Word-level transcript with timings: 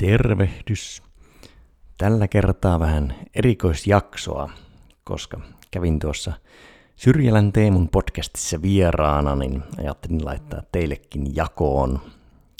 Tervehdys. 0.00 1.02
Tällä 1.98 2.28
kertaa 2.28 2.80
vähän 2.80 3.14
erikoisjaksoa, 3.34 4.50
koska 5.04 5.40
kävin 5.70 5.98
tuossa 5.98 6.32
Syrjälän 6.96 7.52
Teemun 7.52 7.88
podcastissa 7.88 8.62
vieraana, 8.62 9.36
niin 9.36 9.62
ajattelin 9.78 10.24
laittaa 10.24 10.62
teillekin 10.72 11.36
jakoon. 11.36 12.00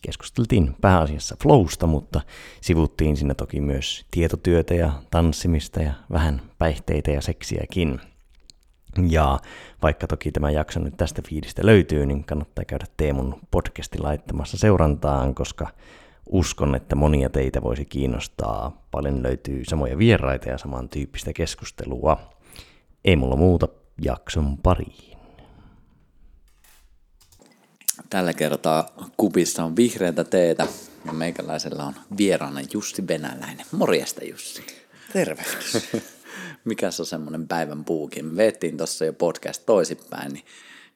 Keskusteltiin 0.02 0.76
pääasiassa 0.80 1.36
flowsta, 1.42 1.86
mutta 1.86 2.20
sivuttiin 2.60 3.16
siinä 3.16 3.34
toki 3.34 3.60
myös 3.60 4.06
tietotyötä 4.10 4.74
ja 4.74 4.92
tanssimista 5.10 5.82
ja 5.82 5.92
vähän 6.12 6.42
päihteitä 6.58 7.10
ja 7.10 7.20
seksiäkin. 7.20 8.00
Ja 9.08 9.38
vaikka 9.82 10.06
toki 10.06 10.32
tämä 10.32 10.50
jakso 10.50 10.80
nyt 10.80 10.96
tästä 10.96 11.22
fiidistä 11.28 11.66
löytyy, 11.66 12.06
niin 12.06 12.24
kannattaa 12.24 12.64
käydä 12.64 12.86
Teemun 12.96 13.40
podcasti 13.50 13.98
laittamassa 13.98 14.58
seurantaan, 14.58 15.34
koska 15.34 15.68
uskon, 16.30 16.74
että 16.74 16.94
monia 16.96 17.30
teitä 17.30 17.62
voisi 17.62 17.84
kiinnostaa. 17.84 18.82
Paljon 18.90 19.22
löytyy 19.22 19.64
samoja 19.64 19.98
vieraita 19.98 20.48
ja 20.48 20.58
samantyyppistä 20.58 21.32
keskustelua. 21.32 22.34
Ei 23.04 23.16
mulla 23.16 23.36
muuta 23.36 23.68
jakson 24.02 24.58
pariin. 24.58 25.18
Tällä 28.10 28.32
kertaa 28.32 28.88
kupissa 29.16 29.64
on 29.64 29.76
vihreätä 29.76 30.24
teetä 30.24 30.66
ja 31.06 31.12
meikäläisellä 31.12 31.84
on 31.84 31.94
vieraana 32.18 32.60
Jussi 32.72 33.08
Venäläinen. 33.08 33.66
Morjesta 33.72 34.24
Jussi. 34.24 34.66
Terve. 35.12 35.44
Mikäs 36.64 37.00
on 37.00 37.06
semmoinen 37.06 37.48
päivän 37.48 37.84
puukin? 37.84 38.26
Me 38.26 38.36
veettiin 38.36 38.76
tuossa 38.76 39.04
jo 39.04 39.12
podcast 39.12 39.66
toisinpäin, 39.66 40.32
niin 40.32 40.44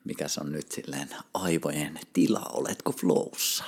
mikäs 0.05 0.39
on 0.39 0.53
nyt 0.53 0.73
silleen 0.73 1.09
aivojen 1.34 1.98
tila? 2.12 2.51
Oletko 2.53 2.92
flowssa? 2.92 3.64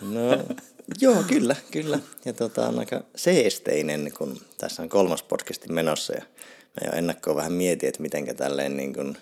No 0.00 0.56
joo, 1.00 1.22
kyllä, 1.28 1.56
kyllä. 1.70 1.98
Ja 2.24 2.32
tota, 2.32 2.68
on 2.68 2.78
aika 2.78 3.04
seesteinen, 3.16 4.12
kun 4.18 4.40
tässä 4.58 4.82
on 4.82 4.88
kolmas 4.88 5.22
podcasti 5.22 5.72
menossa 5.72 6.12
ja 6.14 6.22
mä 6.66 6.90
jo 6.90 6.98
ennakkoon 6.98 7.36
vähän 7.36 7.52
mietin, 7.52 7.88
että 7.88 8.02
mitenkä 8.02 8.34
tälleen 8.34 8.76
niin 8.76 8.94
kuin 8.94 9.16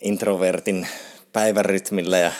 introvertin 0.00 0.86
päivärytmillä 1.32 2.18
ja 2.18 2.32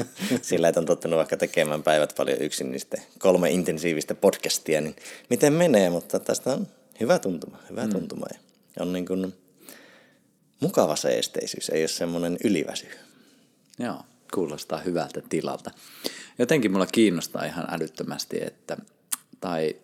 sillä, 0.42 0.68
että 0.68 0.80
on 0.80 0.86
tottunut 0.86 1.16
vaikka 1.16 1.36
tekemään 1.36 1.82
päivät 1.82 2.14
paljon 2.16 2.38
yksin, 2.40 2.70
niin 2.70 2.80
sitten 2.80 3.02
kolme 3.18 3.50
intensiivistä 3.50 4.14
podcastia, 4.14 4.80
niin 4.80 4.96
miten 5.30 5.52
menee, 5.52 5.90
mutta 5.90 6.20
tästä 6.20 6.52
on 6.52 6.68
hyvä 7.00 7.18
tuntuma, 7.18 7.56
hyvä 7.70 7.86
mm. 7.86 7.92
tuntuma 7.92 8.26
ja 8.30 8.38
on 8.82 8.92
niin 8.92 9.06
kuin 9.06 9.34
mukava 10.60 10.96
seesteisyys, 10.96 11.68
ei 11.68 11.82
ole 11.82 11.88
semmoinen 11.88 12.38
yliväsy. 12.44 12.86
Joo, 13.78 14.02
kuulostaa 14.34 14.78
hyvältä 14.78 15.22
tilalta. 15.28 15.70
Jotenkin 16.38 16.72
mulla 16.72 16.86
kiinnostaa 16.86 17.44
ihan 17.44 17.66
älyttömästi, 17.70 18.44
että, 18.44 18.76
tai 19.40 19.76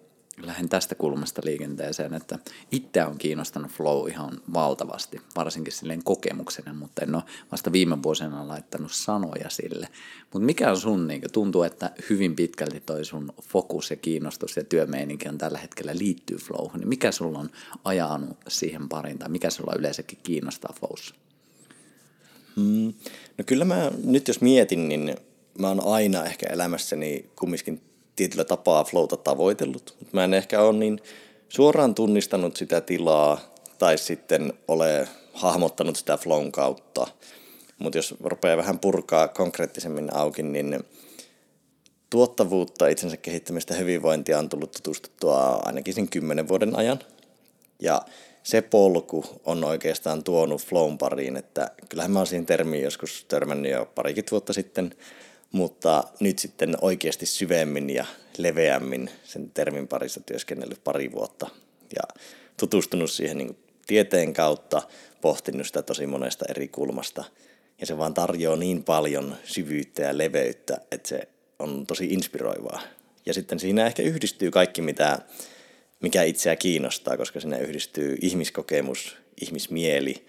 lähden 0.42 0.68
tästä 0.68 0.94
kulmasta 0.94 1.42
liikenteeseen, 1.44 2.14
että 2.14 2.38
itse 2.72 3.04
on 3.04 3.18
kiinnostanut 3.18 3.70
flow 3.70 4.08
ihan 4.08 4.40
valtavasti, 4.54 5.20
varsinkin 5.36 5.72
silleen 5.72 6.04
kokemuksena, 6.04 6.74
mutta 6.74 7.02
en 7.02 7.14
ole 7.14 7.22
vasta 7.52 7.72
viime 7.72 8.02
vuosina 8.02 8.48
laittanut 8.48 8.92
sanoja 8.92 9.50
sille. 9.50 9.88
Mutta 10.32 10.46
mikä 10.46 10.70
on 10.70 10.80
sun, 10.80 11.06
niin 11.06 11.22
tuntuu, 11.32 11.62
että 11.62 11.90
hyvin 12.10 12.36
pitkälti 12.36 12.80
toi 12.80 13.04
sun 13.04 13.32
fokus 13.42 13.90
ja 13.90 13.96
kiinnostus 13.96 14.56
ja 14.56 14.64
työmeininki 14.64 15.28
on 15.28 15.38
tällä 15.38 15.58
hetkellä 15.58 15.92
liittyy 15.98 16.36
flowhun, 16.36 16.80
niin 16.80 16.88
mikä 16.88 17.12
sulla 17.12 17.38
on 17.38 17.50
ajanut 17.84 18.36
siihen 18.48 18.88
pariin 18.88 19.18
tai 19.18 19.28
mikä 19.28 19.50
sulla 19.50 19.74
yleensäkin 19.78 20.18
kiinnostaa 20.22 20.74
flowssa? 20.80 21.14
Mm, 22.56 22.94
no 23.38 23.44
kyllä 23.46 23.64
mä 23.64 23.92
nyt 24.04 24.28
jos 24.28 24.40
mietin, 24.40 24.88
niin 24.88 25.16
mä 25.58 25.68
oon 25.68 25.86
aina 25.86 26.24
ehkä 26.24 26.46
elämässäni 26.46 27.30
kumminkin 27.38 27.80
tietyllä 28.16 28.44
tapaa 28.44 28.84
flowta 28.84 29.16
tavoitellut, 29.16 29.96
mä 30.12 30.24
en 30.24 30.34
ehkä 30.34 30.62
ole 30.62 30.78
niin 30.78 31.00
suoraan 31.48 31.94
tunnistanut 31.94 32.56
sitä 32.56 32.80
tilaa 32.80 33.40
tai 33.78 33.98
sitten 33.98 34.52
ole 34.68 35.08
hahmottanut 35.32 35.96
sitä 35.96 36.16
flown 36.16 36.52
kautta. 36.52 37.06
Mutta 37.78 37.98
jos 37.98 38.14
rupeaa 38.20 38.56
vähän 38.56 38.78
purkaa 38.78 39.28
konkreettisemmin 39.28 40.16
auki, 40.16 40.42
niin 40.42 40.84
tuottavuutta, 42.10 42.88
itsensä 42.88 43.16
kehittämistä, 43.16 43.74
hyvinvointia 43.74 44.38
on 44.38 44.48
tullut 44.48 44.72
tutustuttua 44.72 45.62
ainakin 45.64 45.94
sen 45.94 46.08
kymmenen 46.08 46.48
vuoden 46.48 46.76
ajan. 46.76 46.98
Ja 47.80 48.02
se 48.46 48.62
polku 48.62 49.24
on 49.44 49.64
oikeastaan 49.64 50.24
tuonut 50.24 50.62
flown 50.62 50.98
pariin, 50.98 51.36
että 51.36 51.70
kyllähän 51.88 52.10
mä 52.10 52.18
oon 52.18 52.26
siihen 52.26 52.46
termiin 52.46 52.84
joskus 52.84 53.24
törmännyt 53.28 53.72
jo 53.72 53.86
parikymmentä 53.94 54.30
vuotta 54.30 54.52
sitten, 54.52 54.94
mutta 55.52 56.04
nyt 56.20 56.38
sitten 56.38 56.76
oikeasti 56.80 57.26
syvemmin 57.26 57.90
ja 57.90 58.06
leveämmin 58.38 59.10
sen 59.24 59.50
termin 59.50 59.88
parissa 59.88 60.20
työskennellyt 60.20 60.84
pari 60.84 61.12
vuotta 61.12 61.46
ja 61.96 62.20
tutustunut 62.60 63.10
siihen 63.10 63.38
niin 63.38 63.56
tieteen 63.86 64.32
kautta, 64.32 64.82
pohtinut 65.20 65.66
sitä 65.66 65.82
tosi 65.82 66.06
monesta 66.06 66.44
eri 66.48 66.68
kulmasta. 66.68 67.24
Ja 67.80 67.86
se 67.86 67.98
vaan 67.98 68.14
tarjoaa 68.14 68.56
niin 68.56 68.84
paljon 68.84 69.36
syvyyttä 69.44 70.02
ja 70.02 70.18
leveyttä, 70.18 70.80
että 70.90 71.08
se 71.08 71.28
on 71.58 71.86
tosi 71.86 72.06
inspiroivaa. 72.06 72.80
Ja 73.26 73.34
sitten 73.34 73.60
siinä 73.60 73.86
ehkä 73.86 74.02
yhdistyy 74.02 74.50
kaikki, 74.50 74.82
mitä, 74.82 75.18
mikä 76.00 76.22
itseä 76.22 76.56
kiinnostaa, 76.56 77.16
koska 77.16 77.40
siinä 77.40 77.58
yhdistyy 77.58 78.16
ihmiskokemus, 78.20 79.16
ihmismieli, 79.40 80.26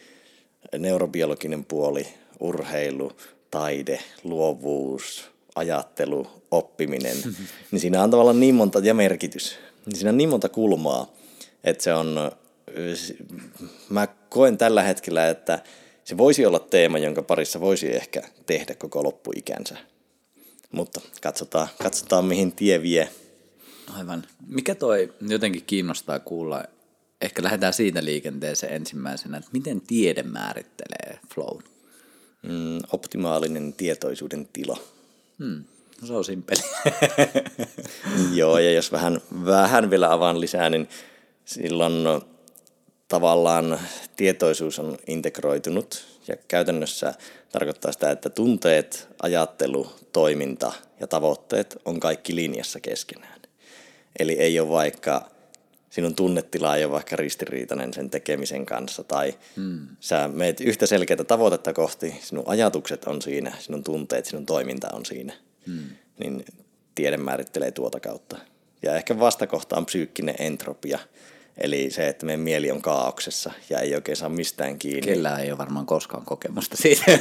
neurobiologinen 0.78 1.66
puoli, 1.66 2.08
urheilu, 2.40 3.12
taide, 3.52 4.00
luovuus, 4.24 5.32
ajattelu, 5.56 6.28
oppiminen, 6.52 7.18
niin 7.72 7.80
siinä 7.80 8.04
on 8.04 8.12
tavallaan 8.12 8.40
niin 8.40 8.56
monta, 8.56 8.80
ja 8.80 8.94
merkitys, 8.94 9.58
niin 9.86 9.96
siinä 9.96 10.10
on 10.10 10.18
niin 10.18 10.30
monta 10.30 10.50
kulmaa, 10.50 11.14
että 11.64 11.84
se 11.84 11.94
on, 11.94 12.32
mä 13.90 14.08
koen 14.30 14.58
tällä 14.58 14.84
hetkellä, 14.84 15.30
että 15.30 15.60
se 16.04 16.18
voisi 16.18 16.46
olla 16.46 16.60
teema, 16.60 16.98
jonka 16.98 17.24
parissa 17.24 17.62
voisi 17.62 17.96
ehkä 17.96 18.24
tehdä 18.46 18.76
koko 18.76 19.04
loppuikänsä. 19.04 19.78
Mutta 20.72 21.02
katsotaan, 21.22 21.68
katsotaan 21.84 22.26
mihin 22.26 22.52
tie 22.52 22.82
vie. 22.82 23.10
Aivan. 23.94 24.24
Mikä 24.48 24.76
toi 24.76 25.14
jotenkin 25.22 25.64
kiinnostaa 25.68 26.20
kuulla, 26.20 26.64
ehkä 27.22 27.44
lähdetään 27.44 27.74
siitä 27.74 28.06
liikenteeseen 28.06 28.74
ensimmäisenä, 28.74 29.38
että 29.38 29.50
miten 29.54 29.82
tiede 29.82 30.24
määrittelee 30.24 31.20
flow? 31.34 31.58
mm, 32.42 32.80
optimaalinen 32.92 33.74
tietoisuuden 33.74 34.48
tila. 34.54 34.78
Hmm. 35.40 35.64
No 36.02 36.08
se 36.08 36.14
on 36.14 36.26
simpeli. 36.26 36.62
Joo, 38.40 38.60
ja 38.60 38.72
jos 38.72 38.92
vähän, 38.92 39.22
vähän 39.46 39.90
vielä 39.90 40.14
avaan 40.14 40.42
lisää, 40.42 40.70
niin 40.70 40.90
silloin 41.46 41.94
tavallaan 43.08 43.80
tietoisuus 44.16 44.80
on 44.80 44.98
integroitunut 45.08 46.06
ja 46.28 46.38
käytännössä 46.48 47.14
tarkoittaa 47.52 47.92
sitä, 47.92 48.12
että 48.12 48.30
tunteet, 48.30 49.08
ajattelu, 49.22 49.92
toiminta 50.12 50.74
ja 51.00 51.08
tavoitteet 51.08 51.78
on 51.86 52.00
kaikki 52.00 52.36
linjassa 52.36 52.80
keskenään. 52.80 53.37
Eli 54.20 54.34
ei 54.34 54.60
ole 54.60 54.70
vaikka 54.70 55.30
sinun 55.90 56.16
tunnetila 56.16 56.76
ei 56.76 56.86
ole 56.86 56.92
vaikka 56.92 57.16
ristiriitainen 57.16 57.94
sen 57.94 58.10
tekemisen 58.10 58.66
kanssa, 58.66 59.04
tai 59.04 59.34
hmm. 59.56 59.88
sä 60.00 60.28
meet 60.28 60.62
yhtä 60.62 60.86
selkeää 60.86 61.24
tavoitetta 61.24 61.74
kohti, 61.74 62.16
sinun 62.22 62.44
ajatukset 62.48 63.06
on 63.06 63.22
siinä, 63.22 63.54
sinun 63.60 63.84
tunteet, 63.84 64.26
sinun 64.26 64.46
toiminta 64.46 64.88
on 64.94 65.06
siinä, 65.06 65.34
hmm. 65.68 65.90
niin 66.20 66.46
tiede 66.96 67.18
määrittelee 67.18 67.72
tuota 67.72 68.00
kautta. 68.00 68.38
Ja 68.82 68.96
ehkä 68.96 69.20
vastakohta 69.20 69.78
on 69.78 69.86
psyykkinen 69.86 70.36
entropia, 70.40 71.00
eli 71.58 71.90
se, 71.92 72.08
että 72.08 72.26
meidän 72.26 72.42
mieli 72.42 72.72
on 72.72 72.82
kaauksessa 72.82 73.52
ja 73.70 73.80
ei 73.80 73.96
oikein 73.96 74.18
saa 74.18 74.30
mistään 74.30 74.80
kiinni. 74.80 75.02
Kellä 75.02 75.40
ei 75.40 75.52
ole 75.52 75.58
varmaan 75.58 75.86
koskaan 75.86 76.26
kokemusta 76.26 76.78
siitä. 76.78 77.06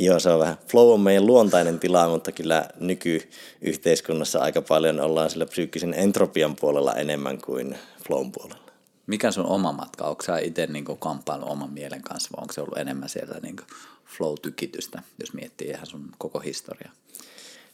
Joo, 0.00 0.18
se 0.18 0.30
on 0.30 0.40
vähän. 0.40 0.56
Flow 0.68 0.92
on 0.92 1.00
meidän 1.00 1.26
luontainen 1.26 1.78
tila, 1.78 2.08
mutta 2.08 2.32
kyllä 2.32 2.68
nykyyhteiskunnassa 2.80 4.38
aika 4.38 4.62
paljon 4.62 5.00
ollaan 5.00 5.30
sillä 5.30 5.46
psyykkisen 5.46 5.94
entropian 5.94 6.56
puolella 6.56 6.94
enemmän 6.94 7.40
kuin 7.40 7.78
flown 8.06 8.32
puolella. 8.32 8.68
Mikä 9.06 9.30
sun 9.30 9.46
oma 9.46 9.72
matka? 9.72 10.04
Onko 10.04 10.22
sä 10.22 10.38
itse 10.38 10.66
niin 10.66 10.84
kamppailu 10.84 11.50
oman 11.50 11.72
mielen 11.72 12.02
kanssa 12.02 12.30
vai 12.36 12.42
onko 12.42 12.52
se 12.52 12.60
ollut 12.60 12.78
enemmän 12.78 13.08
sieltä 13.08 13.40
niin 13.42 13.56
flow-tykitystä, 14.04 15.02
jos 15.20 15.32
miettii 15.32 15.68
ihan 15.68 15.86
sun 15.86 16.08
koko 16.18 16.38
historiaa? 16.38 16.92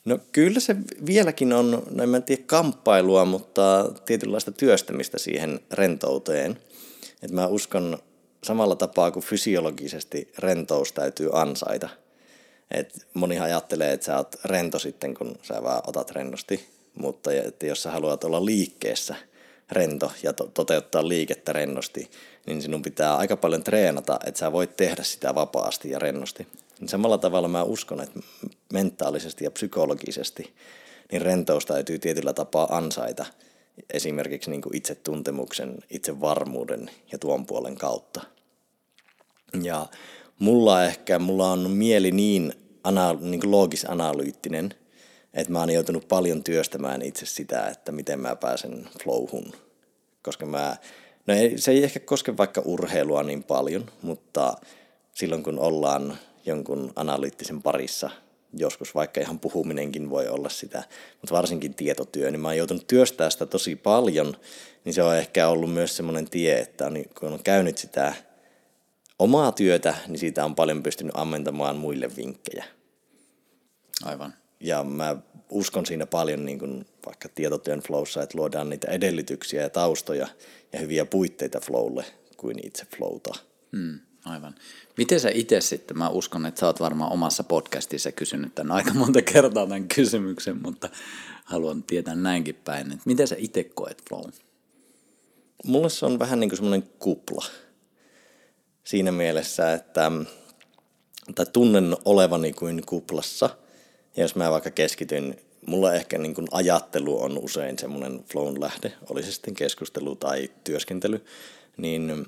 No 0.05 0.19
kyllä 0.33 0.61
se 0.61 0.77
vieläkin 1.07 1.53
on, 1.53 1.83
no 1.91 2.03
en 2.03 2.23
tiedä 2.23 2.43
kamppailua, 2.47 3.25
mutta 3.25 3.93
tietynlaista 4.05 4.53
työstämistä 4.53 5.19
siihen 5.19 5.61
rentouteen. 5.73 6.59
Et 7.23 7.31
mä 7.31 7.47
uskon 7.47 7.99
samalla 8.45 8.77
tapaa 8.77 9.11
kuin 9.11 9.25
fysiologisesti 9.25 10.33
rentous 10.39 10.93
täytyy 10.93 11.31
ansaita– 11.33 11.89
et 12.71 13.07
monihan 13.15 13.45
ajattelee, 13.45 13.93
että 13.93 14.07
sä 14.07 14.17
oot 14.17 14.37
rento 14.45 14.79
sitten, 14.79 15.15
kun 15.15 15.39
sä 15.43 15.63
vaan 15.63 15.83
otat 15.87 16.11
rennosti, 16.11 16.69
mutta 16.95 17.33
että 17.33 17.67
jos 17.67 17.83
sä 17.83 17.91
haluat 17.91 18.25
olla 18.25 18.45
liikkeessä 18.45 19.15
rento 19.73 20.13
ja 20.23 20.33
to- 20.33 20.51
toteuttaa 20.55 21.09
liikettä 21.09 21.53
rennosti, 21.53 22.11
niin 22.47 22.63
sinun 22.63 22.83
pitää 22.83 23.17
aika 23.17 23.37
paljon 23.37 23.65
treenata, 23.65 24.19
että 24.27 24.39
sä 24.39 24.53
voit 24.53 24.77
tehdä 24.77 25.03
sitä 25.03 25.35
vapaasti 25.35 25.91
ja 25.91 25.99
rennosti. 25.99 26.47
Niin 26.81 26.89
samalla 26.89 27.19
tavalla 27.19 27.49
mä 27.49 27.63
uskon, 27.63 28.01
että 28.01 28.21
mentaalisesti 28.73 29.45
ja 29.45 29.51
psykologisesti 29.51 30.55
niin 31.13 31.23
rentous 31.23 31.67
täytyy 31.67 31.99
tietyllä 31.99 32.33
tapaa 32.33 32.77
ansaita 32.77 33.27
esimerkiksi 33.93 34.51
niin 34.51 34.63
kuin 34.63 34.77
itsetuntemuksen, 34.77 35.79
itsevarmuuden 35.91 36.91
ja 37.13 37.19
tuon 37.19 37.47
puolen 37.47 37.75
kautta. 37.75 38.21
Ja 39.63 39.87
mulla 40.39 40.85
ehkä, 40.85 41.19
mulla 41.19 41.51
on 41.51 41.71
mieli 41.71 42.11
niin, 42.11 42.53
ana, 42.85 43.13
niin 43.13 43.51
loogis-analyyttinen, 43.51 44.75
että 45.35 45.53
mä 45.53 45.61
oon 45.61 45.71
joutunut 45.71 46.09
paljon 46.09 46.45
työstämään 46.45 47.03
itse 47.03 47.27
sitä, 47.27 47.67
että 47.67 47.93
miten 47.93 48.21
mä 48.21 48.37
pääsen 48.37 48.89
flowhun. 49.03 49.53
Koska 50.23 50.47
mä, 50.47 50.77
no 51.27 51.35
ei, 51.35 51.59
se 51.59 51.71
ei 51.71 51.85
ehkä 51.85 52.01
koske 52.01 52.37
vaikka 52.37 52.63
urheilua 52.65 53.23
niin 53.23 53.45
paljon, 53.45 53.91
mutta 54.03 54.55
silloin 55.15 55.43
kun 55.43 55.59
ollaan 55.59 56.19
jonkun 56.47 56.93
analyyttisen 56.97 57.63
parissa, 57.63 58.11
joskus 58.53 58.95
vaikka 58.95 59.21
ihan 59.21 59.41
puhuminenkin 59.41 60.11
voi 60.11 60.29
olla 60.29 60.49
sitä, 60.49 60.83
mutta 61.21 61.35
varsinkin 61.35 61.75
tietotyö, 61.75 62.31
niin 62.31 62.41
mä 62.41 62.49
oon 62.49 62.57
joutunut 62.57 62.87
työstää 62.87 63.31
sitä 63.31 63.47
tosi 63.47 63.77
paljon, 63.77 64.37
niin 64.85 64.95
se 64.95 65.03
on 65.03 65.17
ehkä 65.17 65.49
ollut 65.49 65.73
myös 65.73 65.97
semmoinen 65.97 66.31
tie, 66.31 66.59
että 66.59 66.87
on, 66.87 67.05
kun 67.19 67.33
on 67.33 67.43
käynyt 67.45 67.79
sitä 67.79 68.15
omaa 69.25 69.53
työtä, 69.53 69.95
niin 70.09 70.19
siitä 70.19 70.45
on 70.45 70.55
paljon 70.55 70.83
pystynyt 70.83 71.17
ammentamaan 71.17 71.77
muille 71.77 72.17
vinkkejä. 72.17 72.65
Aivan. 74.03 74.35
Ja 74.61 74.85
mä 74.85 75.17
uskon 75.51 75.87
siinä 75.87 76.07
paljon 76.07 76.45
niin 76.45 76.59
kuin 76.59 76.87
vaikka 77.07 77.29
tietotyön 77.35 77.81
flowssa, 77.81 78.23
että 78.23 78.39
luodaan 78.39 78.71
niitä 78.71 78.91
edellytyksiä 78.91 79.63
ja 79.63 79.71
taustoja 79.71 80.29
ja 80.73 80.81
hyviä 80.81 81.05
puitteita 81.05 81.61
flowlle 81.61 82.05
kuin 82.37 82.67
itse 82.67 82.87
flowta. 82.97 83.33
Hmm, 83.77 84.01
aivan. 84.25 84.55
Miten 84.97 85.21
sä 85.21 85.31
itse 85.35 85.61
sitten, 85.61 85.99
mä 85.99 86.09
uskon, 86.09 86.47
että 86.47 86.61
sä 86.61 86.67
oot 86.67 86.81
varmaan 86.81 87.13
omassa 87.13 87.45
podcastissa 87.45 88.13
kysynyt 88.13 88.55
tämän 88.55 88.77
aika 88.77 88.95
monta 88.95 89.23
kertaa 89.23 89.67
tämän 89.67 89.89
kysymyksen, 89.89 90.63
mutta 90.63 90.89
haluan 91.45 91.83
tietää 91.83 92.15
näinkin 92.15 92.55
päin, 92.55 92.87
että 92.87 93.03
miten 93.05 93.29
sä 93.29 93.37
itse 93.39 93.65
koet 93.65 94.03
flow? 94.09 94.31
Mulle 95.65 95.91
se 95.91 96.07
on 96.07 96.19
vähän 96.19 96.41
niin 96.41 96.51
kuin 96.51 96.57
semmoinen 96.57 96.89
kupla 96.99 97.45
siinä 98.85 99.13
mielessä, 99.13 99.73
että 99.73 100.13
tai 101.35 101.47
tunnen 101.53 101.97
olevani 102.05 102.53
kuin 102.53 102.87
kuplassa. 102.87 103.51
Ja 104.17 104.23
jos 104.23 104.35
mä 104.35 104.51
vaikka 104.51 104.71
keskityn, 104.71 105.37
mulla 105.67 105.95
ehkä 105.95 106.19
niin 106.19 106.35
kuin 106.35 106.47
ajattelu 106.51 107.23
on 107.23 107.39
usein 107.39 107.79
semmoinen 107.79 108.25
flown 108.33 108.61
lähde, 108.61 108.93
oli 109.11 109.23
se 109.23 109.33
sitten 109.33 109.55
keskustelu 109.55 110.17
tai 110.17 110.51
työskentely, 110.65 111.25
niin 111.77 112.27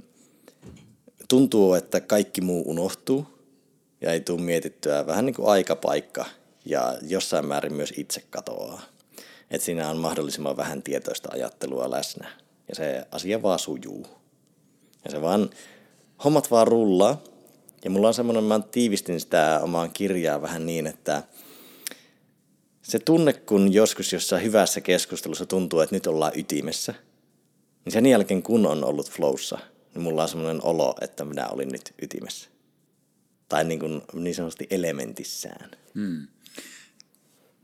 tuntuu, 1.28 1.74
että 1.74 2.00
kaikki 2.00 2.40
muu 2.40 2.70
unohtuu 2.70 3.26
ja 4.00 4.12
ei 4.12 4.20
tule 4.20 4.40
mietittyä 4.40 5.06
vähän 5.06 5.26
niin 5.26 5.34
kuin 5.34 5.48
aikapaikka 5.48 6.24
ja 6.64 6.98
jossain 7.02 7.46
määrin 7.46 7.74
myös 7.74 7.92
itse 7.96 8.22
katoaa. 8.30 8.82
Että 9.50 9.64
siinä 9.64 9.90
on 9.90 9.96
mahdollisimman 9.96 10.56
vähän 10.56 10.82
tietoista 10.82 11.28
ajattelua 11.32 11.90
läsnä 11.90 12.28
ja 12.68 12.74
se 12.74 13.06
asia 13.10 13.42
vaan 13.42 13.58
sujuu. 13.58 14.06
Ja 15.04 15.10
se 15.10 15.22
vaan 15.22 15.50
hommat 16.24 16.50
vaan 16.50 16.68
rullaa. 16.68 17.22
Ja 17.84 17.90
mulla 17.90 18.08
on 18.08 18.14
semmoinen, 18.14 18.44
mä 18.44 18.60
tiivistin 18.70 19.20
sitä 19.20 19.60
omaan 19.62 19.92
kirjaa 19.92 20.42
vähän 20.42 20.66
niin, 20.66 20.86
että 20.86 21.22
se 22.82 22.98
tunne, 22.98 23.32
kun 23.32 23.72
joskus 23.72 24.12
jossain 24.12 24.42
hyvässä 24.42 24.80
keskustelussa 24.80 25.46
tuntuu, 25.46 25.80
että 25.80 25.96
nyt 25.96 26.06
ollaan 26.06 26.32
ytimessä, 26.34 26.94
niin 27.84 27.92
sen 27.92 28.06
jälkeen 28.06 28.42
kun 28.42 28.66
on 28.66 28.84
ollut 28.84 29.10
flowssa, 29.10 29.58
niin 29.94 30.02
mulla 30.02 30.22
on 30.22 30.28
semmoinen 30.28 30.64
olo, 30.64 30.94
että 31.00 31.24
minä 31.24 31.48
olin 31.48 31.68
nyt 31.68 31.94
ytimessä. 32.02 32.48
Tai 33.48 33.64
niin, 33.64 33.80
kuin, 33.80 34.02
niin 34.12 34.34
sanotusti 34.34 34.66
elementissään. 34.70 35.70
Hmm. 35.94 36.26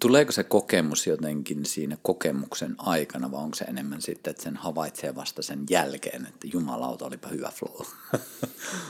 Tuleeko 0.02 0.32
se 0.32 0.44
kokemus 0.44 1.06
jotenkin 1.06 1.66
siinä 1.66 1.96
kokemuksen 2.02 2.75
aikana, 2.78 3.31
vai 3.31 3.43
onko 3.43 3.54
se 3.54 3.64
enemmän 3.64 4.02
sitten, 4.02 4.31
että 4.31 4.43
sen 4.43 4.56
havaitsee 4.56 5.14
vasta 5.14 5.43
sen 5.43 5.64
jälkeen, 5.70 6.26
että 6.26 6.46
jumalauta, 6.52 7.04
olipa 7.06 7.28
hyvä 7.28 7.52
flow? 7.54 7.87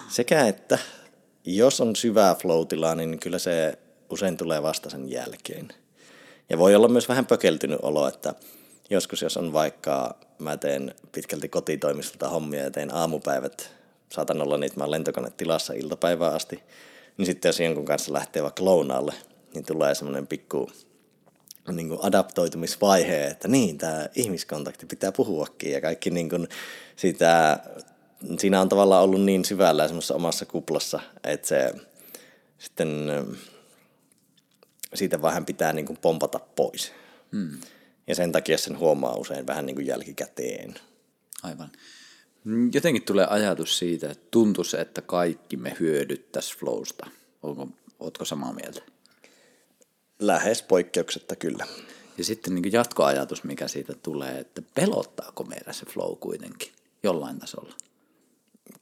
Sekä 0.08 0.46
että, 0.46 0.78
jos 1.44 1.80
on 1.80 1.96
syvää 1.96 2.34
flow 2.34 2.66
niin 2.96 3.18
kyllä 3.18 3.38
se 3.38 3.78
usein 4.10 4.36
tulee 4.36 4.62
vasta 4.62 4.90
sen 4.90 5.10
jälkeen. 5.10 5.68
Ja 6.50 6.58
voi 6.58 6.74
olla 6.74 6.88
myös 6.88 7.08
vähän 7.08 7.26
pökeltynyt 7.26 7.78
olo, 7.82 8.08
että 8.08 8.34
joskus 8.90 9.22
jos 9.22 9.36
on 9.36 9.52
vaikka, 9.52 10.16
mä 10.38 10.56
teen 10.56 10.94
pitkälti 11.12 11.48
kotitoimistolta 11.48 12.28
hommia 12.28 12.62
ja 12.62 12.70
teen 12.70 12.94
aamupäivät, 12.94 13.70
saatan 14.12 14.42
olla 14.42 14.58
niitä, 14.58 14.76
mä 14.76 14.84
olen 14.84 15.04
tilassa 15.36 15.72
iltapäivää 15.72 16.30
asti, 16.30 16.62
niin 17.16 17.26
sitten 17.26 17.48
jos 17.48 17.60
jonkun 17.60 17.84
kanssa 17.84 18.12
lähtee 18.12 18.42
vaikka 18.42 18.64
lounaalle, 18.64 19.14
niin 19.54 19.64
tulee 19.64 19.94
semmoinen 19.94 20.26
pikku 20.26 20.70
niin 21.68 21.88
kuin 21.88 22.00
adaptoitumisvaihe, 22.02 23.26
että 23.26 23.48
niin, 23.48 23.78
tämä 23.78 24.08
ihmiskontakti 24.14 24.86
pitää 24.86 25.12
puhuakin 25.12 25.72
ja 25.72 25.80
kaikki 25.80 26.10
niin 26.10 26.30
kuin 26.30 26.48
sitä, 26.96 27.60
siinä 28.38 28.60
on 28.60 28.68
tavallaan 28.68 29.04
ollut 29.04 29.22
niin 29.22 29.44
syvällä 29.44 29.86
semmoisessa 29.86 30.14
omassa 30.14 30.46
kuplassa, 30.46 31.00
että 31.24 31.48
se 31.48 31.74
sitten 32.58 33.10
siitä 34.94 35.22
vähän 35.22 35.46
pitää 35.46 35.72
niin 35.72 35.86
kuin 35.86 35.98
pompata 36.02 36.38
pois. 36.38 36.92
Hmm. 37.32 37.60
Ja 38.06 38.14
sen 38.14 38.32
takia 38.32 38.58
sen 38.58 38.78
huomaa 38.78 39.16
usein 39.16 39.46
vähän 39.46 39.66
niin 39.66 39.76
kuin 39.76 39.86
jälkikäteen. 39.86 40.74
Aivan. 41.42 41.72
Jotenkin 42.72 43.02
tulee 43.02 43.26
ajatus 43.26 43.78
siitä, 43.78 44.10
että 44.10 44.26
tuntuisi, 44.30 44.80
että 44.80 45.02
kaikki 45.02 45.56
me 45.56 45.76
hyödyttäisi 45.80 46.58
flowsta. 46.58 47.06
Onko, 47.42 47.68
ootko 48.00 48.24
samaa 48.24 48.52
mieltä? 48.52 48.82
Lähes 50.22 50.62
poikkeuksetta 50.62 51.36
kyllä. 51.36 51.66
Ja 52.18 52.24
sitten 52.24 52.54
niin 52.54 52.72
jatkoajatus, 52.72 53.44
mikä 53.44 53.68
siitä 53.68 53.94
tulee, 54.02 54.38
että 54.38 54.62
pelottaako 54.74 55.44
meidän 55.44 55.74
se 55.74 55.86
flow 55.86 56.16
kuitenkin 56.16 56.72
jollain 57.02 57.38
tasolla? 57.38 57.74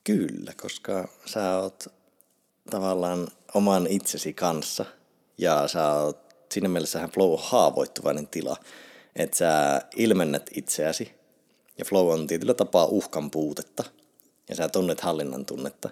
Kyllä, 0.05 0.53
koska 0.57 1.09
sä 1.27 1.59
oot 1.59 1.85
tavallaan 2.71 3.29
oman 3.55 3.87
itsesi 3.87 4.33
kanssa 4.33 4.85
ja 5.39 5.69
sä 5.69 5.93
oot, 5.93 6.35
siinä 6.53 6.69
mielessä 6.69 7.09
flow 7.15 7.33
on 7.33 7.39
haavoittuvainen 7.43 8.27
tila, 8.27 8.57
että 9.17 9.37
sä 9.37 9.83
ilmennät 9.97 10.51
itseäsi 10.55 11.15
ja 11.79 11.85
flow 11.85 12.13
on 12.13 12.27
tietyllä 12.27 12.55
tapaa 12.55 12.85
uhkan 12.85 13.31
puutetta 13.31 13.85
ja 14.49 14.55
sä 14.55 14.69
tunnet 14.69 15.01
hallinnan 15.01 15.47
tunnetta, 15.47 15.91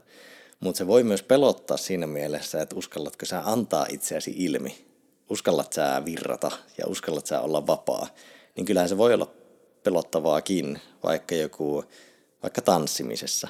mutta 0.60 0.78
se 0.78 0.86
voi 0.86 1.02
myös 1.02 1.22
pelottaa 1.22 1.76
siinä 1.76 2.06
mielessä, 2.06 2.62
että 2.62 2.76
uskallatko 2.76 3.26
sä 3.26 3.42
antaa 3.44 3.86
itseäsi 3.90 4.34
ilmi 4.36 4.87
uskallat 5.30 5.72
sä 5.72 6.02
virrata 6.04 6.50
ja 6.78 6.86
uskallat 6.86 7.26
sä 7.26 7.40
olla 7.40 7.66
vapaa, 7.66 8.06
niin 8.56 8.64
kyllähän 8.64 8.88
se 8.88 8.98
voi 8.98 9.14
olla 9.14 9.30
pelottavaakin, 9.82 10.80
vaikka 11.02 11.34
joku, 11.34 11.84
vaikka 12.42 12.62
tanssimisessa. 12.62 13.48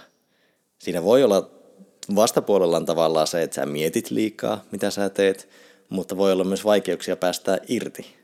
Siinä 0.79 1.03
voi 1.03 1.25
olla 1.25 1.50
vastapuolellaan 2.14 2.87
tavallaan 2.87 3.26
se, 3.26 3.43
että 3.43 3.55
sä 3.55 3.67
mietit 3.67 4.11
liikaa, 4.11 4.64
mitä 4.73 4.91
sä 4.91 5.09
teet, 5.09 5.49
mutta 5.88 6.17
voi 6.17 6.33
olla 6.33 6.45
myös 6.45 6.64
vaikeuksia 6.64 7.17
päästä 7.17 7.59
irti. 7.69 8.17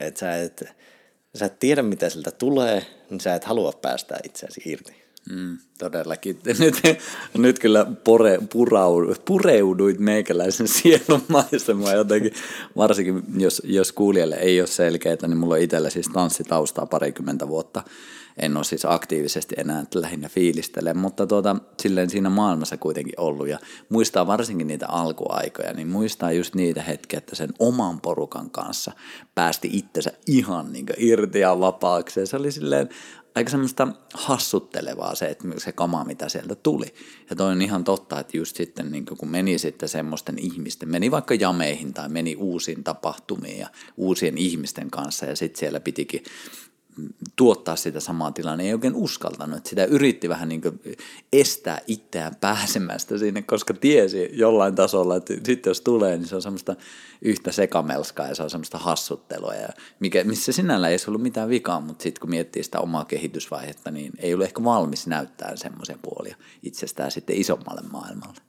Että 0.00 0.20
sä 0.20 0.36
et, 0.36 0.64
sä 1.34 1.46
et 1.46 1.58
tiedä, 1.58 1.82
mitä 1.82 2.10
siltä 2.10 2.30
tulee, 2.30 2.86
niin 3.10 3.20
sä 3.20 3.34
et 3.34 3.44
halua 3.44 3.72
päästä 3.72 4.18
itseäsi 4.24 4.62
irti. 4.64 5.07
Mm, 5.32 5.58
todellakin. 5.78 6.38
Nyt, 6.58 6.82
nyt 7.38 7.58
kyllä 7.58 7.86
pure, 8.04 8.38
purau, 8.52 9.14
pureuduit 9.24 9.98
meikäläisen 9.98 10.68
sielun 10.78 11.22
maisemaan 11.28 11.96
jotenkin, 11.96 12.32
varsinkin 12.76 13.22
jos, 13.36 13.62
jos 13.64 13.92
kuulijalle 13.92 14.36
ei 14.36 14.60
ole 14.60 14.66
selkeää, 14.66 15.16
niin 15.26 15.36
mulla 15.36 15.54
on 15.54 15.60
itsellä 15.60 15.90
siis 15.90 16.08
tanssitaustaa 16.12 16.86
parikymmentä 16.86 17.48
vuotta. 17.48 17.82
En 18.36 18.56
ole 18.56 18.64
siis 18.64 18.84
aktiivisesti 18.84 19.54
enää 19.58 19.84
lähinnä 19.94 20.28
fiilistele, 20.28 20.94
mutta 20.94 21.26
tuota, 21.26 21.56
silleen 21.82 22.10
siinä 22.10 22.30
maailmassa 22.30 22.76
kuitenkin 22.76 23.20
ollut 23.20 23.48
ja 23.48 23.58
muistaa 23.88 24.26
varsinkin 24.26 24.66
niitä 24.66 24.86
alkuaikoja, 24.88 25.72
niin 25.72 25.88
muistaa 25.88 26.32
just 26.32 26.54
niitä 26.54 26.82
hetkiä, 26.82 27.18
että 27.18 27.36
sen 27.36 27.50
oman 27.58 28.00
porukan 28.00 28.50
kanssa 28.50 28.92
päästi 29.34 29.70
itsensä 29.72 30.12
ihan 30.26 30.72
niin 30.72 30.86
irti 30.96 31.40
ja 31.40 31.60
vapaaksi. 31.60 32.20
Ja 32.20 32.26
se 32.26 32.36
oli 32.36 32.52
silleen 32.52 32.88
aika 33.38 33.50
semmoista 33.50 33.88
hassuttelevaa 34.14 35.14
se, 35.14 35.26
että 35.26 35.48
se 35.56 35.72
kama, 35.72 36.04
mitä 36.04 36.28
sieltä 36.28 36.54
tuli. 36.54 36.94
Ja 37.30 37.36
toi 37.36 37.52
on 37.52 37.62
ihan 37.62 37.84
totta, 37.84 38.20
että 38.20 38.36
just 38.36 38.56
sitten 38.56 38.92
niin 38.92 39.06
kun 39.06 39.28
meni 39.28 39.58
sitten 39.58 39.88
semmoisten 39.88 40.38
ihmisten, 40.38 40.88
meni 40.88 41.10
vaikka 41.10 41.34
jameihin 41.34 41.94
tai 41.94 42.08
meni 42.08 42.36
uusiin 42.36 42.84
tapahtumiin 42.84 43.58
ja 43.58 43.68
uusien 43.96 44.38
ihmisten 44.38 44.90
kanssa 44.90 45.26
ja 45.26 45.36
sitten 45.36 45.60
siellä 45.60 45.80
pitikin 45.80 46.22
tuottaa 47.36 47.76
sitä 47.76 48.00
samaa 48.00 48.32
tilaa, 48.32 48.56
ei 48.60 48.72
oikein 48.72 48.94
uskaltanut. 48.94 49.66
Sitä 49.66 49.84
yritti 49.84 50.28
vähän 50.28 50.48
niin 50.48 50.62
estää 51.32 51.80
itseään 51.86 52.36
pääsemästä 52.40 53.18
sinne, 53.18 53.42
koska 53.42 53.74
tiesi 53.74 54.30
jollain 54.32 54.74
tasolla, 54.74 55.16
että 55.16 55.34
sitten 55.34 55.70
jos 55.70 55.80
tulee, 55.80 56.16
niin 56.16 56.28
se 56.28 56.36
on 56.36 56.42
semmoista 56.42 56.76
yhtä 57.22 57.52
sekamelskaa 57.52 58.28
ja 58.28 58.34
se 58.34 58.42
on 58.42 58.50
semmoista 58.50 58.78
hassuttelua, 58.78 59.54
ja 59.54 59.68
mikä, 60.00 60.24
missä 60.24 60.52
sinällä 60.52 60.88
ei 60.88 60.98
ollut 61.08 61.22
mitään 61.22 61.48
vikaa, 61.48 61.80
mutta 61.80 62.02
sitten 62.02 62.20
kun 62.20 62.30
miettii 62.30 62.62
sitä 62.62 62.80
omaa 62.80 63.04
kehitysvaihetta, 63.04 63.90
niin 63.90 64.12
ei 64.18 64.34
ole 64.34 64.44
ehkä 64.44 64.64
valmis 64.64 65.06
näyttää 65.06 65.56
semmoisen 65.56 65.98
puolia 66.02 66.36
itsestään 66.62 67.10
sitten 67.10 67.36
isommalle 67.36 67.82
maailmalle. 67.92 68.40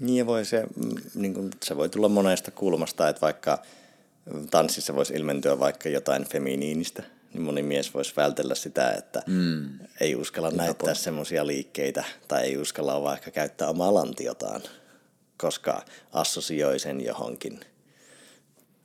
Niin 0.00 0.26
voi 0.26 0.44
se, 0.44 0.64
mm, 0.76 0.94
niin 1.14 1.34
kuin, 1.34 1.50
se 1.62 1.76
voi 1.76 1.88
tulla 1.88 2.08
monesta 2.08 2.50
kulmasta, 2.50 3.08
että 3.08 3.20
vaikka 3.20 3.58
tanssissa 4.50 4.94
voisi 4.94 5.14
ilmentyä 5.14 5.58
vaikka 5.58 5.88
jotain 5.88 6.24
feminiinistä, 6.24 7.02
niin 7.34 7.42
moni 7.42 7.62
mies 7.62 7.94
voisi 7.94 8.12
vältellä 8.16 8.54
sitä, 8.54 8.92
että 8.92 9.22
mm. 9.26 9.78
ei 10.00 10.16
uskalla 10.16 10.50
Hyvä 10.50 10.62
näyttää 10.62 10.94
semmoisia 10.94 11.46
liikkeitä 11.46 12.04
tai 12.28 12.42
ei 12.44 12.56
uskalla 12.56 13.02
vaikka 13.02 13.30
käyttää 13.30 13.68
omaa 13.68 13.94
lantiotaan, 13.94 14.62
koska 15.36 15.82
assosioi 16.12 16.78
sen 16.78 17.04
johonkin, 17.04 17.60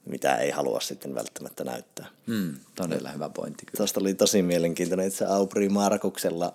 mitä 0.06 0.36
ei 0.36 0.52
halua 0.52 0.80
sitten 0.80 1.16
välttämättä 1.16 1.64
näyttää. 1.64 2.08
Mm, 2.26 2.56
todella 2.76 3.10
hyvä 3.10 3.30
pointti. 3.30 3.66
Kyllä. 3.66 3.78
Tuosta 3.78 4.00
oli 4.00 4.14
tosi 4.14 4.42
mielenkiintoinen 4.42 5.08
itse 5.08 5.26
Aubry 5.26 5.70
Markuksella 5.70 6.54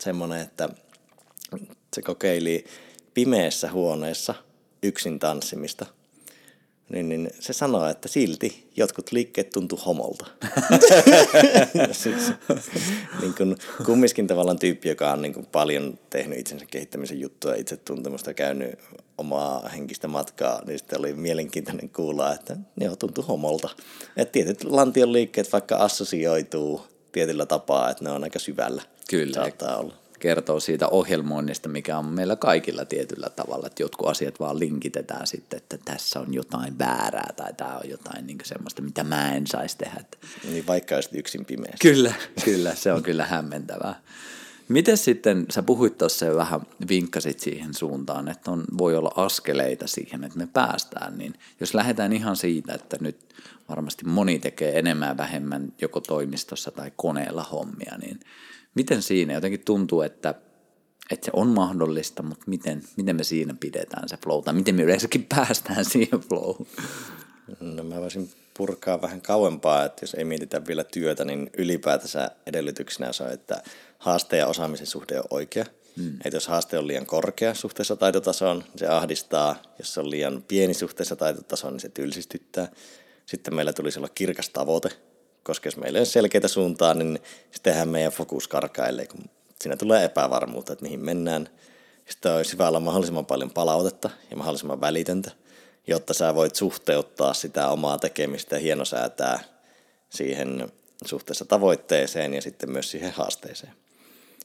semmoinen, 0.00 0.40
että 0.40 0.68
se 1.94 2.02
kokeili 2.02 2.64
pimeässä 3.14 3.70
huoneessa 3.70 4.34
yksin 4.82 5.18
tanssimista– 5.18 5.86
niin, 6.88 7.08
niin 7.08 7.30
se 7.40 7.52
sanoo, 7.52 7.88
että 7.88 8.08
silti 8.08 8.70
jotkut 8.76 9.12
liikkeet 9.12 9.50
tuntuu 9.50 9.78
homolta. 9.86 10.26
siis, 11.92 12.32
niin 13.20 13.34
kun, 13.34 13.56
kumminkin 13.86 14.26
tavallaan 14.26 14.58
tyyppi, 14.58 14.88
joka 14.88 15.12
on 15.12 15.22
niin 15.22 15.46
paljon 15.52 15.98
tehnyt 16.10 16.38
itsensä 16.38 16.66
kehittämisen 16.70 17.20
juttuja, 17.20 17.54
itse 17.54 17.76
tuntemusta 17.76 18.34
käynyt 18.34 18.78
omaa 19.18 19.68
henkistä 19.68 20.08
matkaa, 20.08 20.62
niin 20.66 20.78
sitten 20.78 20.98
oli 20.98 21.12
mielenkiintoinen 21.12 21.90
kuulla, 21.90 22.34
että 22.34 22.56
ne 22.76 22.96
tuntuu 22.96 23.24
homolta. 23.28 23.68
Että 24.16 24.32
tietyt 24.32 24.64
lantion 24.64 25.12
liikkeet 25.12 25.52
vaikka 25.52 25.76
assosioituu 25.76 26.86
tietyllä 27.12 27.46
tapaa, 27.46 27.90
että 27.90 28.04
ne 28.04 28.10
on 28.10 28.24
aika 28.24 28.38
syvällä. 28.38 28.82
Kyllä. 29.10 29.34
Saattaa 29.34 29.76
olla 29.76 30.03
kertoo 30.24 30.60
siitä 30.60 30.88
ohjelmoinnista, 30.88 31.68
mikä 31.68 31.98
on 31.98 32.06
meillä 32.06 32.36
kaikilla 32.36 32.84
tietyllä 32.84 33.28
tavalla, 33.30 33.66
että 33.66 33.82
jotkut 33.82 34.08
asiat 34.08 34.40
vaan 34.40 34.58
linkitetään 34.58 35.26
sitten, 35.26 35.56
että 35.56 35.78
tässä 35.84 36.20
on 36.20 36.34
jotain 36.34 36.78
väärää 36.78 37.32
tai 37.36 37.54
tämä 37.54 37.76
on 37.76 37.90
jotain 37.90 38.26
niin 38.26 38.38
semmoista, 38.44 38.82
mitä 38.82 39.04
mä 39.04 39.34
en 39.34 39.46
saisi 39.46 39.78
tehdä. 39.78 40.04
Niin 40.44 40.66
vaikka 40.66 40.94
olisit 40.94 41.14
yksin 41.14 41.44
pimeässä. 41.44 41.78
Kyllä, 41.82 42.12
kyllä, 42.44 42.74
se 42.74 42.92
on 42.92 43.02
kyllä 43.02 43.26
hämmentävää. 43.26 44.00
Miten 44.68 44.96
sitten, 44.96 45.46
sä 45.50 45.62
puhuit 45.62 45.98
tuossa 45.98 46.26
jo 46.26 46.36
vähän, 46.36 46.60
vinkkasit 46.88 47.40
siihen 47.40 47.74
suuntaan, 47.74 48.28
että 48.28 48.50
on, 48.50 48.64
voi 48.78 48.96
olla 48.96 49.12
askeleita 49.16 49.86
siihen, 49.86 50.24
että 50.24 50.38
me 50.38 50.48
päästään, 50.52 51.18
niin 51.18 51.34
jos 51.60 51.74
lähdetään 51.74 52.12
ihan 52.12 52.36
siitä, 52.36 52.74
että 52.74 52.96
nyt 53.00 53.16
varmasti 53.68 54.04
moni 54.04 54.38
tekee 54.38 54.78
enemmän 54.78 55.08
ja 55.08 55.16
vähemmän 55.16 55.72
joko 55.80 56.00
toimistossa 56.00 56.70
tai 56.70 56.92
koneella 56.96 57.42
hommia, 57.42 57.98
niin 57.98 58.20
Miten 58.74 59.02
siinä 59.02 59.34
jotenkin 59.34 59.64
tuntuu, 59.64 60.02
että, 60.02 60.34
että 61.10 61.24
se 61.24 61.30
on 61.34 61.48
mahdollista, 61.48 62.22
mutta 62.22 62.44
miten, 62.46 62.82
miten 62.96 63.16
me 63.16 63.24
siinä 63.24 63.54
pidetään 63.60 64.08
se 64.08 64.16
flow, 64.16 64.44
tai 64.44 64.54
miten 64.54 64.74
me 64.74 64.82
yleensäkin 64.82 65.26
päästään 65.34 65.84
siihen 65.84 66.20
flow? 66.20 66.66
No 67.60 67.84
mä 67.84 68.00
voisin 68.00 68.30
purkaa 68.56 69.02
vähän 69.02 69.20
kauempaa, 69.20 69.84
että 69.84 70.02
jos 70.02 70.14
ei 70.14 70.24
mietitä 70.24 70.66
vielä 70.66 70.84
työtä, 70.84 71.24
niin 71.24 71.50
ylipäätänsä 71.58 72.30
edellytyksenä 72.46 73.12
se 73.12 73.22
on, 73.22 73.32
että 73.32 73.62
haasteen 73.98 74.40
ja 74.40 74.46
osaamisen 74.46 74.86
suhde 74.86 75.18
on 75.18 75.24
oikea. 75.30 75.64
Hmm. 75.96 76.14
Että 76.24 76.36
jos 76.36 76.48
haaste 76.48 76.78
on 76.78 76.86
liian 76.86 77.06
korkea 77.06 77.54
suhteessa 77.54 77.96
taitotasoon, 77.96 78.58
niin 78.58 78.78
se 78.78 78.86
ahdistaa. 78.86 79.62
Jos 79.78 79.94
se 79.94 80.00
on 80.00 80.10
liian 80.10 80.44
pieni 80.48 80.74
suhteessa 80.74 81.16
taitotasoon, 81.16 81.72
niin 81.72 81.80
se 81.80 81.88
tylsistyttää. 81.88 82.68
Sitten 83.26 83.54
meillä 83.54 83.72
tulisi 83.72 83.98
olla 83.98 84.08
kirkas 84.08 84.48
tavoite, 84.48 84.88
koska 85.44 85.66
jos 85.66 85.76
meillä 85.76 85.96
ei 85.96 86.00
ole 86.00 86.06
selkeitä 86.06 86.48
suuntaa, 86.48 86.94
niin 86.94 87.18
sittenhän 87.50 87.88
meidän 87.88 88.12
fokus 88.12 88.48
karkailee, 88.48 89.06
kun 89.06 89.24
siinä 89.60 89.76
tulee 89.76 90.04
epävarmuutta, 90.04 90.72
että 90.72 90.82
mihin 90.82 91.04
mennään. 91.04 91.48
Sitten 92.08 92.32
olisi 92.32 92.52
hyvä 92.52 92.68
olla 92.68 92.80
mahdollisimman 92.80 93.26
paljon 93.26 93.50
palautetta 93.50 94.10
ja 94.30 94.36
mahdollisimman 94.36 94.80
välitöntä, 94.80 95.30
jotta 95.86 96.14
sä 96.14 96.34
voit 96.34 96.54
suhteuttaa 96.54 97.34
sitä 97.34 97.68
omaa 97.68 97.98
tekemistä 97.98 98.56
ja 98.56 98.60
hienosäätää 98.60 99.40
siihen 100.10 100.72
suhteessa 101.04 101.44
tavoitteeseen 101.44 102.34
ja 102.34 102.42
sitten 102.42 102.70
myös 102.70 102.90
siihen 102.90 103.12
haasteeseen. 103.12 103.72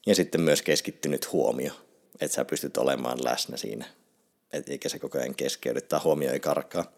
Ja 0.05 0.15
sitten 0.15 0.41
myös 0.41 0.61
keskittynyt 0.61 1.31
huomio, 1.31 1.73
että 2.21 2.35
sä 2.35 2.45
pystyt 2.45 2.77
olemaan 2.77 3.23
läsnä 3.23 3.57
siinä, 3.57 3.85
et 4.53 4.69
eikä 4.69 4.89
se 4.89 4.99
koko 4.99 5.17
ajan 5.17 5.35
keskeydy 5.35 5.81
tai 5.81 5.99
huomio 6.03 6.31
ei 6.31 6.39
karkaa. 6.39 6.91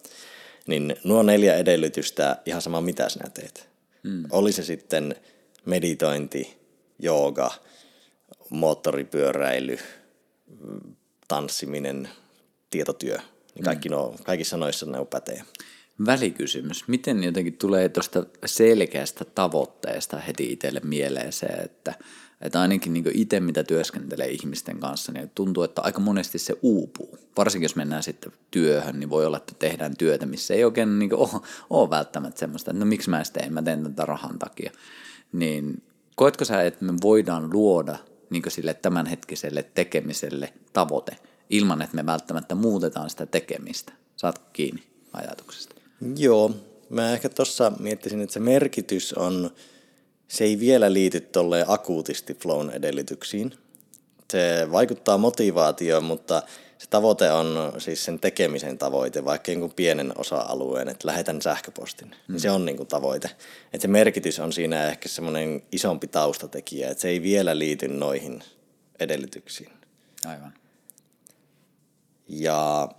Niin 0.68 0.96
nuo 1.04 1.24
neljä 1.24 1.56
edellytystä, 1.56 2.38
ihan 2.46 2.62
sama 2.62 2.82
mitä 2.82 3.10
sinä 3.10 3.30
teet, 3.30 3.71
Mm. 4.04 4.24
Oli 4.30 4.52
se 4.52 4.64
sitten 4.64 5.16
meditointi, 5.66 6.58
jooga, 7.00 7.52
moottoripyöräily, 8.50 9.78
tanssiminen, 11.28 12.10
tietotyö. 12.70 13.18
Niin 13.56 13.64
kaikki 13.64 13.90
mm. 13.90 13.96
no, 13.96 14.16
kaikissa 14.24 14.58
noissa 14.58 14.86
ne 14.86 15.00
on 15.00 15.08
pätee. 15.08 15.44
Välikysymys. 16.06 16.88
Miten 16.88 17.24
jotenkin 17.24 17.58
tulee 17.58 17.90
tuosta 17.90 18.26
selkeästä 18.46 19.26
tavoitteesta 19.26 20.18
heti 20.18 20.52
itselle 20.52 20.82
mieleen 20.84 21.34
se, 21.34 21.46
että– 21.46 21.94
että 22.42 22.62
ainakin 22.62 22.94
niin 22.94 23.12
itse, 23.14 23.40
mitä 23.40 23.64
työskentelee 23.64 24.30
ihmisten 24.30 24.80
kanssa, 24.80 25.12
niin 25.12 25.32
tuntuu, 25.36 25.64
että 25.64 25.82
aika 25.82 26.00
monesti 26.00 26.40
se 26.40 26.56
uupuu. 26.62 27.18
Varsinkin 27.38 27.66
jos 27.66 27.76
mennään 27.76 28.04
sitten 28.04 28.32
työhön, 28.52 29.00
niin 29.00 29.10
voi 29.10 29.26
olla, 29.26 29.38
että 29.38 29.56
tehdään 29.60 29.98
työtä, 29.98 30.26
missä 30.26 30.54
ei 30.54 30.64
oikein 30.64 31.00
niin 31.00 31.16
ole, 31.16 31.30
ole 31.70 31.90
välttämättä 31.90 32.40
semmoista, 32.40 32.72
että 32.72 32.80
no 32.80 32.86
miksi 32.86 33.10
mä 33.10 33.20
en 33.20 33.26
teen, 33.34 33.54
mä 33.54 33.62
teen 33.62 33.84
tätä 33.84 34.06
rahan 34.06 34.40
takia. 34.40 34.72
Niin 35.32 35.84
koetko 36.16 36.46
sä, 36.46 36.64
että 36.64 36.86
me 36.86 36.94
voidaan 37.02 37.54
luoda 37.54 37.98
niin 38.30 38.44
sille 38.48 38.74
tämänhetkiselle 38.74 39.64
tekemiselle 39.74 40.54
tavoite, 40.74 41.18
ilman 41.50 41.82
että 41.82 41.96
me 41.96 42.06
välttämättä 42.06 42.56
muutetaan 42.56 43.10
sitä 43.10 43.26
tekemistä? 43.26 43.94
Saatko 44.16 44.46
kiinni 44.54 44.84
ajatuksesta? 45.14 45.76
Joo, 46.18 46.52
mä 46.90 47.14
ehkä 47.14 47.30
tuossa 47.30 47.72
miettisin, 47.80 48.22
että 48.22 48.34
se 48.34 48.40
merkitys 48.40 49.14
on– 49.14 49.50
se 50.32 50.44
ei 50.44 50.60
vielä 50.60 50.94
liity 50.94 51.20
tolleen 51.20 51.66
akuutisti 51.68 52.34
flown 52.34 52.70
edellytyksiin. 52.70 53.54
Se 54.32 54.68
vaikuttaa 54.72 55.18
motivaatioon, 55.18 56.04
mutta 56.04 56.44
se 56.78 56.90
tavoite 56.90 57.32
on 57.32 57.74
siis 57.78 58.06
sen 58.06 58.20
tekemisen 58.20 58.78
tavoite, 58.78 59.26
vaikka 59.26 59.52
jonkun 59.52 59.74
pienen 59.74 60.14
osa-alueen, 60.18 60.88
että 60.88 61.08
lähetän 61.08 61.42
sähköpostin. 61.42 62.16
Niin 62.28 62.40
se 62.40 62.52
on 62.52 62.66
niin 62.66 62.78
kuin 62.78 62.88
tavoite. 62.88 63.30
Että 63.74 63.82
se 63.82 63.88
merkitys 63.88 64.40
on 64.40 64.54
siinä 64.54 64.88
ehkä 64.88 65.10
semmoinen 65.10 65.64
isompi 65.72 66.08
taustatekijä, 66.08 66.90
että 66.90 67.02
se 67.02 67.10
ei 67.10 67.22
vielä 67.22 67.58
liity 67.58 67.88
noihin 67.88 68.44
edellytyksiin. 69.00 69.70
Aivan. 70.26 70.54
Ja 72.28 72.90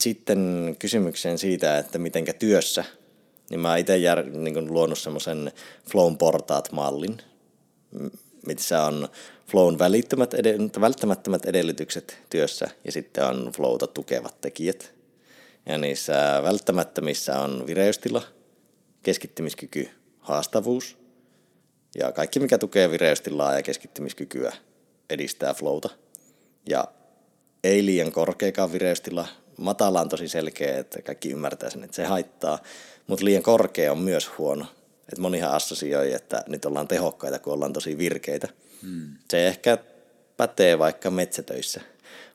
sitten 0.00 0.76
kysymykseen 0.78 1.38
siitä, 1.38 1.78
että 1.78 1.98
mitenkä 1.98 2.32
työssä– 2.32 2.84
niin 3.50 3.60
mä 3.60 3.76
itse 3.76 3.96
jär, 3.96 4.26
niin 4.26 4.72
luonut 4.72 4.98
semmoisen 4.98 5.52
Flown 5.90 6.18
portaat-mallin, 6.18 7.18
missä 8.46 8.82
on 8.82 9.08
Flown 9.46 9.78
välittömät 9.78 10.34
ed- 10.34 10.80
välttämättömät 10.80 11.46
edellytykset 11.46 12.18
työssä 12.30 12.68
ja 12.84 12.92
sitten 12.92 13.24
on 13.24 13.52
Flowta 13.56 13.86
tukevat 13.86 14.40
tekijät. 14.40 14.94
Ja 15.66 15.78
niissä 15.78 16.40
välttämättömissä 16.42 17.40
on 17.40 17.66
vireystila, 17.66 18.22
keskittymiskyky, 19.02 19.88
haastavuus 20.18 20.96
ja 21.94 22.12
kaikki 22.12 22.40
mikä 22.40 22.58
tukee 22.58 22.90
vireystilaa 22.90 23.54
ja 23.54 23.62
keskittymiskykyä 23.62 24.52
edistää 25.10 25.54
Flowta. 25.54 25.88
Ja 26.68 26.84
ei 27.64 27.84
liian 27.84 28.12
korkeakaan 28.12 28.72
vireystila, 28.72 29.28
matala 29.56 30.00
on 30.00 30.08
tosi 30.08 30.28
selkeä, 30.28 30.78
että 30.78 31.02
kaikki 31.02 31.30
ymmärtää 31.30 31.70
sen, 31.70 31.84
että 31.84 31.96
se 31.96 32.04
haittaa, 32.04 32.58
mutta 33.06 33.24
liian 33.24 33.42
korkea 33.42 33.92
on 33.92 33.98
myös 33.98 34.30
huono. 34.38 34.66
Et 35.12 35.18
monihan 35.18 35.52
assosioi, 35.52 36.12
että 36.12 36.44
nyt 36.46 36.64
ollaan 36.64 36.88
tehokkaita, 36.88 37.38
kun 37.38 37.52
ollaan 37.52 37.72
tosi 37.72 37.98
virkeitä. 37.98 38.48
Hmm. 38.82 39.08
Se 39.30 39.46
ehkä 39.46 39.78
pätee 40.36 40.78
vaikka 40.78 41.10
metsätöissä, 41.10 41.80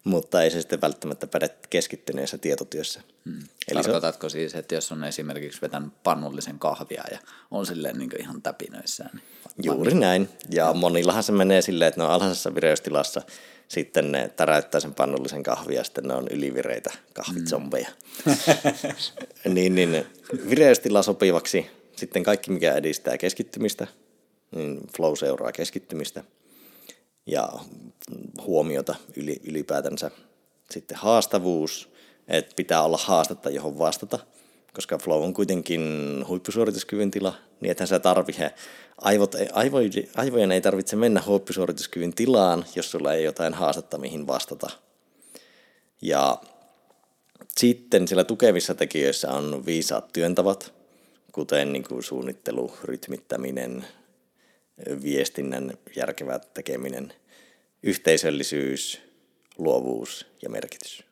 mutta 0.04 0.44
ei 0.44 0.52
se 0.52 0.62
sitten 0.62 0.82
välttämättä 0.82 1.28
päde 1.28 1.50
keskittyneessä 1.70 2.38
tietotyössä. 2.38 3.02
Hmm. 3.26 3.44
Eli 3.72 3.82
Tarkoitatko 3.82 4.28
on... 4.28 4.32
siis, 4.32 4.56
että 4.56 4.76
jos 4.76 4.92
on 4.92 5.04
esimerkiksi 5.04 5.62
vetänyt 5.62 6.04
pannullisen 6.04 6.60
kahvia 6.60 7.04
ja 7.12 7.20
on 7.52 7.66
silleen 7.66 7.98
niin 7.98 8.10
ihan 8.20 8.42
täpinöissään? 8.42 9.22
Niin 9.58 9.66
Juuri 9.66 9.94
näin. 9.94 10.30
Ja 10.50 10.74
monillahan 10.74 11.24
se 11.24 11.32
menee 11.32 11.62
silleen, 11.62 11.90
että 11.90 12.02
ne 12.02 12.06
on 12.06 12.12
alhaisessa 12.12 12.56
vireystilassa– 12.56 13.22
sitten 13.70 14.12
ne 14.12 14.30
täräyttää 14.30 14.82
sen 14.82 14.94
pannullisen 14.94 15.44
kahvia 15.44 15.78
ja 15.78 15.84
sitten 15.84 16.04
ne 16.04 16.14
on 16.14 16.28
ylivireitä 16.28 16.94
kahvitsombeja. 17.14 17.90
Mm. 18.26 18.34
niin, 19.54 19.76
niin 19.76 20.06
vireystila 20.50 21.02
sopivaksi. 21.02 21.66
Sitten 21.96 22.24
kaikki, 22.24 22.52
mikä 22.52 22.74
edistää 22.74 23.18
keskittymistä, 23.18 23.88
niin 24.52 24.80
flow 24.96 25.14
seuraa 25.16 25.52
keskittymistä 25.52 26.24
ja 27.26 27.50
huomiota 28.42 28.96
yli, 29.16 29.42
ylipäätänsä. 29.44 30.12
Sitten 30.72 30.98
haastavuus, 30.98 31.90
että 32.28 32.54
pitää 32.56 32.84
olla 32.84 32.98
haastetta, 32.98 33.50
johon 33.50 33.80
vastata, 33.80 34.20
koska 34.74 34.98
flow 34.98 35.24
on 35.24 35.34
kuitenkin 35.34 35.82
huippusuorituskyvyn 36.28 37.12
tila, 37.12 37.34
niin 37.62 37.72
ethän 37.72 37.88
sä 37.88 38.00
tarvitse 38.00 38.54
aivot, 38.98 39.36
aivojen 40.16 40.52
ei 40.52 40.62
tarvitse 40.62 40.96
mennä 40.96 41.22
huoppisuorituskyvyn 41.26 42.14
tilaan, 42.14 42.66
jos 42.76 42.92
sulla 42.92 43.14
ei 43.14 43.24
jotain 43.24 43.54
haastetta 43.54 43.98
mihin 43.98 44.28
vastata. 44.28 44.70
Ja 46.02 46.42
Sitten 47.58 48.08
siellä 48.08 48.24
tukevissa 48.24 48.76
tekijöissä 48.76 49.32
on 49.32 49.66
viisaat 49.66 50.14
työntavat, 50.14 50.74
kuten 51.32 51.74
niin 51.74 51.84
kuin 51.84 52.04
suunnittelu, 52.04 52.74
rytmittäminen, 52.84 53.86
viestinnän 55.04 55.74
järkevä 55.96 56.40
tekeminen, 56.40 57.14
yhteisöllisyys, 57.84 59.02
luovuus 59.58 60.26
ja 60.42 60.50
merkitys. 60.50 61.09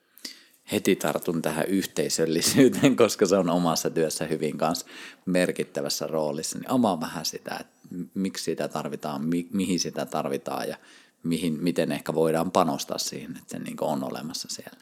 Heti 0.71 0.95
tartun 0.95 1.41
tähän 1.41 1.65
yhteisöllisyyteen, 1.65 2.95
koska 3.05 3.25
se 3.25 3.35
on 3.35 3.49
omassa 3.49 3.89
työssä 3.89 4.25
hyvin 4.25 4.57
kanssa 4.57 4.85
merkittävässä 5.25 6.07
roolissa. 6.07 6.59
Niin 6.59 6.71
omaa 6.71 7.01
vähän 7.01 7.25
sitä, 7.25 7.57
että 7.59 7.73
miksi 8.13 8.43
sitä 8.43 8.67
tarvitaan, 8.67 9.25
mi- 9.25 9.47
mihin 9.53 9.79
sitä 9.79 10.05
tarvitaan 10.05 10.69
ja 10.69 10.77
mihin, 11.23 11.63
miten 11.63 11.91
ehkä 11.91 12.13
voidaan 12.13 12.51
panostaa 12.51 12.97
siihen, 12.97 13.31
että 13.31 13.45
se 13.47 13.59
niin 13.59 13.77
on 13.81 14.03
olemassa 14.03 14.47
siellä. 14.51 14.79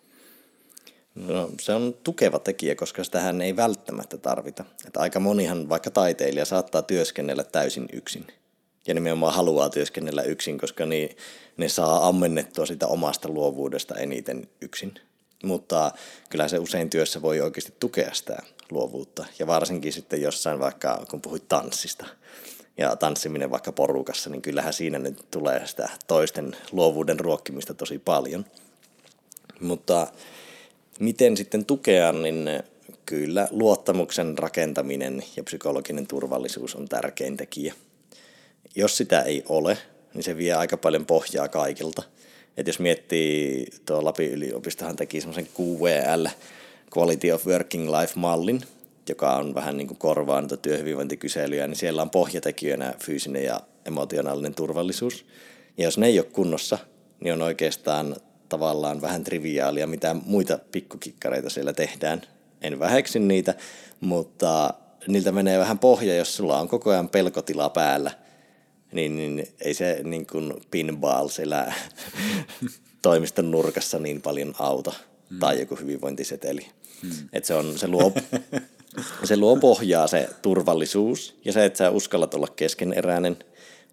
No, 1.15 1.49
se 1.61 1.73
on 1.73 1.95
tukeva 2.03 2.39
tekijä, 2.39 2.75
koska 2.75 3.03
sitähän 3.03 3.41
ei 3.41 3.55
välttämättä 3.55 4.17
tarvita. 4.17 4.65
Että 4.87 4.99
aika 4.99 5.19
monihan, 5.19 5.69
vaikka 5.69 5.91
taiteilija, 5.91 6.45
saattaa 6.45 6.81
työskennellä 6.81 7.43
täysin 7.43 7.87
yksin. 7.93 8.27
Ja 8.87 8.93
nimenomaan 8.93 9.33
haluaa 9.33 9.69
työskennellä 9.69 10.23
yksin, 10.23 10.57
koska 10.57 10.85
niin, 10.85 11.17
ne 11.57 11.69
saa 11.69 12.07
ammennettua 12.07 12.65
sitä 12.65 12.87
omasta 12.87 13.29
luovuudesta 13.29 13.95
eniten 13.95 14.49
yksin. 14.61 14.93
Mutta 15.45 15.91
kyllä 16.29 16.47
se 16.47 16.59
usein 16.59 16.89
työssä 16.89 17.21
voi 17.21 17.41
oikeasti 17.41 17.73
tukea 17.79 18.13
sitä 18.13 18.37
luovuutta. 18.71 19.25
Ja 19.39 19.47
varsinkin 19.47 19.93
sitten 19.93 20.21
jossain 20.21 20.59
vaikka, 20.59 21.05
kun 21.09 21.21
puhuit 21.21 21.47
tanssista 21.49 22.05
ja 22.77 22.95
tanssiminen 22.95 23.51
vaikka 23.51 23.71
porukassa, 23.71 24.29
niin 24.29 24.41
kyllähän 24.41 24.73
siinä 24.73 24.99
nyt 24.99 25.25
tulee 25.31 25.67
sitä 25.67 25.89
toisten 26.07 26.57
luovuuden 26.71 27.19
ruokkimista 27.19 27.73
tosi 27.73 27.99
paljon. 27.99 28.45
Mutta 29.59 30.07
miten 30.99 31.37
sitten 31.37 31.65
tukea, 31.65 32.11
niin 32.11 32.49
kyllä 33.05 33.47
luottamuksen 33.51 34.37
rakentaminen 34.37 35.23
ja 35.37 35.43
psykologinen 35.43 36.07
turvallisuus 36.07 36.75
on 36.75 36.89
tärkein 36.89 37.37
tekijä. 37.37 37.73
Jos 38.75 38.97
sitä 38.97 39.21
ei 39.21 39.43
ole, 39.49 39.77
niin 40.13 40.23
se 40.23 40.37
vie 40.37 40.53
aika 40.53 40.77
paljon 40.77 41.05
pohjaa 41.05 41.47
kaikilta. 41.47 42.03
Et 42.57 42.67
jos 42.67 42.79
miettii, 42.79 43.67
tuo 43.85 44.05
Lapin 44.05 44.31
yliopistohan 44.31 44.95
teki 44.95 45.21
semmoisen 45.21 45.47
QVL, 45.59 46.27
Quality 46.97 47.31
of 47.31 47.47
Working 47.47 47.89
Life-mallin, 47.89 48.61
joka 49.09 49.35
on 49.35 49.55
vähän 49.55 49.77
niin 49.77 49.87
kuin 49.87 49.97
korvaa 49.97 50.41
niitä 50.41 50.57
työhyvinvointikyselyjä, 50.57 51.67
niin 51.67 51.75
siellä 51.75 52.01
on 52.01 52.09
pohjatekijöinä 52.09 52.93
fyysinen 52.99 53.43
ja 53.43 53.61
emotionaalinen 53.85 54.55
turvallisuus. 54.55 55.25
Ja 55.77 55.83
jos 55.83 55.97
ne 55.97 56.07
ei 56.07 56.19
ole 56.19 56.27
kunnossa, 56.33 56.77
niin 57.19 57.33
on 57.33 57.41
oikeastaan 57.41 58.15
tavallaan 58.49 59.01
vähän 59.01 59.23
triviaalia, 59.23 59.87
mitä 59.87 60.15
muita 60.25 60.59
pikkukikkareita 60.71 61.49
siellä 61.49 61.73
tehdään. 61.73 62.21
En 62.61 62.79
väheksy 62.79 63.19
niitä, 63.19 63.53
mutta 63.99 64.73
niiltä 65.07 65.31
menee 65.31 65.59
vähän 65.59 65.79
pohja, 65.79 66.15
jos 66.15 66.35
sulla 66.35 66.59
on 66.59 66.67
koko 66.67 66.89
ajan 66.89 67.09
pelkotila 67.09 67.69
päällä, 67.69 68.11
niin, 68.95 69.15
niin 69.15 69.47
ei 69.61 69.73
se 69.73 69.99
niin 70.03 70.27
kuin 70.27 70.53
pinball 70.71 71.27
siellä 71.27 71.73
toimiston 73.01 73.51
nurkassa 73.51 73.99
niin 73.99 74.21
paljon 74.21 74.55
auta. 74.59 74.93
Hmm. 75.29 75.39
Tai 75.39 75.59
joku 75.59 75.75
hyvinvointiseteli. 75.75 76.67
Hmm. 77.01 77.29
Et 77.33 77.45
se, 77.45 77.53
on, 77.53 77.77
se, 77.77 77.87
luo, 77.87 78.13
se 79.23 79.37
luo 79.37 79.55
pohjaa 79.55 80.07
se 80.07 80.29
turvallisuus 80.41 81.35
ja 81.45 81.53
se, 81.53 81.65
että 81.65 81.77
sä 81.77 81.89
uskallat 81.89 82.33
olla 82.33 82.47
keskeneräinen, 82.47 83.37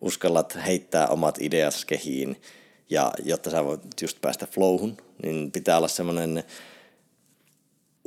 uskallat 0.01 0.59
heittää 0.67 1.07
omat 1.07 1.39
ideas 1.41 1.85
kehiin– 1.85 2.37
ja 2.93 3.13
jotta 3.25 3.51
sä 3.51 3.65
voit 3.65 3.81
just 4.03 4.21
päästä 4.21 4.47
flowhun, 4.47 4.97
niin 5.23 5.53
pitää 5.53 5.77
olla 5.77 5.89
semmoinen 5.89 6.45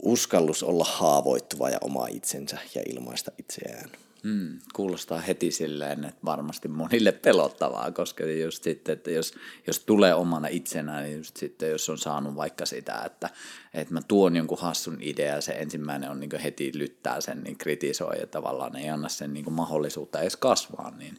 uskallus 0.01 0.63
olla 0.63 0.83
haavoittuva 0.83 1.69
ja 1.69 1.77
oma 1.81 2.07
itsensä 2.07 2.57
ja 2.75 2.81
ilmaista 2.89 3.31
itseään. 3.37 3.91
Hmm, 4.25 4.59
kuulostaa 4.73 5.19
heti 5.19 5.51
silleen, 5.51 6.05
että 6.05 6.25
varmasti 6.25 6.67
monille 6.67 7.11
pelottavaa, 7.11 7.91
koska 7.91 8.23
just 8.23 8.63
sitten, 8.63 8.93
että 8.93 9.11
jos, 9.11 9.33
jos 9.67 9.79
tulee 9.79 10.13
omana 10.13 10.47
itsenään, 10.47 11.03
niin 11.03 11.17
just 11.17 11.37
sitten 11.37 11.69
jos 11.69 11.89
on 11.89 11.97
saanut 11.97 12.35
vaikka 12.35 12.65
sitä, 12.65 13.01
että, 13.05 13.29
että 13.73 13.93
mä 13.93 14.01
tuon 14.07 14.35
jonkun 14.35 14.57
hassun 14.57 14.97
idea 15.01 15.41
se 15.41 15.51
ensimmäinen 15.51 16.09
on 16.09 16.19
niin 16.19 16.39
heti 16.43 16.71
lyttää 16.73 17.21
sen, 17.21 17.43
niin 17.43 17.57
kritisoi 17.57 18.19
ja 18.19 18.27
tavallaan 18.27 18.75
ei 18.75 18.89
anna 18.89 19.09
sen 19.09 19.33
niin 19.33 19.53
mahdollisuutta 19.53 20.21
edes 20.21 20.35
kasvaa, 20.35 20.91
niin 20.97 21.17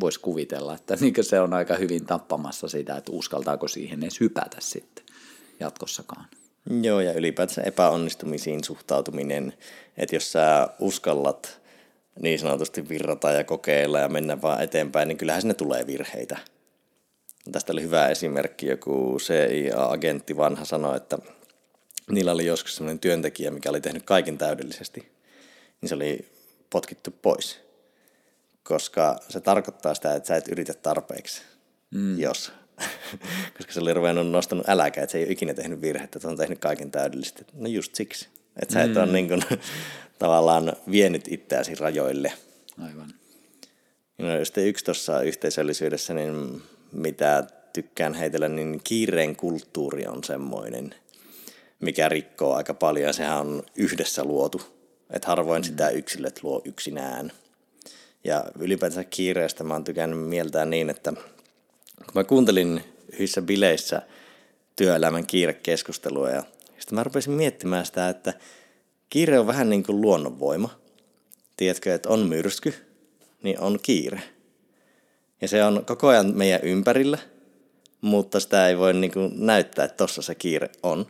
voisi 0.00 0.20
kuvitella, 0.20 0.74
että 0.74 0.96
niin 1.00 1.14
se 1.20 1.40
on 1.40 1.54
aika 1.54 1.74
hyvin 1.74 2.06
tappamassa 2.06 2.68
sitä, 2.68 2.96
että 2.96 3.12
uskaltaako 3.12 3.68
siihen 3.68 4.02
edes 4.02 4.20
hypätä 4.20 4.56
sitten 4.60 5.04
jatkossakaan. 5.60 6.26
Joo, 6.82 7.00
ja 7.00 7.12
ylipäätänsä 7.12 7.62
epäonnistumisiin 7.62 8.64
suhtautuminen, 8.64 9.52
että 9.96 10.16
jos 10.16 10.32
sä 10.32 10.68
uskallat 10.78 11.60
niin 12.20 12.38
sanotusti 12.38 12.88
virrata 12.88 13.30
ja 13.30 13.44
kokeilla 13.44 13.98
ja 13.98 14.08
mennä 14.08 14.42
vaan 14.42 14.62
eteenpäin, 14.62 15.08
niin 15.08 15.18
kyllähän 15.18 15.42
sinne 15.42 15.54
tulee 15.54 15.86
virheitä. 15.86 16.38
Tästä 17.52 17.72
oli 17.72 17.82
hyvä 17.82 18.08
esimerkki, 18.08 18.66
joku 18.66 19.18
CIA-agentti 19.20 20.36
vanha 20.36 20.64
sanoi, 20.64 20.96
että 20.96 21.18
niillä 22.10 22.32
oli 22.32 22.46
joskus 22.46 22.76
sellainen 22.76 22.98
työntekijä, 22.98 23.50
mikä 23.50 23.70
oli 23.70 23.80
tehnyt 23.80 24.02
kaiken 24.02 24.38
täydellisesti, 24.38 25.12
niin 25.80 25.88
se 25.88 25.94
oli 25.94 26.28
potkittu 26.70 27.10
pois 27.22 27.64
koska 28.64 29.16
se 29.28 29.40
tarkoittaa 29.40 29.94
sitä, 29.94 30.14
että 30.14 30.26
sä 30.26 30.36
et 30.36 30.48
yritä 30.48 30.74
tarpeeksi, 30.74 31.42
mm. 31.90 32.18
jos. 32.18 32.52
koska 33.56 33.72
se 33.72 33.80
oli 33.80 33.94
ruvennut 33.94 34.30
nostanut 34.30 34.68
äläkä, 34.68 35.02
että 35.02 35.12
se 35.12 35.18
ei 35.18 35.24
ole 35.24 35.32
ikinä 35.32 35.54
tehnyt 35.54 35.80
virhettä, 35.80 36.18
että 36.18 36.28
on 36.28 36.36
tehnyt 36.36 36.58
kaiken 36.58 36.90
täydellisesti. 36.90 37.44
No 37.52 37.68
just 37.68 37.94
siksi. 37.94 38.28
Että 38.62 38.72
sä 38.72 38.82
et 38.82 38.94
mm. 38.94 38.96
ole 38.96 39.12
niin 39.12 39.28
kuin, 39.28 39.42
tavallaan 40.18 40.72
vienyt 40.90 41.28
itseäsi 41.28 41.74
rajoille. 41.74 42.32
Aivan. 42.82 43.14
No, 44.18 44.44
sitten 44.44 44.66
yksi 44.66 44.84
tuossa 44.84 45.20
yhteisöllisyydessä, 45.20 46.14
niin 46.14 46.62
mitä 46.92 47.44
tykkään 47.72 48.14
heitellä, 48.14 48.48
niin 48.48 48.80
kiireen 48.84 49.36
kulttuuri 49.36 50.06
on 50.06 50.24
semmoinen, 50.24 50.94
mikä 51.80 52.08
rikkoo 52.08 52.54
aika 52.54 52.74
paljon 52.74 53.06
ja 53.06 53.12
sehän 53.12 53.40
on 53.40 53.62
yhdessä 53.76 54.24
luotu. 54.24 54.62
Että 55.10 55.28
harvoin 55.28 55.62
mm. 55.62 55.66
sitä 55.66 55.88
yksilöt 55.88 56.42
luo 56.42 56.62
yksinään– 56.64 57.32
ja 58.24 58.44
ylipäätänsä 58.58 59.04
kiireestä 59.04 59.64
mä 59.64 59.74
oon 59.74 59.84
tykännyt 59.84 60.28
mieltää 60.28 60.64
niin, 60.64 60.90
että 60.90 61.12
kun 61.96 62.14
mä 62.14 62.24
kuuntelin 62.24 62.84
hyvissä 63.12 63.42
bileissä 63.42 64.02
työelämän 64.76 65.26
kiirekeskustelua 65.26 66.30
ja 66.30 66.42
sitten 66.84 66.96
mä 66.96 67.04
rupesin 67.04 67.32
miettimään 67.32 67.86
sitä, 67.86 68.08
että 68.08 68.34
kiire 69.10 69.38
on 69.38 69.46
vähän 69.46 69.70
niin 69.70 69.82
kuin 69.82 70.00
luonnonvoima. 70.00 70.80
Tiedätkö, 71.56 71.94
että 71.94 72.08
on 72.08 72.20
myrsky, 72.20 72.74
niin 73.42 73.60
on 73.60 73.78
kiire. 73.82 74.22
Ja 75.40 75.48
se 75.48 75.64
on 75.64 75.84
koko 75.86 76.08
ajan 76.08 76.36
meidän 76.36 76.60
ympärillä, 76.62 77.18
mutta 78.00 78.40
sitä 78.40 78.68
ei 78.68 78.78
voi 78.78 78.94
niin 78.94 79.12
kuin 79.12 79.46
näyttää, 79.46 79.84
että 79.84 79.96
tossa 79.96 80.22
se 80.22 80.34
kiire 80.34 80.70
on. 80.82 81.06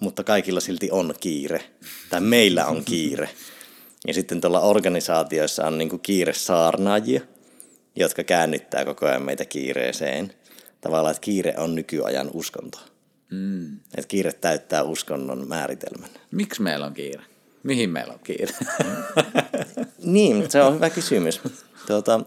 Mutta 0.00 0.24
kaikilla 0.24 0.60
silti 0.60 0.90
on 0.90 1.14
kiire. 1.20 1.60
Tai 2.10 2.20
meillä 2.20 2.66
on 2.66 2.84
kiire. 2.84 3.28
Ja 4.06 4.14
sitten 4.14 4.40
tuolla 4.40 4.60
organisaatioissa 4.60 5.66
on 5.66 5.78
niin 5.78 6.00
kiire 6.00 6.32
saarnaajia, 6.32 7.20
jotka 7.96 8.24
käännyttää 8.24 8.84
koko 8.84 9.06
ajan 9.06 9.22
meitä 9.22 9.44
kiireeseen. 9.44 10.32
Tavallaan, 10.80 11.10
että 11.10 11.24
kiire 11.24 11.54
on 11.56 11.74
nykyajan 11.74 12.30
uskonto. 12.34 12.78
Mm. 13.30 13.76
Että 13.76 14.08
kiire 14.08 14.32
täyttää 14.32 14.82
uskonnon 14.82 15.48
määritelmän. 15.48 16.10
Miksi 16.30 16.62
meillä 16.62 16.86
on 16.86 16.94
kiire? 16.94 17.22
Mihin 17.62 17.90
meillä 17.90 18.12
on 18.12 18.20
kiire? 18.24 18.54
niin, 20.04 20.50
se 20.50 20.62
on 20.62 20.74
hyvä 20.74 20.90
kysymys. 20.90 21.40
Tuota, 21.86 22.20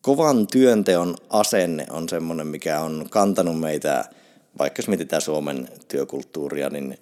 kovan 0.00 0.46
työnteon 0.46 1.16
asenne 1.30 1.86
on 1.90 2.08
semmoinen, 2.08 2.46
mikä 2.46 2.80
on 2.80 3.06
kantanut 3.10 3.60
meitä, 3.60 4.04
vaikka 4.58 4.78
jos 4.78 4.88
mietitään 4.88 5.22
Suomen 5.22 5.68
työkulttuuria, 5.88 6.70
niin 6.70 6.98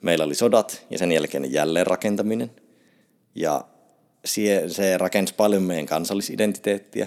meillä 0.00 0.24
oli 0.24 0.34
sodat 0.34 0.86
ja 0.90 0.98
sen 0.98 1.12
jälkeen 1.12 1.52
jälleenrakentaminen. 1.52 2.50
Ja 3.34 3.64
se, 4.24 4.64
se 4.66 4.98
rakensi 4.98 5.34
paljon 5.34 5.62
meidän 5.62 5.86
kansallisidentiteettiä. 5.86 7.06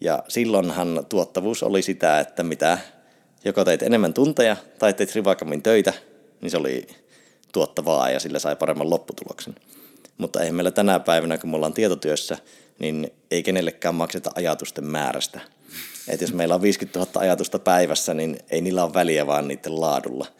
Ja 0.00 0.22
silloinhan 0.28 1.06
tuottavuus 1.08 1.62
oli 1.62 1.82
sitä, 1.82 2.20
että 2.20 2.42
mitä 2.42 2.78
joko 3.44 3.64
teit 3.64 3.82
enemmän 3.82 4.14
tunteja 4.14 4.56
tai 4.78 4.94
teit 4.94 5.14
rivakammin 5.14 5.62
töitä, 5.62 5.92
niin 6.40 6.50
se 6.50 6.56
oli 6.56 6.86
tuottavaa 7.52 8.10
ja 8.10 8.20
sillä 8.20 8.38
sai 8.38 8.56
paremman 8.56 8.90
lopputuloksen. 8.90 9.54
Mutta 10.18 10.42
ei 10.42 10.52
meillä 10.52 10.70
tänä 10.70 11.00
päivänä, 11.00 11.38
kun 11.38 11.50
me 11.50 11.56
ollaan 11.56 11.74
tietotyössä, 11.74 12.38
niin 12.78 13.10
ei 13.30 13.42
kenellekään 13.42 13.94
makseta 13.94 14.30
ajatusten 14.34 14.84
määrästä. 14.84 15.40
Et 16.08 16.20
jos 16.20 16.32
meillä 16.32 16.54
on 16.54 16.62
50 16.62 16.98
000 16.98 17.10
ajatusta 17.14 17.58
päivässä, 17.58 18.14
niin 18.14 18.38
ei 18.50 18.60
niillä 18.60 18.84
ole 18.84 18.94
väliä 18.94 19.26
vaan 19.26 19.48
niiden 19.48 19.80
laadulla– 19.80 20.26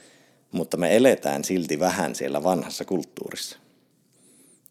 mutta 0.57 0.77
me 0.77 0.97
eletään 0.97 1.45
silti 1.45 1.81
vähän 1.81 2.15
siellä 2.15 2.43
vanhassa 2.43 2.85
kulttuurissa. 2.85 3.59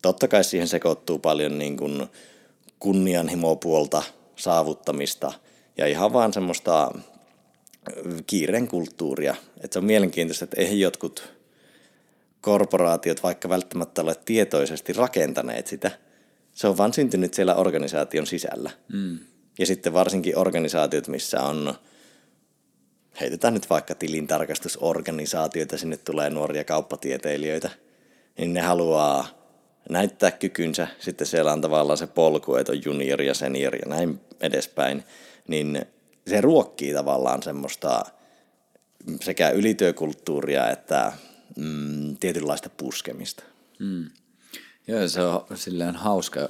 Totta 0.01 0.27
kai 0.27 0.43
siihen 0.43 0.67
sekoittuu 0.67 1.19
paljon 1.19 1.57
niin 1.57 1.77
kuin 1.77 2.07
kunnianhimopuolta, 2.79 4.03
saavuttamista 4.35 5.31
ja 5.77 5.87
ihan 5.87 6.13
vaan 6.13 6.33
semmoista 6.33 6.91
kiireen 8.27 8.67
kulttuuria. 8.67 9.35
Et 9.61 9.73
se 9.73 9.79
on 9.79 9.85
mielenkiintoista, 9.85 10.43
että 10.43 10.61
eihän 10.61 10.79
jotkut 10.79 11.33
korporaatiot 12.41 13.23
vaikka 13.23 13.49
välttämättä 13.49 14.01
ole 14.01 14.15
tietoisesti 14.25 14.93
rakentaneet 14.93 15.67
sitä. 15.67 15.91
Se 16.53 16.67
on 16.67 16.77
vaan 16.77 16.93
syntynyt 16.93 17.33
siellä 17.33 17.55
organisaation 17.55 18.27
sisällä. 18.27 18.71
Mm. 18.93 19.19
Ja 19.59 19.65
sitten 19.65 19.93
varsinkin 19.93 20.37
organisaatiot, 20.37 21.07
missä 21.07 21.41
on, 21.41 21.73
heitetään 23.21 23.53
nyt 23.53 23.69
vaikka 23.69 23.95
tilintarkastusorganisaatioita, 23.95 25.77
sinne 25.77 25.97
tulee 25.97 26.29
nuoria 26.29 26.63
kauppatieteilijöitä, 26.63 27.69
niin 28.37 28.53
ne 28.53 28.61
haluaa 28.61 29.27
näyttää 29.89 30.31
kykynsä. 30.31 30.87
Sitten 30.99 31.27
siellä 31.27 31.53
on 31.53 31.61
tavallaan 31.61 31.97
se 31.97 32.07
polku, 32.07 32.55
että 32.55 32.71
on 32.71 32.85
junior 32.85 33.21
ja 33.21 33.33
senior 33.33 33.75
ja 33.75 33.87
näin 33.87 34.19
edespäin. 34.41 35.03
Niin 35.47 35.85
se 36.27 36.41
ruokkii 36.41 36.93
tavallaan 36.93 37.43
semmoista 37.43 38.05
sekä 39.21 39.49
ylityökulttuuria 39.49 40.69
että 40.69 41.13
mm, 41.57 42.17
tietynlaista 42.17 42.69
puskemista. 42.69 43.43
Mm. 43.79 44.09
Joo, 44.87 45.07
se 45.07 45.21
on 45.21 45.45
silleen 45.55 45.95
hauska, 45.95 46.49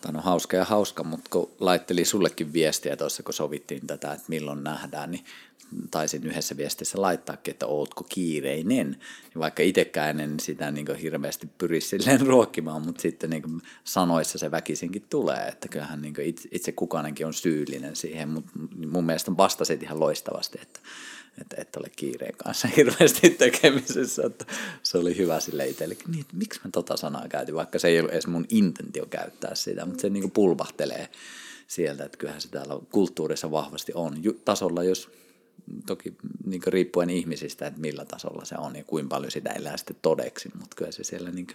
tai 0.00 0.12
no 0.12 0.20
hauska 0.20 0.56
ja 0.56 0.64
hauska, 0.64 1.04
mutta 1.04 1.30
kun 1.30 1.50
laitteli 1.60 2.04
sullekin 2.04 2.52
viestiä 2.52 2.96
tuossa, 2.96 3.22
kun 3.22 3.34
sovittiin 3.34 3.86
tätä, 3.86 4.12
että 4.12 4.24
milloin 4.28 4.64
nähdään, 4.64 5.10
niin 5.10 5.24
taisin 5.90 6.24
yhdessä 6.24 6.56
viestissä 6.56 7.02
laittaakin, 7.02 7.52
että 7.52 7.66
ootko 7.66 8.04
kiireinen. 8.08 8.96
Vaikka 9.38 9.62
itsekään 9.62 10.20
en 10.20 10.40
sitä 10.40 10.70
niin 10.70 10.96
hirveästi 11.02 11.48
pyri 11.58 11.80
silleen 11.80 12.26
ruokkimaan, 12.32 12.82
mutta 12.82 13.02
sitten 13.02 13.30
niin 13.30 13.62
sanoissa 13.84 14.38
se 14.38 14.50
väkisinkin 14.50 15.06
tulee, 15.10 15.48
että 15.48 15.68
kyllähän 15.68 16.02
niin 16.02 16.14
itse, 16.50 16.72
kukainenkin 16.72 17.26
on 17.26 17.34
syyllinen 17.34 17.96
siihen, 17.96 18.28
mutta 18.28 18.52
mun 18.86 19.06
mielestä 19.06 19.36
vastasit 19.36 19.82
ihan 19.82 20.00
loistavasti, 20.00 20.58
että 20.62 20.80
että 21.40 21.56
et 21.58 21.76
ole 21.76 21.90
kiireen 21.96 22.34
kanssa 22.36 22.68
hirveästi 22.76 23.30
tekemisessä, 23.30 24.22
että 24.26 24.44
se 24.82 24.98
oli 24.98 25.16
hyvä 25.16 25.40
sille 25.40 25.66
itsellekin. 25.68 26.10
Niin, 26.10 26.24
miksi 26.32 26.60
mä 26.64 26.70
tota 26.72 26.96
sanaa 26.96 27.28
käytin, 27.28 27.54
vaikka 27.54 27.78
se 27.78 27.88
ei 27.88 27.98
ollut 27.98 28.12
edes 28.12 28.26
mun 28.26 28.46
intentio 28.48 29.06
käyttää 29.06 29.54
sitä, 29.54 29.86
mutta 29.86 30.00
se 30.00 30.10
niin 30.10 30.30
pulvahtelee 30.30 31.08
sieltä, 31.66 32.04
että 32.04 32.18
kyllähän 32.18 32.40
se 32.40 32.48
täällä 32.48 32.74
kulttuurissa 32.90 33.50
vahvasti 33.50 33.92
on. 33.94 34.14
Tasolla, 34.44 34.84
jos 34.84 35.10
toki 35.86 36.16
niin 36.44 36.62
riippuen 36.66 37.10
ihmisistä, 37.10 37.66
että 37.66 37.80
millä 37.80 38.04
tasolla 38.04 38.44
se 38.44 38.54
on 38.58 38.76
ja 38.76 38.84
kuinka 38.84 39.14
paljon 39.14 39.30
sitä 39.30 39.50
elää 39.50 39.76
sitten 39.76 39.96
todeksi, 40.02 40.50
mutta 40.58 40.76
kyllä 40.76 40.92
se 40.92 41.04
siellä 41.04 41.30
niin 41.30 41.46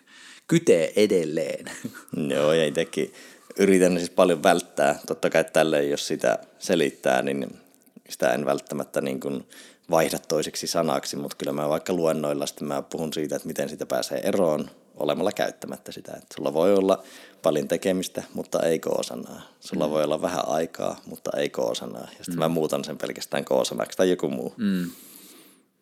kytee 0.47 0.93
edelleen. 0.95 1.65
Joo, 2.35 2.53
ja 2.53 2.65
itsekin 2.65 3.13
yritän 3.59 3.97
siis 3.97 4.09
paljon 4.09 4.43
välttää. 4.43 4.99
Totta 5.07 5.29
kai 5.29 5.43
tälle, 5.43 5.83
jos 5.83 6.07
sitä 6.07 6.39
selittää, 6.59 7.21
niin 7.21 7.57
sitä 8.09 8.33
en 8.33 8.45
välttämättä 8.45 9.01
niin 9.01 9.19
kuin 9.19 9.43
vaihda 9.89 10.19
toiseksi 10.19 10.67
sanaksi, 10.67 11.15
mutta 11.15 11.37
kyllä 11.37 11.53
mä 11.53 11.69
vaikka 11.69 11.93
luennoilla 11.93 12.45
sitten 12.45 12.67
mä 12.67 12.81
puhun 12.81 13.13
siitä, 13.13 13.35
että 13.35 13.47
miten 13.47 13.69
sitä 13.69 13.85
pääsee 13.85 14.19
eroon 14.23 14.69
olemalla 15.01 15.31
käyttämättä 15.31 15.91
sitä. 15.91 16.11
Että 16.11 16.35
sulla 16.35 16.53
voi 16.53 16.73
olla 16.73 17.03
paljon 17.41 17.67
tekemistä, 17.67 18.23
mutta 18.33 18.59
ei 18.59 18.79
koosanaa. 18.79 19.41
Sulla 19.59 19.87
mm. 19.87 19.91
voi 19.91 20.03
olla 20.03 20.21
vähän 20.21 20.47
aikaa, 20.47 21.01
mutta 21.05 21.31
ei 21.37 21.49
koosanaa. 21.49 22.01
Ja 22.01 22.07
sitten 22.07 22.35
mm. 22.35 22.39
mä 22.39 22.49
muutan 22.49 22.83
sen 22.83 22.97
pelkästään 22.97 23.45
koosanaksi 23.45 23.97
tai 23.97 24.09
joku 24.09 24.29
muu. 24.29 24.53
Mm 24.57 24.89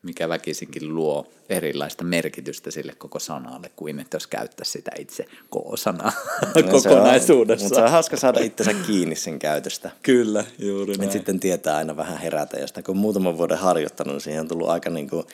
mikä 0.03 0.29
väkisinkin 0.29 0.95
luo 0.95 1.27
erilaista 1.49 2.03
merkitystä 2.03 2.71
sille 2.71 2.95
koko 2.95 3.19
sanalle, 3.19 3.71
kuin 3.75 3.99
että 3.99 4.15
jos 4.15 4.27
käyttäisi 4.27 4.71
sitä 4.71 4.91
itse 4.99 5.23
K-sanaa 5.23 6.11
no, 6.55 6.63
kokonaisuudessa. 6.71 7.63
Mutta 7.63 7.79
se 7.79 7.85
on 7.85 7.91
hauska 7.91 8.17
saada 8.17 8.39
itsensä 8.39 8.73
kiinni 8.87 9.15
sen 9.15 9.39
käytöstä. 9.39 9.91
Kyllä, 10.03 10.45
juuri 10.59 10.93
näin. 10.93 11.03
Et 11.03 11.11
sitten 11.11 11.39
tietää 11.39 11.77
aina 11.77 11.97
vähän 11.97 12.17
herätä, 12.17 12.57
ja 12.57 12.67
sitä 12.67 12.81
kun 12.81 12.97
muutaman 12.97 13.37
vuoden 13.37 13.57
harjoittanut, 13.57 14.13
niin 14.13 14.21
siihen 14.21 14.41
on 14.41 14.47
tullut 14.47 14.69
aika 14.69 14.89
niin 14.89 15.09
kuin, 15.09 15.25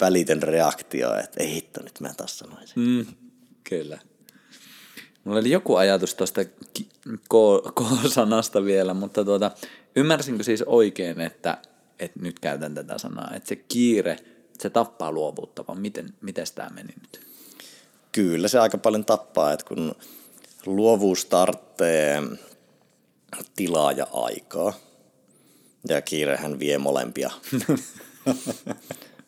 välitön 0.00 0.42
reaktio, 0.42 1.14
että 1.14 1.42
ei 1.42 1.54
hitto, 1.54 1.82
nyt 1.82 2.00
mä 2.00 2.14
taas 2.16 2.38
sanoisin. 2.38 2.82
Mm, 2.82 3.06
kyllä. 3.64 3.98
Mulla 5.24 5.40
oli 5.40 5.50
joku 5.50 5.76
ajatus 5.76 6.14
tuosta 6.14 6.44
K-sanasta 7.74 8.64
vielä, 8.64 8.94
mutta 8.94 9.24
tuota, 9.24 9.50
ymmärsinkö 9.96 10.42
siis 10.42 10.62
oikein, 10.62 11.20
että 11.20 11.58
että 11.98 12.20
nyt 12.20 12.38
käytän 12.38 12.74
tätä 12.74 12.98
sanaa, 12.98 13.30
että 13.34 13.48
se 13.48 13.56
kiire, 13.56 14.16
se 14.58 14.70
tappaa 14.70 15.12
luovuutta, 15.12 15.64
vaan 15.68 15.80
miten, 15.80 16.14
miten 16.20 16.46
tämä 16.54 16.68
meni 16.74 16.92
nyt? 17.00 17.20
Kyllä 18.12 18.48
se 18.48 18.58
aika 18.58 18.78
paljon 18.78 19.04
tappaa, 19.04 19.52
että 19.52 19.66
kun 19.66 19.94
luovuus 20.66 21.24
tarvitsee 21.24 22.22
tilaa 23.56 23.92
ja 23.92 24.06
aikaa, 24.12 24.72
ja 25.88 26.02
kiirehän 26.02 26.58
vie 26.58 26.78
molempia. 26.78 27.30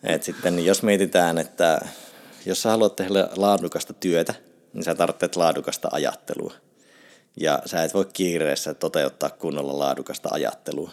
Et 0.02 0.22
sitten 0.22 0.64
jos 0.64 0.82
mietitään, 0.82 1.38
että 1.38 1.80
jos 2.46 2.62
sä 2.62 2.70
haluat 2.70 2.96
tehdä 2.96 3.28
laadukasta 3.36 3.92
työtä, 3.92 4.34
niin 4.72 4.84
sä 4.84 4.94
tarvitset 4.94 5.36
laadukasta 5.36 5.88
ajattelua. 5.92 6.54
Ja 7.36 7.62
sä 7.66 7.84
et 7.84 7.94
voi 7.94 8.04
kiireessä 8.12 8.74
toteuttaa 8.74 9.30
kunnolla 9.30 9.78
laadukasta 9.78 10.28
ajattelua. 10.32 10.90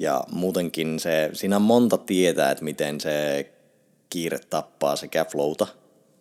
Ja 0.00 0.24
muutenkin 0.32 1.00
se, 1.00 1.30
siinä 1.32 1.56
on 1.56 1.62
monta 1.62 1.98
tietää, 1.98 2.50
että 2.50 2.64
miten 2.64 3.00
se 3.00 3.46
kiire 4.10 4.38
tappaa 4.38 4.96
sekä 4.96 5.24
flowta 5.24 5.66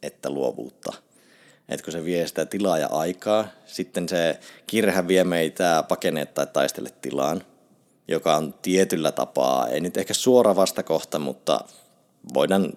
että 0.04 0.30
luovuutta. 0.30 0.94
Et 1.70 1.82
kun 1.82 1.94
se 1.94 2.06
vie 2.06 2.28
sitä 2.28 2.46
tilaa 2.46 2.78
ja 2.78 2.88
aikaa, 2.88 3.48
sitten 3.66 4.10
se 4.10 4.40
kiirehän 4.68 5.08
vie 5.08 5.24
meitä 5.24 5.84
pakeneet 5.88 6.34
tai 6.34 6.48
taistele 6.48 6.90
tilaan, 7.02 7.44
joka 8.08 8.36
on 8.36 8.54
tietyllä 8.54 9.12
tapaa, 9.12 9.68
ei 9.68 9.82
nyt 9.82 9.98
ehkä 9.98 10.14
suora 10.14 10.56
vastakohta, 10.56 11.20
mutta 11.20 11.60
voidaan 12.34 12.74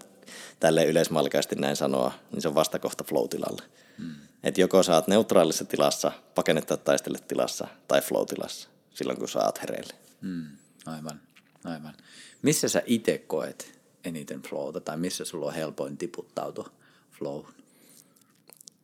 tälle 0.60 0.84
yleismalkaisesti 0.84 1.56
näin 1.56 1.76
sanoa, 1.76 2.12
niin 2.32 2.42
se 2.42 2.48
on 2.48 2.54
vastakohta 2.54 3.04
flow-tilalle. 3.04 3.62
Hmm. 3.98 4.14
Et 4.42 4.58
joko 4.58 4.82
saat 4.82 5.08
neutraalissa 5.08 5.64
tilassa, 5.64 6.12
pakennetta 6.34 6.76
taistele 6.76 7.18
tilassa 7.28 7.68
tai 7.88 8.00
flow-tilassa, 8.00 8.68
silloin 8.94 9.18
kun 9.18 9.28
saat 9.28 9.60
hereille. 9.60 9.94
Hmm. 10.22 10.46
Aivan, 10.86 11.20
aivan. 11.64 11.94
Missä 12.42 12.68
sä 12.68 12.82
itse 12.86 13.18
koet 13.18 13.80
eniten 14.04 14.42
flowta 14.42 14.80
tai 14.80 14.96
missä 14.96 15.24
sulla 15.24 15.46
on 15.46 15.54
helpoin 15.54 15.96
tiputtautua 15.96 16.70
flow? 17.10 17.44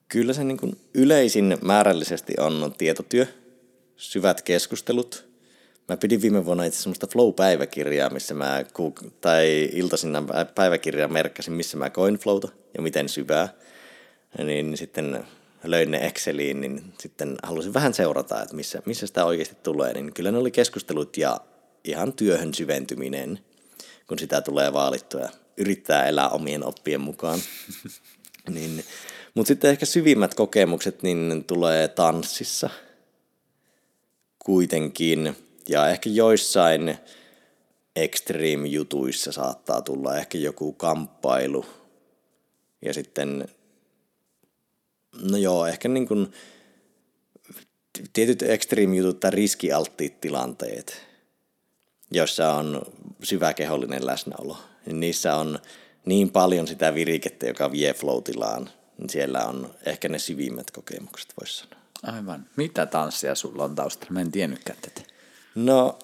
Kyllä 0.09 0.33
se 0.33 0.45
niin 0.45 0.59
kuin 0.59 0.81
yleisin 0.95 1.59
määrällisesti 1.63 2.35
on 2.41 2.75
tietotyö, 2.79 3.27
syvät 3.97 4.43
keskustelut. 4.43 5.34
Mä 5.88 5.97
pidin 5.97 6.23
viime 6.23 6.44
vuonna 6.44 6.64
itse 6.64 6.83
semmoista 6.83 7.07
flow-päiväkirjaa, 7.07 8.11
missä 8.11 8.35
mä, 8.35 8.64
tai 9.20 9.68
iltaisin 9.73 10.12
päiväkirjaa 10.55 11.09
merkkasin, 11.09 11.53
missä 11.53 11.77
mä 11.77 11.90
koin 11.90 12.18
flowta 12.18 12.49
ja 12.77 12.83
miten 12.83 13.09
syvää. 13.09 13.49
Niin 14.38 14.77
sitten 14.77 15.25
löin 15.64 15.90
ne 15.90 16.07
Exceliin, 16.07 16.61
niin 16.61 16.92
sitten 17.01 17.37
halusin 17.42 17.75
vähän 17.75 17.94
seurata, 17.94 18.42
että 18.42 18.57
missä, 18.57 18.83
missä 18.87 19.07
sitä 19.07 19.25
oikeasti 19.25 19.57
tulee. 19.62 19.92
Niin 19.92 20.14
kyllä 20.14 20.33
ne 20.33 20.38
oli 20.38 20.51
keskustelut 20.51 21.16
ja 21.16 21.40
ihan 21.85 22.12
työhön 22.12 22.55
syventyminen, 22.55 23.38
kun 24.09 24.18
sitä 24.18 24.40
tulee 24.40 24.73
vaalittua 24.73 25.20
ja 25.20 25.29
yrittää 25.57 26.07
elää 26.07 26.29
omien 26.29 26.64
oppien 26.66 27.01
mukaan. 27.01 27.38
niin, 28.55 28.85
mutta 29.35 29.49
sitten 29.49 29.70
ehkä 29.70 29.87
syvimmät 29.87 30.35
kokemukset 30.35 31.03
niin 31.03 31.44
tulee 31.47 31.88
tanssissa 31.88 32.70
kuitenkin. 34.38 35.37
Ja 35.68 35.88
ehkä 35.88 36.11
joissain 36.11 36.98
extreme-jutuissa 37.96 39.33
saattaa 39.33 39.83
tulla 39.83 40.16
ehkä 40.16 40.38
joku 40.38 40.72
kamppailu. 40.72 41.66
Ja 42.83 42.94
sitten, 42.94 43.48
no 45.22 45.37
joo, 45.37 45.66
ehkä 45.66 45.88
niin 45.88 46.09
kuin 46.09 46.33
tietyt 48.12 48.42
extreme-jutut 48.42 49.20
tai 49.20 49.31
riskialttiit 49.31 50.20
tilanteet– 50.20 50.96
joissa 52.14 52.53
on 52.53 52.83
syvä 53.22 53.55
kehollinen 53.55 54.07
läsnäolo. 54.07 54.59
Niin 54.87 55.00
niissä 55.00 55.37
on 55.37 55.59
niin 56.05 56.31
paljon 56.31 56.68
sitä 56.68 56.94
virikettä, 56.94 57.46
joka 57.46 57.72
vie 57.72 57.94
floatilaan, 57.94 58.70
niin 58.98 59.11
siellä 59.11 59.44
on 59.44 59.74
ehkä 59.87 60.09
ne 60.09 60.18
syvimmät 60.18 60.70
kokemukset, 60.70 61.35
voisi 61.40 61.59
sanoa. 61.59 61.81
Aivan. 62.03 62.46
Mitä 62.57 62.87
tanssia 62.87 63.35
sulla 63.35 63.64
on 63.64 63.74
taustalla? 63.74 64.12
Mä 64.12 64.20
en 64.20 64.33
tiennytkään 64.33 64.79
tätä. 64.83 65.13
No, 65.55 65.99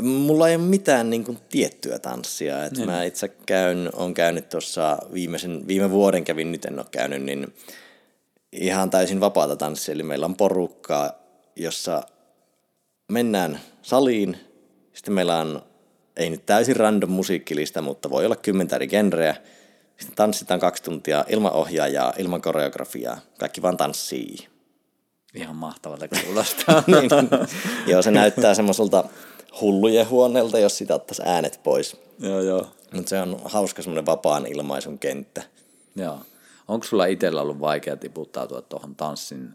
mulla 0.00 0.48
ei 0.48 0.56
ole 0.56 0.64
mitään 0.64 1.10
niin 1.10 1.24
kuin, 1.24 1.38
tiettyä 1.48 1.98
tanssia. 1.98 2.64
Et 2.64 2.86
mä 2.86 3.04
itse 3.04 3.28
käyn, 3.28 3.90
on 3.92 4.14
käynyt 4.14 4.48
tuossa 4.48 4.98
viimeisen, 5.12 5.66
viime 5.66 5.90
vuoden 5.90 6.24
kävin, 6.24 6.52
nyt 6.52 6.64
en 6.64 6.78
ole 6.78 6.86
käynyt, 6.90 7.22
niin 7.22 7.54
ihan 8.52 8.90
täysin 8.90 9.20
vapaata 9.20 9.56
tanssia. 9.56 9.94
Eli 9.94 10.02
meillä 10.02 10.26
on 10.26 10.36
porukkaa, 10.36 11.12
jossa 11.56 12.02
mennään 13.08 13.60
saliin, 13.82 14.36
sitten 14.92 15.14
meillä 15.14 15.38
on, 15.38 15.62
ei 16.16 16.30
nyt 16.30 16.46
täysin 16.46 16.76
random 16.76 17.10
musiikkilista, 17.10 17.82
mutta 17.82 18.10
voi 18.10 18.24
olla 18.24 18.36
kymmentä 18.36 18.76
eri 18.76 18.88
genreä. 18.88 19.36
Sitten 19.96 20.16
tanssitaan 20.16 20.60
kaksi 20.60 20.82
tuntia 20.82 21.24
ilman 21.28 21.52
ohjaajaa, 21.52 22.12
ilman 22.18 22.42
koreografiaa. 22.42 23.20
Kaikki 23.38 23.62
vaan 23.62 23.76
tanssii. 23.76 24.51
Ihan 25.34 25.56
mahtavalta 25.56 26.08
kuulostaa. 26.08 26.82
niin, 26.86 27.10
joo, 27.86 28.02
se 28.02 28.10
näyttää 28.10 28.54
semmoiselta 28.54 29.04
hullujen 29.60 30.08
huoneelta, 30.08 30.58
jos 30.58 30.78
sitä 30.78 30.94
ottaisi 30.94 31.22
äänet 31.24 31.60
pois. 31.62 31.96
Joo, 32.18 32.40
joo. 32.40 32.66
Mutta 32.92 33.08
se 33.08 33.20
on 33.20 33.40
hauska 33.44 33.82
semmoinen 33.82 34.06
vapaan 34.06 34.46
ilmaisun 34.46 34.98
kenttä. 34.98 35.42
Joo. 35.96 36.18
Onko 36.68 36.86
sulla 36.86 37.06
itsellä 37.06 37.42
ollut 37.42 37.60
vaikea 37.60 37.96
tiputtautua 37.96 38.62
tuohon 38.62 38.94
tanssin 38.94 39.54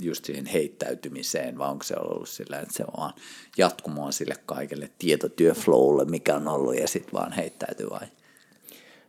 just 0.00 0.24
siihen 0.24 0.46
heittäytymiseen, 0.46 1.58
vai 1.58 1.70
onko 1.70 1.84
se 1.84 1.94
ollut 1.96 2.28
sillä, 2.28 2.60
että 2.60 2.74
se 2.74 2.84
vaan 2.96 3.12
jatkumoa 3.58 4.12
sille 4.12 4.34
kaikelle 4.46 4.90
tietotyöflowlle, 4.98 6.04
mikä 6.04 6.36
on 6.36 6.48
ollut, 6.48 6.78
ja 6.78 6.88
sitten 6.88 7.12
vaan 7.12 7.32
heittäytyy 7.32 7.90
vai? 7.90 8.06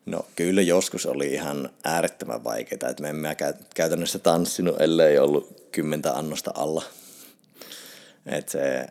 No 0.06 0.26
kyllä 0.36 0.62
joskus 0.62 1.06
oli 1.06 1.34
ihan 1.34 1.70
äärettömän 1.84 2.44
vaikeaa, 2.44 2.90
että 2.90 3.04
me 3.04 3.10
emme 3.10 3.36
käytännössä 3.76 4.20
tanssinut, 4.20 4.82
ellei 4.82 5.20
ollut 5.20 5.63
kymmentä 5.74 6.14
annosta 6.14 6.52
alla. 6.56 6.84
Et 8.26 8.50
se, 8.50 8.88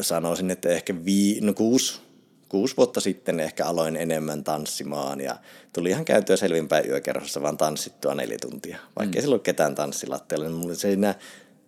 sanoisin, 0.00 0.50
että 0.50 0.68
ehkä 0.68 0.94
vii, 1.04 1.40
no 1.40 1.54
kuusi, 1.54 2.00
kuusi 2.48 2.76
vuotta 2.76 3.00
sitten 3.00 3.40
ehkä 3.40 3.66
aloin 3.66 3.96
enemmän 3.96 4.44
tanssimaan 4.44 5.20
ja 5.20 5.36
tuli 5.72 5.90
ihan 5.90 6.04
käytyä 6.04 6.36
selvinpäin 6.36 6.88
yökerhossa 6.88 7.42
vaan 7.42 7.56
tanssittua 7.56 8.14
neljä 8.14 8.38
tuntia. 8.40 8.78
Vaikka 8.96 9.12
mm. 9.12 9.16
ei 9.16 9.22
silloin 9.22 9.42
ketään 9.42 9.74
tanssilatteella, 9.74 10.46
niin 10.46 10.56
mulla 10.56 10.74
siinä 10.74 11.14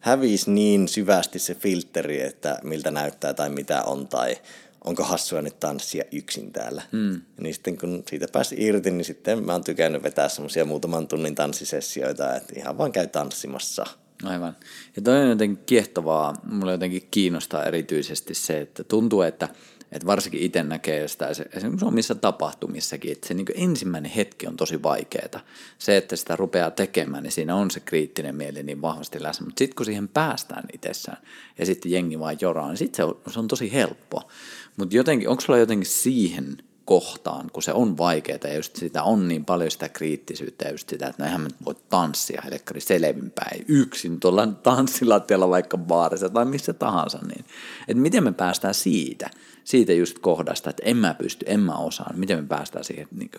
hävisi 0.00 0.50
niin 0.50 0.88
syvästi 0.88 1.38
se 1.38 1.54
filteri, 1.54 2.20
että 2.20 2.58
miltä 2.62 2.90
näyttää 2.90 3.34
tai 3.34 3.50
mitä 3.50 3.82
on 3.82 4.08
tai 4.08 4.36
onko 4.84 5.04
hassua 5.04 5.42
nyt 5.42 5.60
tanssia 5.60 6.04
yksin 6.12 6.52
täällä. 6.52 6.82
Mm. 6.92 7.20
Niin 7.40 7.54
sitten 7.54 7.78
kun 7.78 8.02
siitä 8.08 8.26
pääsi 8.32 8.56
irti, 8.58 8.90
niin 8.90 9.04
sitten 9.04 9.44
mä 9.44 9.52
oon 9.52 9.64
tykännyt 9.64 10.02
vetää 10.02 10.28
semmoisia 10.28 10.64
muutaman 10.64 11.08
tunnin 11.08 11.34
tanssisessioita, 11.34 12.36
että 12.36 12.52
ihan 12.56 12.78
vaan 12.78 12.92
käy 12.92 13.06
tanssimassa. 13.06 13.86
Aivan. 14.24 14.56
Ja 14.96 15.02
toi 15.02 15.22
on 15.22 15.28
jotenkin 15.28 15.64
kiehtovaa, 15.66 16.34
mulle 16.44 16.72
jotenkin 16.72 17.08
kiinnostaa 17.10 17.64
erityisesti 17.64 18.34
se, 18.34 18.60
että 18.60 18.84
tuntuu, 18.84 19.22
että 19.22 19.48
että 19.92 20.06
varsinkin 20.06 20.40
itse 20.40 20.62
näkee 20.62 21.08
sitä 21.08 21.28
esimerkiksi 21.28 21.84
omissa 21.84 22.14
tapahtumissakin, 22.14 23.12
että 23.12 23.28
se 23.28 23.34
niin 23.34 23.46
ensimmäinen 23.54 24.10
hetki 24.10 24.46
on 24.46 24.56
tosi 24.56 24.82
vaikeaa. 24.82 25.40
Se, 25.78 25.96
että 25.96 26.16
sitä 26.16 26.36
rupeaa 26.36 26.70
tekemään, 26.70 27.22
niin 27.22 27.32
siinä 27.32 27.54
on 27.54 27.70
se 27.70 27.80
kriittinen 27.80 28.36
mieli 28.36 28.62
niin 28.62 28.82
vahvasti 28.82 29.22
läsnä. 29.22 29.44
Mutta 29.44 29.58
sitten 29.58 29.76
kun 29.76 29.86
siihen 29.86 30.08
päästään 30.08 30.64
itsessään 30.72 31.18
ja 31.58 31.66
sitten 31.66 31.92
jengi 31.92 32.18
vaan 32.18 32.36
joraa, 32.40 32.68
niin 32.68 32.76
sitten 32.76 32.96
se 32.96 33.04
on, 33.04 33.20
se 33.30 33.38
on 33.38 33.48
tosi 33.48 33.72
helppo. 33.72 34.30
Mutta 34.76 34.96
jotenkin, 34.96 35.28
onko 35.28 35.40
sulla 35.40 35.58
jotenkin 35.58 35.90
siihen 35.90 36.56
kohtaan, 36.92 37.50
kun 37.52 37.62
se 37.62 37.72
on 37.72 37.98
vaikeaa 37.98 38.38
ja 38.44 38.54
just 38.54 38.76
sitä 38.76 39.02
on 39.02 39.28
niin 39.28 39.44
paljon 39.44 39.70
sitä 39.70 39.88
kriittisyyttä 39.88 40.64
ja 40.64 40.70
just 40.70 40.88
sitä, 40.88 41.06
että 41.06 41.22
no 41.22 41.26
eihän 41.26 41.40
mä 41.40 41.48
voi 41.64 41.74
tanssia 41.88 42.42
helkkari 42.44 42.80
selvinpäin 42.80 43.64
yksin 43.68 44.20
tuolla 44.20 44.46
tanssilattialla 44.46 45.48
vaikka 45.48 45.78
baarissa 45.78 46.28
tai 46.28 46.44
missä 46.44 46.72
tahansa, 46.72 47.18
niin 47.18 47.44
että 47.88 48.02
miten 48.02 48.24
me 48.24 48.32
päästään 48.32 48.74
siitä, 48.74 49.30
siitä 49.64 49.92
just 49.92 50.18
kohdasta, 50.18 50.70
että 50.70 50.82
en 50.86 50.96
mä 50.96 51.14
pysty, 51.14 51.44
en 51.48 51.60
mä 51.60 51.76
osaa, 51.76 52.12
miten 52.16 52.38
me 52.38 52.46
päästään 52.48 52.84
siihen, 52.84 53.08
niin 53.10 53.30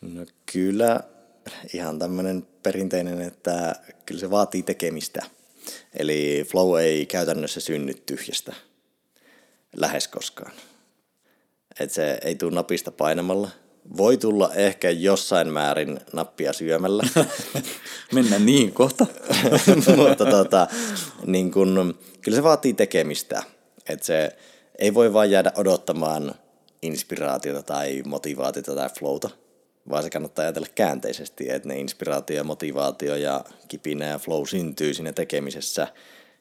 No 0.00 0.26
kyllä 0.52 1.00
ihan 1.74 1.98
tämmöinen 1.98 2.46
perinteinen, 2.62 3.20
että 3.20 3.74
kyllä 4.06 4.20
se 4.20 4.30
vaatii 4.30 4.62
tekemistä. 4.62 5.26
Eli 5.94 6.46
flow 6.50 6.80
ei 6.80 7.06
käytännössä 7.06 7.60
synny 7.60 7.94
tyhjästä 7.94 8.52
lähes 9.76 10.08
koskaan. 10.08 10.52
Et 11.82 11.90
se 11.90 12.18
ei 12.24 12.34
tule 12.34 12.54
napista 12.54 12.90
painamalla. 12.90 13.48
Voi 13.96 14.16
tulla 14.16 14.54
ehkä 14.54 14.90
jossain 14.90 15.52
määrin 15.52 16.00
nappia 16.12 16.52
syömällä. 16.52 17.04
Mennään 18.14 18.46
niin 18.46 18.72
kohta. 18.72 19.06
Mutta 19.96 20.26
tota, 20.26 20.66
niin 21.26 21.50
kun, 21.50 21.98
kyllä 22.20 22.36
se 22.36 22.42
vaatii 22.42 22.72
tekemistä. 22.74 23.42
Et 23.88 24.02
se 24.02 24.36
ei 24.78 24.94
voi 24.94 25.12
vaan 25.12 25.30
jäädä 25.30 25.52
odottamaan 25.56 26.34
inspiraatiota 26.82 27.62
tai 27.62 28.02
motivaatiota 28.06 28.74
tai 28.74 28.88
flowta, 28.98 29.30
vaan 29.90 30.02
se 30.02 30.10
kannattaa 30.10 30.42
ajatella 30.42 30.68
käänteisesti, 30.74 31.50
että 31.50 31.68
ne 31.68 31.78
inspiraatio 31.78 32.36
ja 32.36 32.44
motivaatio 32.44 33.16
ja 33.16 33.44
kipinä 33.68 34.06
ja 34.06 34.18
flow 34.18 34.46
syntyy 34.46 34.94
siinä 34.94 35.12
tekemisessä. 35.12 35.88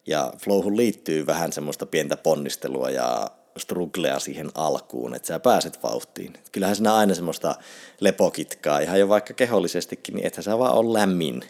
Ja 0.08 0.34
flowhun 0.44 0.78
liittyy 0.78 1.26
vähän 1.26 1.54
semmoista 1.54 1.86
pientä 1.86 2.18
ponnistelua 2.18 2.90
ja 2.90 3.28
strugglea 3.58 4.20
siihen 4.20 4.50
alkuun, 4.56 5.16
että 5.16 5.28
sä 5.28 5.40
pääset 5.40 5.84
vauhtiin. 5.84 6.34
Kyllähän 6.52 6.76
siinä 6.76 6.96
aina 6.96 7.16
semmoista 7.16 7.56
lepokitkaa, 8.00 8.80
ihan 8.80 9.00
jo 9.00 9.10
vaikka 9.10 9.34
kehollisestikin, 9.34 10.16
niin 10.16 10.28
ethän 10.28 10.44
sä 10.44 10.60
vaan 10.60 10.74
on 10.74 10.94
lämmin. 10.94 11.42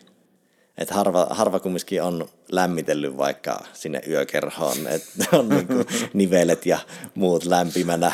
Että 0.78 0.94
harva, 0.94 1.28
harva 1.30 1.60
kumminkin 1.60 2.04
on 2.04 2.30
lämmitellyt 2.52 3.18
vaikka 3.18 3.66
sinne 3.74 4.02
yökerhoon, 4.08 4.78
että 4.88 5.12
on 5.38 5.50
niinku 5.50 5.74
nivelet 6.14 6.66
ja 6.66 6.80
muut 7.16 7.46
lämpimänä, 7.46 8.12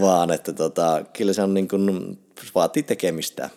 vaan 0.00 0.30
että 0.30 0.52
tota, 0.52 1.04
kyllä 1.12 1.32
se 1.32 1.42
on 1.42 1.54
niinku, 1.54 1.76
vaatii 2.54 2.82
tekemistä. 2.82 3.50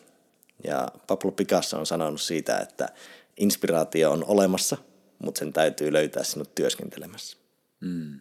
Ja 0.63 0.87
Pablo 1.07 1.31
Picasso 1.31 1.79
on 1.79 1.85
sanonut 1.85 2.21
siitä, 2.21 2.57
että 2.57 2.89
inspiraatio 3.37 4.11
on 4.11 4.25
olemassa, 4.27 4.77
mutta 5.19 5.39
sen 5.39 5.53
täytyy 5.53 5.93
löytää 5.93 6.23
sinut 6.23 6.55
työskentelemässä. 6.55 7.37
Mm. 7.81 8.19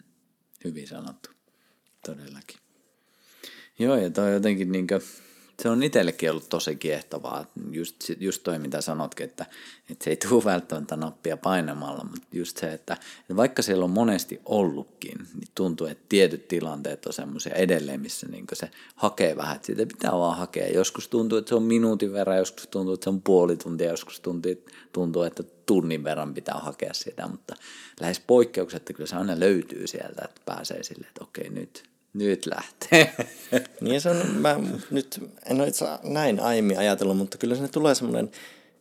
Hyvin 0.66 0.86
sanottu, 0.88 1.30
todellakin. 2.06 2.58
Joo, 3.78 3.96
ja 3.96 4.10
toi 4.10 4.32
jotenkin 4.32 4.72
niin 4.72 4.86
kuin, 4.86 5.02
se 5.62 5.68
on 5.68 5.82
itsellekin 5.82 6.30
ollut 6.30 6.48
tosi 6.48 6.76
kiehtovaa. 6.76 7.46
Just, 7.70 7.96
just 8.20 8.42
toi, 8.42 8.58
mitä 8.58 8.80
sanotkin, 8.80 9.24
että, 9.24 9.46
että 9.90 10.04
se 10.04 10.10
ei 10.10 10.16
tule 10.16 10.44
välttämättä 10.44 10.96
nappia 10.96 11.36
painamalla, 11.36 12.04
mutta 12.04 12.26
just 12.32 12.56
se, 12.56 12.72
että, 12.72 12.96
että 13.20 13.36
vaikka 13.36 13.62
siellä 13.62 13.84
on 13.84 13.90
monesti 13.90 14.40
ollutkin, 14.44 15.18
niin 15.18 15.48
tuntuu, 15.54 15.86
että 15.86 16.04
tietyt 16.08 16.48
tilanteet 16.48 17.06
on 17.06 17.12
semmoisia 17.12 17.54
edelleen, 17.54 18.00
missä 18.00 18.26
niin 18.30 18.46
se 18.52 18.70
hakee 18.94 19.36
vähän, 19.36 19.56
että 19.56 19.66
siitä 19.66 19.86
pitää 19.86 20.12
vaan 20.12 20.38
hakea. 20.38 20.68
Joskus 20.68 21.08
tuntuu, 21.08 21.38
että 21.38 21.48
se 21.48 21.54
on 21.54 21.62
minuutin 21.62 22.12
verran, 22.12 22.36
joskus 22.36 22.66
tuntuu, 22.66 22.94
että 22.94 23.04
se 23.04 23.10
on 23.10 23.22
puoli 23.22 23.56
tuntia, 23.56 23.90
joskus 23.90 24.22
tuntuu, 24.92 25.22
että 25.22 25.42
tunnin 25.66 26.04
verran 26.04 26.34
pitää 26.34 26.58
hakea 26.58 26.94
sitä, 26.94 27.28
mutta 27.28 27.54
lähes 28.00 28.20
poikkeuksetta 28.20 28.92
kyllä 28.92 29.06
se 29.06 29.16
aina 29.16 29.40
löytyy 29.40 29.86
sieltä, 29.86 30.22
että 30.24 30.40
pääsee 30.44 30.82
silleen, 30.82 31.08
että 31.08 31.24
okei, 31.24 31.50
nyt, 31.50 31.95
nyt 32.14 32.46
lähtee. 32.46 33.14
Niin 33.80 34.00
se 34.00 34.10
on, 34.10 34.26
mä 34.26 34.60
nyt 34.90 35.20
en 35.50 35.60
ole 35.60 35.68
itse 35.68 35.84
näin 36.02 36.40
aiemmin 36.40 36.78
ajatellut, 36.78 37.16
mutta 37.16 37.38
kyllä 37.38 37.54
sinne 37.54 37.68
tulee 37.68 37.94
semmoinen, 37.94 38.30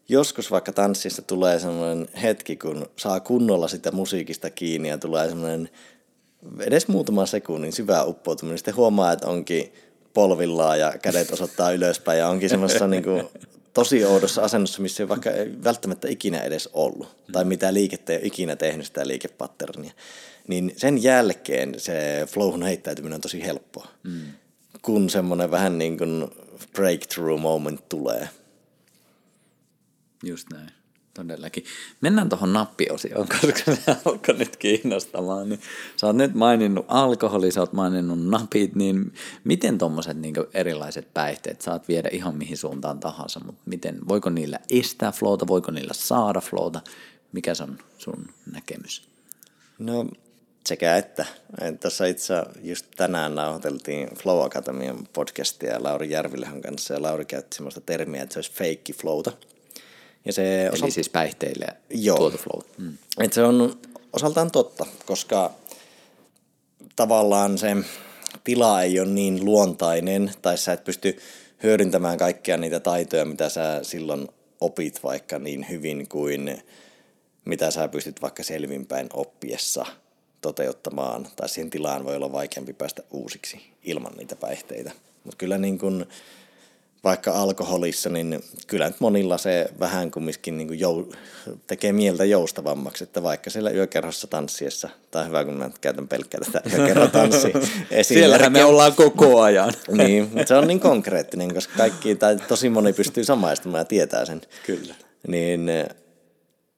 joskus 0.09 0.51
vaikka 0.51 0.71
tanssissa 0.71 1.21
tulee 1.21 1.59
semmoinen 1.59 2.07
hetki, 2.21 2.55
kun 2.55 2.85
saa 2.97 3.19
kunnolla 3.19 3.67
sitä 3.67 3.91
musiikista 3.91 4.49
kiinni 4.49 4.89
ja 4.89 4.97
tulee 4.97 5.29
semmoinen 5.29 5.69
edes 6.59 6.87
muutama 6.87 7.25
sekunnin 7.25 7.73
syvä 7.73 8.03
uppoutuminen. 8.03 8.57
Sitten 8.57 8.75
huomaa, 8.75 9.11
että 9.11 9.27
onkin 9.27 9.73
polvillaan 10.13 10.79
ja 10.79 10.93
kädet 11.01 11.31
osoittaa 11.31 11.71
ylöspäin 11.71 12.19
ja 12.19 12.29
onkin 12.29 12.49
semmoisessa 12.49 12.87
niin 12.87 13.03
kuin 13.03 13.23
tosi 13.73 14.05
oudossa 14.05 14.41
asennossa, 14.41 14.81
missä 14.81 15.03
ei 15.03 15.09
vaikka 15.09 15.29
välttämättä 15.63 16.07
ikinä 16.07 16.41
edes 16.41 16.69
ollut. 16.73 17.07
Tai 17.31 17.45
mitä 17.45 17.73
liikettä 17.73 18.13
ei 18.13 18.17
ole 18.19 18.27
ikinä 18.27 18.55
tehnyt 18.55 18.85
sitä 18.85 19.07
liikepatternia. 19.07 19.91
Niin 20.47 20.73
sen 20.77 21.03
jälkeen 21.03 21.79
se 21.79 22.27
flowhun 22.31 22.63
heittäytyminen 22.63 23.15
on 23.15 23.21
tosi 23.21 23.43
helppoa. 23.43 23.87
Mm. 24.03 24.21
Kun 24.81 25.09
semmoinen 25.09 25.51
vähän 25.51 25.77
niin 25.77 25.97
kuin 25.97 26.27
breakthrough 26.73 27.41
moment 27.41 27.89
tulee. 27.89 28.29
Just 30.23 30.47
näin 30.53 30.71
todellakin. 31.15 31.63
Mennään 32.01 32.29
tuohon 32.29 32.53
nappiosioon, 32.53 33.27
koska 33.27 33.75
se 33.75 33.95
alkoi 34.05 34.35
nyt 34.37 34.55
kiinnostamaan. 34.55 35.49
Niin 35.49 35.61
sä 35.97 36.07
oot 36.07 36.15
nyt 36.15 36.33
maininnut 36.33 36.85
alkoholi, 36.87 37.51
sä 37.51 37.59
oot 37.59 37.73
maininnut 37.73 38.27
napit, 38.27 38.75
niin 38.75 39.13
miten 39.43 39.77
tuommoiset 39.77 40.17
niin 40.17 40.35
erilaiset 40.53 41.13
päihteet 41.13 41.61
saat 41.61 41.87
viedä 41.87 42.09
ihan 42.11 42.35
mihin 42.35 42.57
suuntaan 42.57 42.99
tahansa, 42.99 43.39
mutta 43.45 43.61
miten, 43.65 44.07
voiko 44.07 44.29
niillä 44.29 44.59
estää 44.69 45.11
flowta, 45.11 45.47
voiko 45.47 45.71
niillä 45.71 45.93
saada 45.93 46.41
flowta? 46.41 46.81
Mikä 47.31 47.53
se 47.53 47.63
on 47.63 47.77
sun 47.97 48.27
näkemys? 48.51 49.07
No 49.79 50.07
sekä 50.67 50.97
että. 50.97 51.25
Tässä 51.79 52.05
itse 52.05 52.33
just 52.63 52.85
tänään 52.97 53.35
nauhoiteltiin 53.35 54.09
Flow 54.15 54.45
Academian 54.45 55.07
podcastia 55.13 55.83
Lauri 55.83 56.09
Järvilähän 56.09 56.61
kanssa 56.61 56.93
ja 56.93 57.01
Lauri 57.01 57.25
käytti 57.25 57.55
sellaista 57.55 57.81
termiä, 57.81 58.23
että 58.23 58.33
se 58.33 58.39
olisi 58.39 58.51
fake 58.51 58.93
flowta. 59.01 59.31
Ja 60.25 60.33
se 60.33 60.65
Eli 60.65 60.69
osa... 60.73 60.89
siis 60.89 61.09
päihteille 61.09 61.67
Joo. 61.89 62.17
tuota 62.17 62.37
flow. 62.37 62.61
Mm. 62.77 62.97
Et 63.19 63.33
se 63.33 63.43
on 63.43 63.79
osaltaan 64.13 64.51
totta, 64.51 64.85
koska 65.05 65.51
tavallaan 66.95 67.57
se 67.57 67.75
tila 68.43 68.81
ei 68.81 68.99
ole 68.99 69.09
niin 69.09 69.45
luontainen, 69.45 70.31
tai 70.41 70.57
sä 70.57 70.73
et 70.73 70.83
pysty 70.83 71.17
hyödyntämään 71.63 72.17
kaikkia 72.17 72.57
niitä 72.57 72.79
taitoja, 72.79 73.25
mitä 73.25 73.49
sä 73.49 73.79
silloin 73.83 74.27
opit 74.61 75.03
vaikka 75.03 75.39
niin 75.39 75.65
hyvin 75.69 76.09
kuin 76.09 76.61
mitä 77.45 77.71
sä 77.71 77.87
pystyt 77.87 78.21
vaikka 78.21 78.43
selvinpäin 78.43 79.07
oppiessa 79.13 79.85
toteuttamaan, 80.45 81.27
tai 81.35 81.49
siihen 81.49 81.69
tilaan 81.69 82.05
voi 82.05 82.15
olla 82.15 82.31
vaikeampi 82.31 82.73
päästä 82.73 83.03
uusiksi 83.11 83.61
ilman 83.83 84.13
niitä 84.17 84.35
päihteitä. 84.35 84.91
Mutta 85.23 85.37
kyllä 85.37 85.57
niin 85.57 85.79
kun 85.79 86.05
vaikka 87.05 87.31
alkoholissa, 87.31 88.09
niin 88.09 88.43
kyllä 88.67 88.87
nyt 88.87 88.99
monilla 88.99 89.37
se 89.37 89.69
vähän 89.79 90.11
kumminkin 90.11 90.57
niin 90.57 90.79
jou, 90.79 91.11
tekee 91.67 91.93
mieltä 91.93 92.25
joustavammaksi, 92.25 93.03
että 93.03 93.23
vaikka 93.23 93.49
siellä 93.49 93.71
yökerhossa 93.71 94.27
tanssiessa, 94.27 94.89
tai 95.11 95.27
hyvä 95.27 95.45
kun 95.45 95.53
mä 95.53 95.69
käytän 95.81 96.07
pelkkää 96.07 96.41
tätä 96.45 96.69
yökerrotanssia 96.77 97.59
Siellähän 98.01 98.51
me 98.51 98.63
ollaan 98.63 98.93
koko 98.93 99.41
ajan. 99.41 99.73
niin, 99.97 100.23
mutta 100.23 100.47
se 100.47 100.55
on 100.55 100.67
niin 100.67 100.79
konkreettinen, 100.79 101.53
koska 101.53 101.73
kaikki, 101.77 102.15
tai 102.15 102.37
tosi 102.47 102.69
moni 102.69 102.93
pystyy 102.93 103.23
samaistumaan 103.23 103.81
ja 103.81 103.85
tietää 103.85 104.25
sen. 104.25 104.41
Kyllä. 104.65 104.95
Niin 105.27 105.69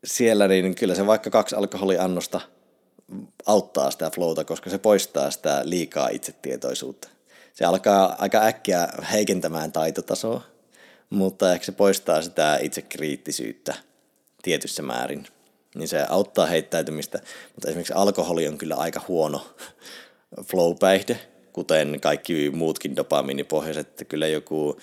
siellä 0.03 0.47
niin 0.47 0.75
kyllä 0.75 0.95
se 0.95 1.07
vaikka 1.07 1.29
kaksi 1.29 1.55
alkoholiannosta 1.55 2.41
auttaa 3.45 3.91
sitä 3.91 4.09
flowta, 4.09 4.43
koska 4.43 4.69
se 4.69 4.77
poistaa 4.77 5.31
sitä 5.31 5.61
liikaa 5.63 6.09
itsetietoisuutta 6.09 7.07
se 7.57 7.65
alkaa 7.65 8.15
aika 8.19 8.45
äkkiä 8.45 8.87
heikentämään 9.11 9.71
taitotasoa, 9.71 10.41
mutta 11.09 11.53
ehkä 11.53 11.65
se 11.65 11.71
poistaa 11.71 12.21
sitä 12.21 12.57
itsekriittisyyttä 12.61 13.73
tietyssä 14.41 14.81
määrin. 14.81 15.27
Niin 15.75 15.87
se 15.87 16.05
auttaa 16.09 16.45
heittäytymistä, 16.45 17.19
mutta 17.53 17.67
esimerkiksi 17.67 17.93
alkoholi 17.93 18.47
on 18.47 18.57
kyllä 18.57 18.75
aika 18.75 19.01
huono 19.07 19.55
flow-päihde, 20.49 21.19
kuten 21.53 22.01
kaikki 22.01 22.49
muutkin 22.49 22.95
dopamiinipohjaiset. 22.95 24.05
Kyllä 24.09 24.27
joku, 24.27 24.77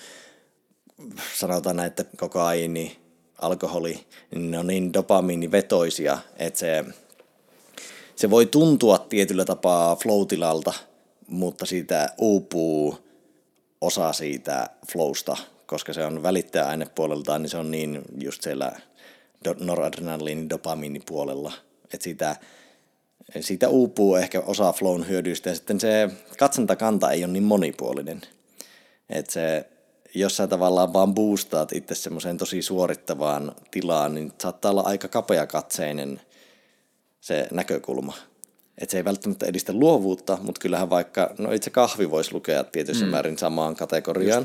sanotaan 1.35 1.75
näin, 1.75 1.87
että 1.87 2.05
kokaiini, 2.17 2.99
alkoholi, 3.41 4.05
niin 4.31 4.51
ne 4.51 4.59
on 4.59 4.67
niin 4.67 4.93
dopamiinivetoisia, 4.93 6.17
että 6.37 6.59
se, 6.59 6.85
se 8.15 8.29
voi 8.29 8.45
tuntua 8.45 8.97
tietyllä 8.97 9.45
tapaa 9.45 9.95
flow-tilalta– 9.95 10.73
mutta 11.27 11.65
siitä 11.65 12.09
uupuu 12.17 12.97
osa 13.81 14.13
siitä 14.13 14.69
flowsta, 14.91 15.37
koska 15.65 15.93
se 15.93 16.05
on 16.05 16.23
välittäjäainepuoleltaan, 16.23 17.41
niin 17.41 17.49
se 17.49 17.57
on 17.57 17.71
niin 17.71 18.01
just 18.17 18.41
siellä 18.41 18.71
noradrenaliinin 19.59 20.49
dopamiinipuolella, 20.49 21.53
että 21.93 22.03
siitä, 22.03 22.35
siitä 23.39 23.69
uupuu 23.69 24.15
ehkä 24.15 24.41
osa 24.45 24.73
flown 24.73 25.07
hyödyistä 25.07 25.49
ja 25.49 25.55
sitten 25.55 25.79
se 25.79 26.09
katsontakanta 26.37 27.11
ei 27.11 27.23
ole 27.23 27.33
niin 27.33 27.43
monipuolinen. 27.43 28.21
Että 29.09 29.31
se, 29.31 29.65
jos 30.15 30.37
sä 30.37 30.47
tavallaan 30.47 30.93
vaan 30.93 31.13
boostaat 31.13 31.73
itse 31.73 31.95
semmoiseen 31.95 32.37
tosi 32.37 32.61
suorittavaan 32.61 33.55
tilaan, 33.71 34.15
niin 34.15 34.33
saattaa 34.41 34.71
olla 34.71 34.81
aika 34.81 35.07
kapeakatseinen 35.07 36.21
se 37.25 37.47
näkökulma. 37.51 38.13
Että 38.77 38.91
se 38.91 38.97
ei 38.97 39.05
välttämättä 39.05 39.45
edistä 39.45 39.73
luovuutta, 39.73 40.37
mutta 40.41 40.61
kyllähän 40.61 40.89
vaikka, 40.89 41.35
no 41.37 41.51
itse 41.51 41.69
kahvi 41.69 42.11
voisi 42.11 42.33
lukea 42.33 42.63
tietyssä 42.63 43.05
mm. 43.05 43.11
määrin 43.11 43.37
samaan 43.37 43.75
kategoriaan, 43.75 44.43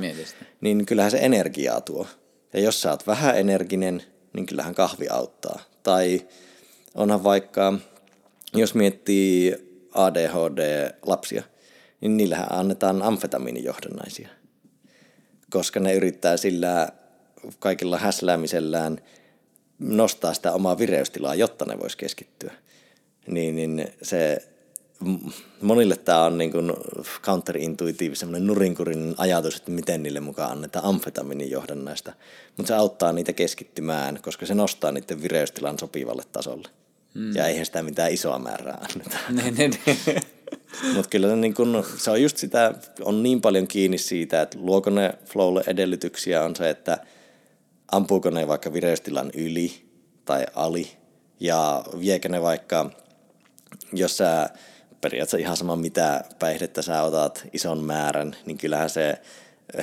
niin 0.61 0.87
kyllähän 0.87 1.11
se 1.11 1.19
energiaa 1.19 1.81
tuo. 1.81 2.07
Ja 2.53 2.61
jos 2.61 2.83
sä 2.83 2.91
oot 2.91 3.07
vähän 3.07 3.39
energinen, 3.39 4.03
niin 4.33 4.47
kyllähän 4.47 4.75
kahvi 4.75 5.09
auttaa. 5.09 5.61
Tai 5.83 6.27
onhan 6.95 7.25
vaikka, 7.25 7.79
jos 8.55 8.75
miettii 8.75 9.55
ADHD-lapsia, 9.95 11.43
niin 12.01 12.17
niillähän 12.17 12.53
annetaan 12.53 13.03
amfetamiinijohdannaisia. 13.03 14.29
Koska 15.51 15.81
ne 15.81 15.95
yrittää 15.95 16.37
sillä 16.37 16.89
kaikilla 17.59 17.99
häsläämisellään 17.99 19.01
nostaa 19.79 20.35
sitä 20.35 20.53
omaa 20.53 20.79
vireystilaa, 20.79 21.35
jotta 21.35 21.65
ne 21.65 21.79
vois 21.79 21.97
keskittyä 21.97 22.53
niin, 23.31 23.57
niin 23.57 23.89
se 24.03 24.51
monille 25.61 25.97
tämä 25.97 26.25
on 26.25 26.39
niin 26.39 26.53
kuin 26.53 26.73
counterintuitiivinen, 27.23 28.17
semmoinen 28.17 28.47
nurinkurinen 28.47 29.15
ajatus, 29.19 29.57
että 29.57 29.71
miten 29.71 30.03
niille 30.03 30.21
mukaan 30.21 30.53
annetaan 30.53 30.85
amfetamiinin 30.85 31.51
johdannaista. 31.51 32.13
Mutta 32.57 32.69
se 32.69 32.75
auttaa 32.75 33.13
niitä 33.13 33.33
keskittymään, 33.33 34.19
koska 34.23 34.47
se 34.47 34.55
nostaa 34.55 34.93
niiden 34.93 35.23
vireystilan 35.23 35.79
sopivalle 35.79 36.23
tasolle. 36.33 36.69
Mm. 37.15 37.37
Ja 37.37 37.47
eihän 37.47 37.67
sitä 37.67 37.83
mitään 37.83 38.13
isoa 38.13 38.39
määrää 38.39 38.79
anneta. 38.89 39.17
ne, 39.31 39.51
ne, 39.51 39.69
ne. 39.69 40.21
Mutta 40.95 41.09
kyllä 41.11 41.29
se, 41.29 41.37
niin 41.37 41.55
kun, 41.55 41.85
se 41.97 42.11
on 42.11 42.23
just 42.23 42.37
sitä, 42.37 42.75
on 43.01 43.23
niin 43.23 43.41
paljon 43.41 43.69
kiinni 43.69 43.99
siitä, 43.99 44.43
että 44.43 44.59
luoko 44.61 44.91
ne 44.91 45.15
flowlle 45.25 45.65
edellytyksiä 45.67 46.45
on 46.45 46.57
se, 46.57 46.71
että 46.71 46.99
ampuuko 47.93 48.31
ne 48.31 48.49
vaikka 48.49 48.73
vireystilan 48.73 49.31
yli 49.35 49.73
tai 50.25 50.47
ali, 50.55 50.91
ja 51.41 51.85
viekö 52.01 52.29
ne 52.29 52.43
vaikka 52.43 52.91
jos 53.93 54.17
sä 54.17 54.51
periaatteessa 55.01 55.37
ihan 55.37 55.57
sama 55.57 55.77
mitä 55.77 56.25
päihdettä 56.39 56.83
sä 56.83 57.03
otat 57.03 57.47
ison 57.53 57.79
määrän, 57.79 58.37
niin 58.47 58.59
kyllähän 58.59 58.91
se 58.91 59.19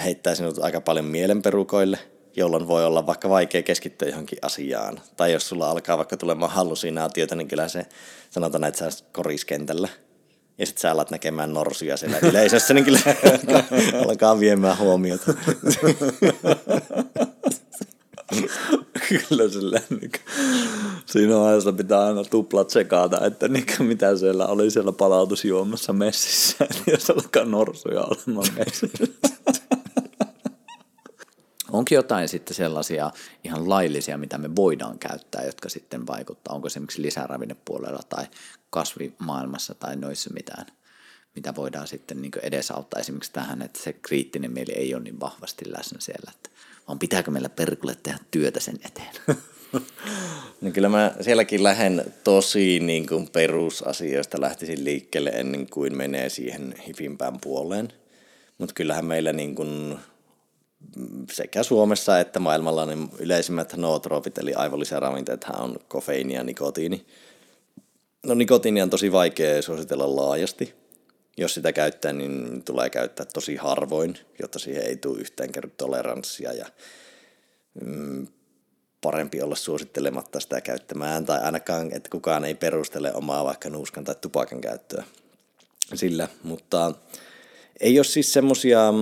heittää 0.04 0.36
sinut 0.36 0.60
aika 0.60 0.82
paljon 0.82 1.06
mielenperukoille, 1.06 2.00
jolloin 2.36 2.68
voi 2.68 2.86
olla 2.86 3.06
vaikka 3.06 3.30
vaikea 3.30 3.64
keskittyä 3.64 4.08
johonkin 4.08 4.40
asiaan. 4.42 5.00
Tai 5.18 5.34
jos 5.34 5.50
sulla 5.50 5.70
alkaa 5.70 5.98
vaikka 5.98 6.18
tulemaan 6.18 6.52
hallusinaatioita, 6.52 7.36
niin 7.36 7.48
kyllä 7.48 7.68
se 7.68 7.86
sanotaan, 8.30 8.64
että 8.64 8.92
sä 8.92 9.04
koriskentällä. 9.12 9.90
Ja 10.58 10.66
sitten 10.66 10.82
sä 10.82 10.92
alat 10.92 11.12
näkemään 11.12 11.54
norsuja 11.54 11.98
siellä 11.98 12.18
yleisössä, 12.22 12.74
niin 12.74 12.86
kyllä 12.86 13.00
alkaa 14.08 14.40
viemään 14.40 14.78
huomiota. 14.78 15.34
Kyllä 19.10 19.50
sillä 19.50 19.82
niin 19.90 20.12
siinä 21.06 21.36
vaiheessa 21.36 21.74
pitää 21.74 22.06
aina 22.06 22.24
tuplat 22.24 22.70
sekata, 22.70 23.26
että 23.26 23.48
niin, 23.48 23.66
mitä 23.80 24.18
siellä 24.18 24.48
oli 24.48 24.72
siellä 24.72 24.92
palautusjuomassa 24.92 25.94
messissä, 25.94 26.68
jos 26.92 27.10
alkaa 27.10 27.46
norsuja 27.46 28.02
olemaan 28.02 28.54
messissä. 28.58 29.08
Onko 31.72 31.90
jotain 31.92 32.30
sitten 32.30 32.56
sellaisia 32.56 33.12
ihan 33.44 33.70
laillisia, 33.70 34.18
mitä 34.18 34.38
me 34.38 34.56
voidaan 34.56 35.00
käyttää, 35.00 35.46
jotka 35.46 35.70
sitten 35.70 36.08
vaikuttaa? 36.08 36.56
Onko 36.56 36.68
esimerkiksi 36.68 37.02
lisäravinnepuolella 37.02 38.02
tai 38.10 38.26
kasvimaailmassa 38.70 39.76
tai 39.76 39.96
noissa 39.96 40.30
mitään, 40.34 40.66
mitä 41.36 41.56
voidaan 41.56 41.88
sitten 41.88 42.22
niin 42.22 42.32
edesauttaa 42.42 43.00
esimerkiksi 43.00 43.34
tähän, 43.34 43.62
että 43.62 43.84
se 43.84 43.94
kriittinen 43.94 44.52
mieli 44.52 44.72
ei 44.72 44.96
ole 44.96 45.04
niin 45.04 45.20
vahvasti 45.20 45.72
läsnä 45.72 46.00
siellä, 46.00 46.32
että 46.36 46.50
vaan 46.88 47.00
pitääkö 47.00 47.32
meillä 47.32 47.50
perkulle 47.50 47.96
tehdä 48.04 48.20
työtä 48.32 48.60
sen 48.60 48.80
eteen? 48.86 49.16
No 50.62 50.72
kyllä 50.72 50.90
mä 50.90 51.14
sielläkin 51.22 51.64
lähden 51.64 52.14
tosi 52.24 52.80
niin 52.80 53.08
kuin 53.08 53.30
perusasioista 53.30 54.42
lähtisin 54.42 54.84
liikkeelle 54.84 55.30
ennen 55.30 55.70
kuin 55.70 55.98
menee 55.98 56.30
siihen 56.30 56.76
hipimpään 56.88 57.38
puoleen. 57.42 57.94
Mutta 58.58 58.74
kyllähän 58.74 59.06
meillä 59.06 59.34
niin 59.34 59.56
kuin 59.56 59.98
sekä 61.32 61.64
Suomessa 61.64 62.20
että 62.20 62.40
maailmalla 62.40 62.86
niin 62.86 63.10
yleisimmät 63.20 63.74
nootroopit 63.78 64.38
eli 64.38 64.54
aivolisäravinteet 64.54 65.46
on 65.60 65.76
kofeiini 65.88 66.34
ja 66.34 66.44
nikotiini. 66.44 67.06
No 68.26 68.34
nikotiini 68.34 68.82
on 68.82 68.90
tosi 68.90 69.12
vaikea 69.12 69.62
suositella 69.62 70.16
laajasti. 70.16 70.74
Jos 71.38 71.54
sitä 71.54 71.74
käyttää, 71.74 72.14
niin 72.14 72.64
tulee 72.64 72.90
käyttää 72.90 73.26
tosi 73.34 73.56
harvoin, 73.56 74.18
jotta 74.42 74.60
siihen 74.60 74.84
ei 74.84 74.98
tule 74.98 75.20
yhteen 75.20 75.52
toleranssia 75.78 76.54
ja 76.54 76.66
mm, 77.86 78.28
parempi 79.02 79.42
olla 79.42 79.56
suosittelematta 79.56 80.40
sitä 80.40 80.62
käyttämään, 80.62 81.26
tai 81.26 81.40
ainakaan, 81.40 81.94
että 81.94 82.10
kukaan 82.10 82.46
ei 82.46 82.56
perustele 82.56 83.14
omaa 83.14 83.46
vaikka 83.46 83.70
nuuskan 83.70 84.04
tai 84.04 84.16
tupakan 84.22 84.62
käyttöä 84.62 85.04
sillä, 85.96 86.28
mutta 86.44 86.94
ei 87.80 88.00
ole 88.00 88.04
siis 88.04 88.34
semmosia 88.34 88.94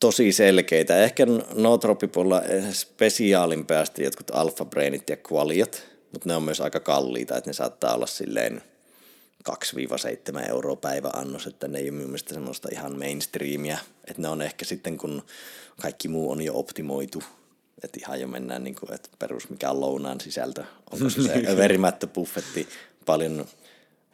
tosi 0.00 0.32
selkeitä. 0.32 1.04
Ehkä 1.04 1.26
nootropipuolella 1.54 2.42
spesiaalin 2.72 3.66
päästä 3.66 4.02
jotkut 4.02 4.30
alfabrainit 4.30 5.10
ja 5.10 5.16
qualiat, 5.32 5.86
mutta 6.12 6.28
ne 6.28 6.36
on 6.36 6.42
myös 6.42 6.60
aika 6.60 6.80
kalliita, 6.80 7.36
että 7.36 7.50
ne 7.50 7.54
saattaa 7.54 7.94
olla 7.94 8.06
silleen 8.06 8.62
2-7 9.48 10.50
euroa 10.50 10.76
päivä 10.76 11.08
annos, 11.08 11.46
että 11.46 11.68
ne 11.68 11.78
ei 11.78 11.90
ole 11.90 11.98
mielestäni 11.98 12.34
semmoista 12.34 12.68
ihan 12.72 12.98
mainstreamia, 12.98 13.78
että 14.08 14.22
ne 14.22 14.28
on 14.28 14.42
ehkä 14.42 14.64
sitten 14.64 14.98
kun 14.98 15.22
kaikki 15.80 16.08
muu 16.08 16.30
on 16.30 16.42
jo 16.42 16.58
optimoitu, 16.58 17.22
että 17.84 18.00
ihan 18.00 18.20
jo 18.20 18.28
mennään 18.28 18.64
niin 18.64 18.74
kuin, 18.74 18.94
että 18.94 19.08
perus 19.18 19.50
mikä 19.50 19.70
on 19.70 19.80
lounaan 19.80 20.20
sisältö, 20.20 20.64
onko 20.90 21.10
se 21.10 21.22
se 21.22 21.56
verimättö 21.56 22.06
buffetti, 22.06 22.68
paljon 23.06 23.46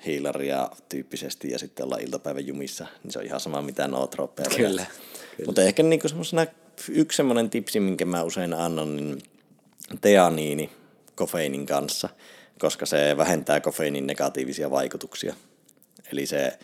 hiilaria 0.06 0.70
tyyppisesti 0.88 1.50
ja 1.50 1.58
sitten 1.58 1.85
ollaan 1.85 2.02
iltapäivän 2.02 2.46
jumissa, 2.46 2.87
niin 3.04 3.12
se 3.12 3.18
on 3.18 3.24
ihan 3.24 3.40
sama 3.40 3.62
mitä 3.62 3.88
nootrooppeja. 3.88 4.48
Kyllä. 4.48 4.68
kyllä. 4.68 4.87
Mutta 5.46 5.62
ehkä 5.62 5.83
niin 5.83 6.00
semmoisena 6.06 6.46
yksi 6.88 7.16
semmoinen 7.16 7.50
tipsi, 7.50 7.81
minkä 7.81 8.04
mä 8.04 8.22
usein 8.22 8.54
annan, 8.54 8.96
niin 8.96 9.22
teaniini 10.00 10.70
kofeiinin 11.14 11.66
kanssa, 11.66 12.08
koska 12.61 12.87
se 12.87 13.17
vähentää 13.17 13.61
kofeiinin 13.61 14.06
negatiivisia 14.06 14.71
vaikutuksia. 14.71 15.35
Eli 16.13 16.27
se 16.27 16.58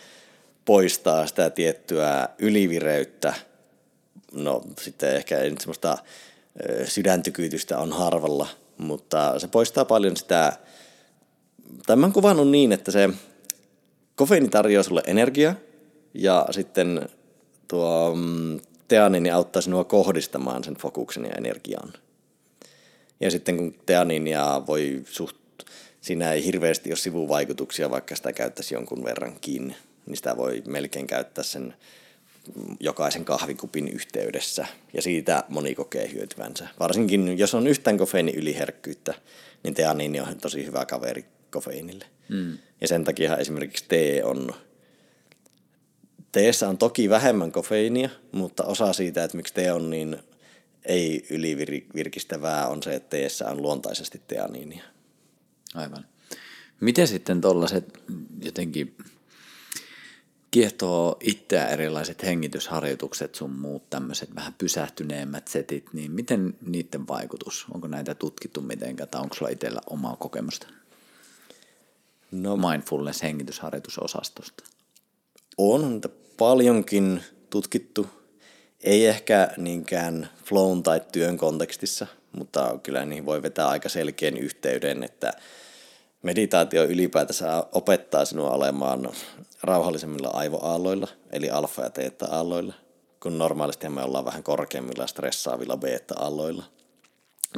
poistaa 0.64 1.26
sitä 1.26 1.50
tiettyä 1.50 2.28
ylivireyttä, 2.38 3.34
no 4.32 4.62
sitten 4.80 5.16
ehkä 5.16 5.36
semmoista 5.58 5.98
sydäntykytystä 6.84 7.78
on 7.78 7.92
harvalla, 7.92 8.48
mutta 8.78 9.38
se 9.38 9.48
poistaa 9.48 9.84
paljon 9.84 10.16
sitä, 10.16 10.52
tai 11.86 11.96
mä 11.96 12.06
oon 12.06 12.12
kuvannut 12.12 12.48
niin, 12.48 12.72
että 12.72 12.90
se 12.90 13.10
kofeiini 14.14 14.48
tarjoaa 14.48 14.82
sulle 14.82 15.02
energiaa, 15.06 15.54
ja 16.14 16.46
sitten 16.50 17.08
tuo 17.68 18.14
mm, 18.14 18.60
teaniini 18.88 19.30
auttaa 19.30 19.62
sinua 19.62 19.84
kohdistamaan 19.84 20.64
sen 20.64 20.74
fokuksen 20.74 21.24
ja 21.24 21.30
energian. 21.38 21.92
Ja 23.20 23.30
sitten 23.30 23.56
kun 23.56 23.74
teaniinia 23.86 24.62
voi 24.66 25.02
suht, 25.04 25.36
siinä 26.06 26.32
ei 26.32 26.44
hirveästi 26.44 26.90
ole 26.90 26.96
sivuvaikutuksia, 26.96 27.90
vaikka 27.90 28.16
sitä 28.16 28.32
käyttäisi 28.32 28.74
jonkun 28.74 29.04
verran 29.04 29.36
kiinni, 29.40 29.76
niin 30.06 30.16
sitä 30.16 30.36
voi 30.36 30.62
melkein 30.66 31.06
käyttää 31.06 31.44
sen 31.44 31.74
jokaisen 32.80 33.24
kahvikupin 33.24 33.88
yhteydessä, 33.88 34.66
ja 34.92 35.02
siitä 35.02 35.44
moni 35.48 35.74
kokee 35.74 36.12
hyötyvänsä. 36.12 36.68
Varsinkin 36.80 37.38
jos 37.38 37.54
on 37.54 37.66
yhtään 37.66 37.98
kofeiini 37.98 38.32
yliherkkyyttä, 38.32 39.14
niin 39.62 39.74
teaniini 39.74 40.20
on 40.20 40.36
tosi 40.40 40.66
hyvä 40.66 40.84
kaveri 40.84 41.24
kofeiinille. 41.50 42.04
Mm. 42.28 42.58
Ja 42.80 42.88
sen 42.88 43.04
takia 43.04 43.36
esimerkiksi 43.36 43.84
tee 43.88 44.24
on 44.24 44.54
Teessä 46.32 46.68
on 46.68 46.78
toki 46.78 47.10
vähemmän 47.10 47.52
kofeiinia, 47.52 48.08
mutta 48.32 48.64
osa 48.64 48.92
siitä, 48.92 49.24
että 49.24 49.36
miksi 49.36 49.54
tee 49.54 49.72
on 49.72 49.90
niin 49.90 50.16
ei 50.84 51.26
ylivirkistävää, 51.30 52.68
on 52.68 52.82
se, 52.82 52.94
että 52.94 53.10
teessä 53.10 53.48
on 53.48 53.62
luontaisesti 53.62 54.20
teaniinia. 54.26 54.84
Aivan. 55.76 56.06
Miten 56.80 57.08
sitten 57.08 57.40
tuollaiset 57.40 58.02
jotenkin 58.42 58.96
kiehtoo 60.50 61.16
itseä 61.20 61.66
erilaiset 61.66 62.22
hengitysharjoitukset, 62.22 63.34
sun 63.34 63.50
muut 63.50 63.90
tämmöiset 63.90 64.34
vähän 64.34 64.54
pysähtyneemmät 64.54 65.48
setit, 65.48 65.92
niin 65.92 66.12
miten 66.12 66.54
niiden 66.66 67.08
vaikutus? 67.08 67.66
Onko 67.74 67.88
näitä 67.88 68.14
tutkittu 68.14 68.60
mitenkään 68.60 69.08
tai 69.08 69.20
onko 69.20 69.34
sulla 69.34 69.50
itsellä 69.50 69.80
omaa 69.90 70.16
kokemusta? 70.16 70.66
No, 72.30 72.56
Mindfulness-hengitysharjoitusosastosta. 72.56 74.64
On 75.58 76.00
paljonkin 76.36 77.22
tutkittu. 77.50 78.06
Ei 78.80 79.06
ehkä 79.06 79.48
niinkään 79.56 80.30
flown 80.44 80.82
tai 80.82 81.00
työn 81.12 81.36
kontekstissa, 81.36 82.06
mutta 82.32 82.78
kyllä 82.82 83.04
niihin 83.04 83.26
voi 83.26 83.42
vetää 83.42 83.68
aika 83.68 83.88
selkeän 83.88 84.36
yhteyden, 84.36 85.02
että 85.02 85.32
meditaatio 86.22 86.84
ylipäätänsä 86.84 87.66
opettaa 87.72 88.24
sinua 88.24 88.50
olemaan 88.50 89.08
rauhallisemmilla 89.62 90.28
aivoaalloilla, 90.28 91.08
eli 91.32 91.50
alfa- 91.50 91.82
ja 91.82 91.90
teetta-aalloilla, 91.90 92.74
kun 93.22 93.38
normaalisti 93.38 93.88
me 93.88 94.02
ollaan 94.02 94.24
vähän 94.24 94.42
korkeammilla 94.42 95.06
stressaavilla 95.06 95.76
beta-aalloilla. 95.76 96.64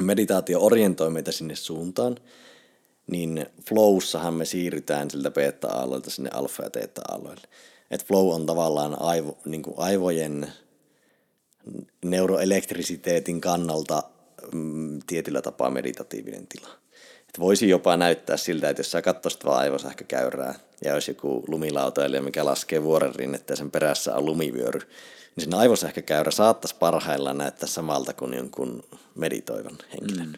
Meditaatio 0.01 0.59
orientoi 0.61 1.09
meitä 1.09 1.31
sinne 1.31 1.55
suuntaan, 1.55 2.17
niin 3.07 3.45
flowssahan 3.69 4.33
me 4.33 4.45
siirrytään 4.45 5.11
siltä 5.11 5.31
beta-aalloilta 5.31 6.09
sinne 6.09 6.29
alfa- 6.33 6.63
ja 6.63 6.69
teetta-aalloille. 6.69 7.47
Et 7.91 8.05
flow 8.05 8.33
on 8.33 8.45
tavallaan 8.45 9.01
aivo, 9.01 9.37
niin 9.45 9.61
kuin 9.61 9.75
aivojen 9.77 10.53
neuroelektrisiteetin 12.05 13.41
kannalta 13.41 14.03
mm, 14.53 14.99
tietyllä 15.07 15.41
tapaa 15.41 15.69
meditatiivinen 15.69 16.47
tila. 16.47 16.69
Et 17.29 17.39
voisi 17.39 17.69
jopa 17.69 17.97
näyttää 17.97 18.37
siltä, 18.37 18.69
että 18.69 18.79
jos 18.79 18.91
sä 18.91 19.01
katsoisit 19.01 19.45
vaan 19.45 19.59
aivosähkökäyrää 19.59 20.55
ja 20.83 20.93
olisi 20.93 21.11
joku 21.11 21.43
lumilautailija, 21.47 22.21
mikä 22.21 22.45
laskee 22.45 22.83
vuoren 22.83 23.15
rinnettä 23.15 23.53
ja 23.53 23.57
sen 23.57 23.71
perässä 23.71 24.15
on 24.15 24.25
lumivyöry, 24.25 24.79
niin 25.35 25.43
sen 25.43 25.53
aivosähkökäyrä 25.53 26.31
saattaisi 26.31 26.75
parhaillaan 26.75 27.37
näyttää 27.37 27.69
samalta 27.69 28.13
kuin 28.13 28.33
jonkun 28.33 28.83
meditoivan 29.15 29.77
henkilön. 29.93 30.27
Mm. 30.27 30.33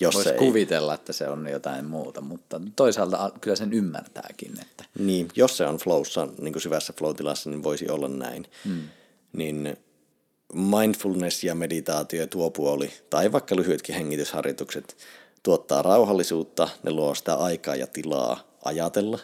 Jos 0.00 0.14
Voisi 0.14 0.30
ei... 0.30 0.38
kuvitella, 0.38 0.94
että 0.94 1.12
se 1.12 1.28
on 1.28 1.48
jotain 1.48 1.84
muuta, 1.84 2.20
mutta 2.20 2.60
toisaalta 2.76 3.30
kyllä 3.40 3.56
sen 3.56 3.72
ymmärtääkin. 3.72 4.52
Että... 4.60 4.84
Niin, 4.98 5.28
jos 5.36 5.56
se 5.56 5.66
on 5.66 5.76
flowssa, 5.76 6.28
niin 6.40 6.52
kuin 6.52 6.62
syvässä 6.62 6.92
flow-tilassa, 6.98 7.50
niin 7.50 7.62
voisi 7.62 7.88
olla 7.88 8.08
näin. 8.08 8.46
Hmm. 8.64 8.82
Niin 9.32 9.76
mindfulness 10.52 11.44
ja 11.44 11.54
meditaatio 11.54 12.20
ja 12.20 12.26
tuo 12.26 12.50
puoli, 12.50 12.92
tai 13.10 13.32
vaikka 13.32 13.56
lyhyetkin 13.56 13.94
hengitysharjoitukset, 13.94 14.96
tuottaa 15.42 15.82
rauhallisuutta, 15.82 16.68
ne 16.82 16.90
luo 16.90 17.14
sitä 17.14 17.34
aikaa 17.34 17.74
ja 17.74 17.86
tilaa 17.86 18.40
ajatella 18.64 19.18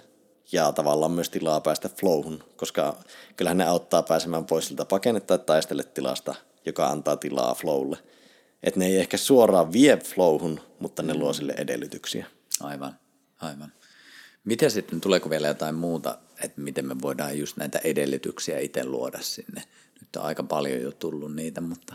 ja 0.52 0.72
tavallaan 0.72 1.12
myös 1.12 1.30
tilaa 1.30 1.60
päästä 1.60 1.88
flowhun, 1.88 2.44
koska 2.56 2.96
kyllähän 3.36 3.58
ne 3.58 3.66
auttaa 3.66 4.02
pääsemään 4.02 4.44
pois 4.44 4.66
siltä 4.68 4.84
pakenne- 4.84 5.20
tai 5.20 5.38
taistele 5.38 5.82
tilasta, 5.84 6.34
joka 6.66 6.86
antaa 6.86 7.16
tilaa 7.16 7.54
flowlle– 7.54 7.98
että 8.64 8.80
ne 8.80 8.86
ei 8.86 8.98
ehkä 8.98 9.16
suoraan 9.16 9.72
vie 9.72 9.96
flowhun, 9.96 10.60
mutta 10.78 11.02
ne 11.02 11.14
luo 11.14 11.32
sille 11.32 11.54
edellytyksiä. 11.56 12.26
Aivan, 12.60 12.98
aivan. 13.40 13.72
Miten 14.44 14.70
sitten, 14.70 15.00
tuleeko 15.00 15.30
vielä 15.30 15.48
jotain 15.48 15.74
muuta, 15.74 16.18
että 16.42 16.60
miten 16.60 16.86
me 16.86 16.96
voidaan 17.02 17.38
just 17.38 17.56
näitä 17.56 17.80
edellytyksiä 17.84 18.58
itse 18.58 18.84
luoda 18.84 19.18
sinne? 19.22 19.62
Nyt 20.00 20.16
on 20.16 20.22
aika 20.22 20.42
paljon 20.42 20.80
jo 20.80 20.92
tullut 20.92 21.34
niitä, 21.34 21.60
mutta 21.60 21.94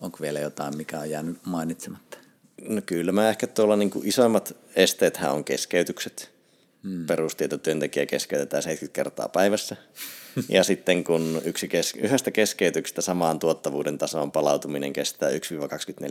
onko 0.00 0.18
vielä 0.20 0.40
jotain, 0.40 0.76
mikä 0.76 1.00
on 1.00 1.10
jäänyt 1.10 1.46
mainitsematta? 1.46 2.18
No 2.62 2.82
kyllä, 2.86 3.12
mä 3.12 3.28
ehkä 3.28 3.46
tuolla 3.46 3.76
niin 3.76 3.90
isoimmat 4.04 4.56
esteethän 4.76 5.32
on 5.32 5.44
keskeytykset. 5.44 6.36
Hmm. 6.82 7.06
Perustietotyöntekijä 7.06 8.06
keskeytetään 8.06 8.62
70 8.62 8.94
kertaa 8.94 9.28
päivässä. 9.28 9.76
ja 10.48 10.64
sitten 10.64 11.04
kun 11.04 11.42
yksi 11.44 11.68
kes- 11.68 11.94
yhdestä 11.98 12.30
keskeytyksestä 12.30 13.00
samaan 13.00 13.38
tuottavuuden 13.38 13.98
tasoon 13.98 14.32
palautuminen 14.32 14.92
kestää 14.92 15.30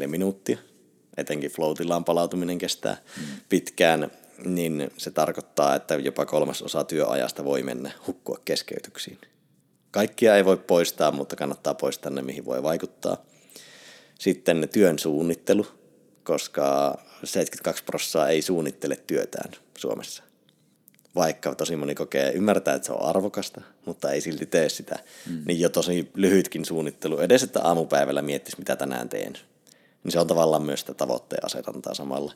1-24 0.04 0.08
minuuttia, 0.08 0.58
etenkin 1.18 1.52
flow 1.52 1.74
palautuminen 2.06 2.58
kestää 2.58 2.98
hmm. 3.18 3.26
pitkään, 3.50 4.12
niin 4.46 4.91
se 4.98 5.12
tarkoittaa, 5.12 5.76
että 5.76 5.96
jopa 5.96 6.26
kolmas 6.26 6.62
osa 6.62 6.84
työajasta 6.84 7.46
voi 7.46 7.64
mennä 7.64 7.91
hukkua 8.08 8.39
keskeytyksiin. 8.46 9.18
Kaikkia 9.91 10.38
ei 10.38 10.46
voi 10.46 10.58
poistaa, 10.58 11.12
mutta 11.12 11.36
kannattaa 11.36 11.74
poistaa 11.74 12.12
ne, 12.12 12.22
mihin 12.22 12.46
voi 12.46 12.64
vaikuttaa. 12.64 13.26
Sitten 14.20 14.70
työn 14.74 15.00
suunnittelu, 15.00 15.68
koska 16.26 16.97
72 17.23 17.84
prosenttia 17.84 18.28
ei 18.28 18.41
suunnittele 18.41 18.95
työtään 19.07 19.51
Suomessa 19.78 20.23
vaikka 21.15 21.55
tosi 21.55 21.76
moni 21.76 21.95
kokee, 21.95 22.32
ymmärtää, 22.32 22.76
että 22.76 22.86
se 22.86 22.93
on 22.93 23.01
arvokasta, 23.01 23.61
mutta 23.86 24.11
ei 24.11 24.21
silti 24.21 24.45
tee 24.45 24.69
sitä, 24.69 24.99
mm. 25.30 25.41
niin 25.45 25.59
jo 25.59 25.69
tosi 25.69 26.11
lyhytkin 26.13 26.65
suunnittelu, 26.65 27.19
edes 27.19 27.43
että 27.43 27.61
aamupäivällä 27.61 28.21
miettisi, 28.21 28.59
mitä 28.59 28.76
tänään 28.76 29.09
teen, 29.09 29.34
niin 30.03 30.11
se 30.11 30.19
on 30.19 30.28
tavallaan 30.28 30.63
myös 30.63 30.80
sitä 30.80 30.93
tavoitteen 30.93 31.45
asetantaa 31.45 31.93
samalla. 31.93 32.34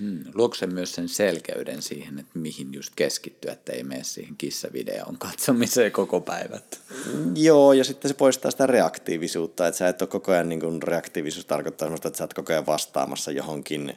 Hmm. 0.00 0.24
Luoko 0.34 0.54
se 0.54 0.66
myös 0.66 0.94
sen 0.94 1.08
selkeyden 1.08 1.82
siihen, 1.82 2.18
että 2.18 2.38
mihin 2.38 2.74
just 2.74 2.92
keskittyä, 2.96 3.52
että 3.52 3.72
ei 3.72 3.82
mene 3.84 4.04
siihen 4.04 4.36
kissavideon 4.38 5.18
katsomiseen 5.18 5.92
koko 5.92 6.20
päivät? 6.20 6.80
Joo, 7.34 7.72
ja 7.72 7.84
sitten 7.84 8.08
se 8.08 8.14
poistaa 8.14 8.50
sitä 8.50 8.66
reaktiivisuutta, 8.66 9.66
että 9.66 9.78
sä 9.78 9.88
et 9.88 10.02
ole 10.02 10.08
koko 10.08 10.32
ajan, 10.32 10.48
niin 10.48 10.60
kuin 10.60 10.82
reaktiivisuus 10.82 11.46
tarkoittaa 11.46 11.94
että 11.94 12.16
sä 12.18 12.24
oot 12.24 12.34
koko 12.34 12.52
ajan 12.52 12.66
vastaamassa 12.66 13.30
johonkin 13.30 13.96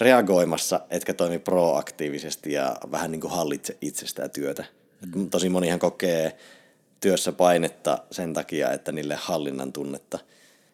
reagoimassa, 0.00 0.80
etkä 0.90 1.14
toimi 1.14 1.38
proaktiivisesti 1.38 2.52
ja 2.52 2.76
vähän 2.90 3.10
niin 3.10 3.20
kuin 3.20 3.32
hallitse 3.32 3.76
itsestä 3.80 4.28
työtä. 4.28 4.64
Mm. 5.14 5.30
Tosi 5.30 5.48
monihan 5.48 5.78
kokee 5.78 6.38
työssä 7.00 7.32
painetta 7.32 7.98
sen 8.10 8.34
takia, 8.34 8.72
että 8.72 8.92
niille 8.92 9.14
hallinnan 9.20 9.72
tunnetta. 9.72 10.18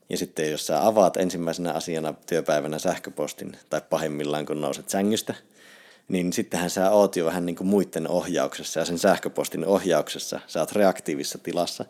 Ja 0.09 0.17
sitten 0.17 0.51
jos 0.51 0.67
sä 0.67 0.87
avaat 0.87 1.17
ensimmäisenä 1.17 1.73
asiana 1.73 2.15
työpäivänä 2.27 2.79
sähköpostin 2.79 3.57
tai 3.71 3.81
pahimmillaan 3.91 4.47
kun 4.47 4.61
nouset 4.61 4.89
sängystä, 4.89 5.35
niin 6.09 6.33
sittenhän 6.33 6.71
sä 6.71 6.91
oot 6.91 7.17
jo 7.17 7.25
vähän 7.25 7.47
niin 7.47 7.57
kuin 7.57 7.69
muiden 7.69 8.09
ohjauksessa 8.09 8.81
ja 8.81 8.87
sen 8.87 8.99
sähköpostin 8.99 9.67
ohjauksessa. 9.67 10.41
Sä 10.47 10.61
oot 10.61 10.73
reaktiivisessa 10.73 11.39
tilassa, 11.39 11.85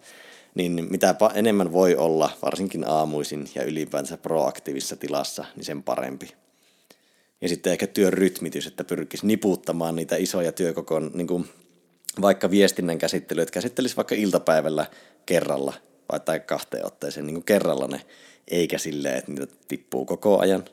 niin 0.54 0.86
mitä 0.90 1.14
enemmän 1.34 1.72
voi 1.72 1.96
olla, 1.96 2.30
varsinkin 2.42 2.88
aamuisin 2.88 3.48
ja 3.54 3.64
ylipäänsä 3.64 4.16
proaktiivisessa 4.16 4.96
tilassa, 4.96 5.44
niin 5.56 5.64
sen 5.64 5.82
parempi. 5.82 6.34
Ja 7.40 7.48
sitten 7.48 7.72
ehkä 7.72 7.86
työn 7.86 8.12
rytmitys, 8.12 8.66
että 8.66 8.84
pyrkisi 8.84 9.26
niputtamaan 9.26 9.96
niitä 9.96 10.16
isoja 10.16 10.52
työkokoon, 10.52 11.10
niin 11.14 11.26
kuin 11.26 11.48
vaikka 12.20 12.50
viestinnän 12.50 12.98
käsittely, 12.98 13.42
että 13.42 13.52
käsittelisi 13.52 13.96
vaikka 13.96 14.14
iltapäivällä 14.14 14.86
kerralla 15.26 15.74
tai 16.24 16.40
kahteen 16.40 16.86
otteeseen 16.86 17.26
niin 17.26 17.34
kuin 17.34 17.44
kerralla 17.44 17.86
ne, 17.86 18.00
eikä 18.48 18.78
silleen, 18.78 19.16
että 19.16 19.32
niitä 19.32 19.55
tippuu 19.68 20.05
koko 20.05 20.38
ajan. 20.38 20.64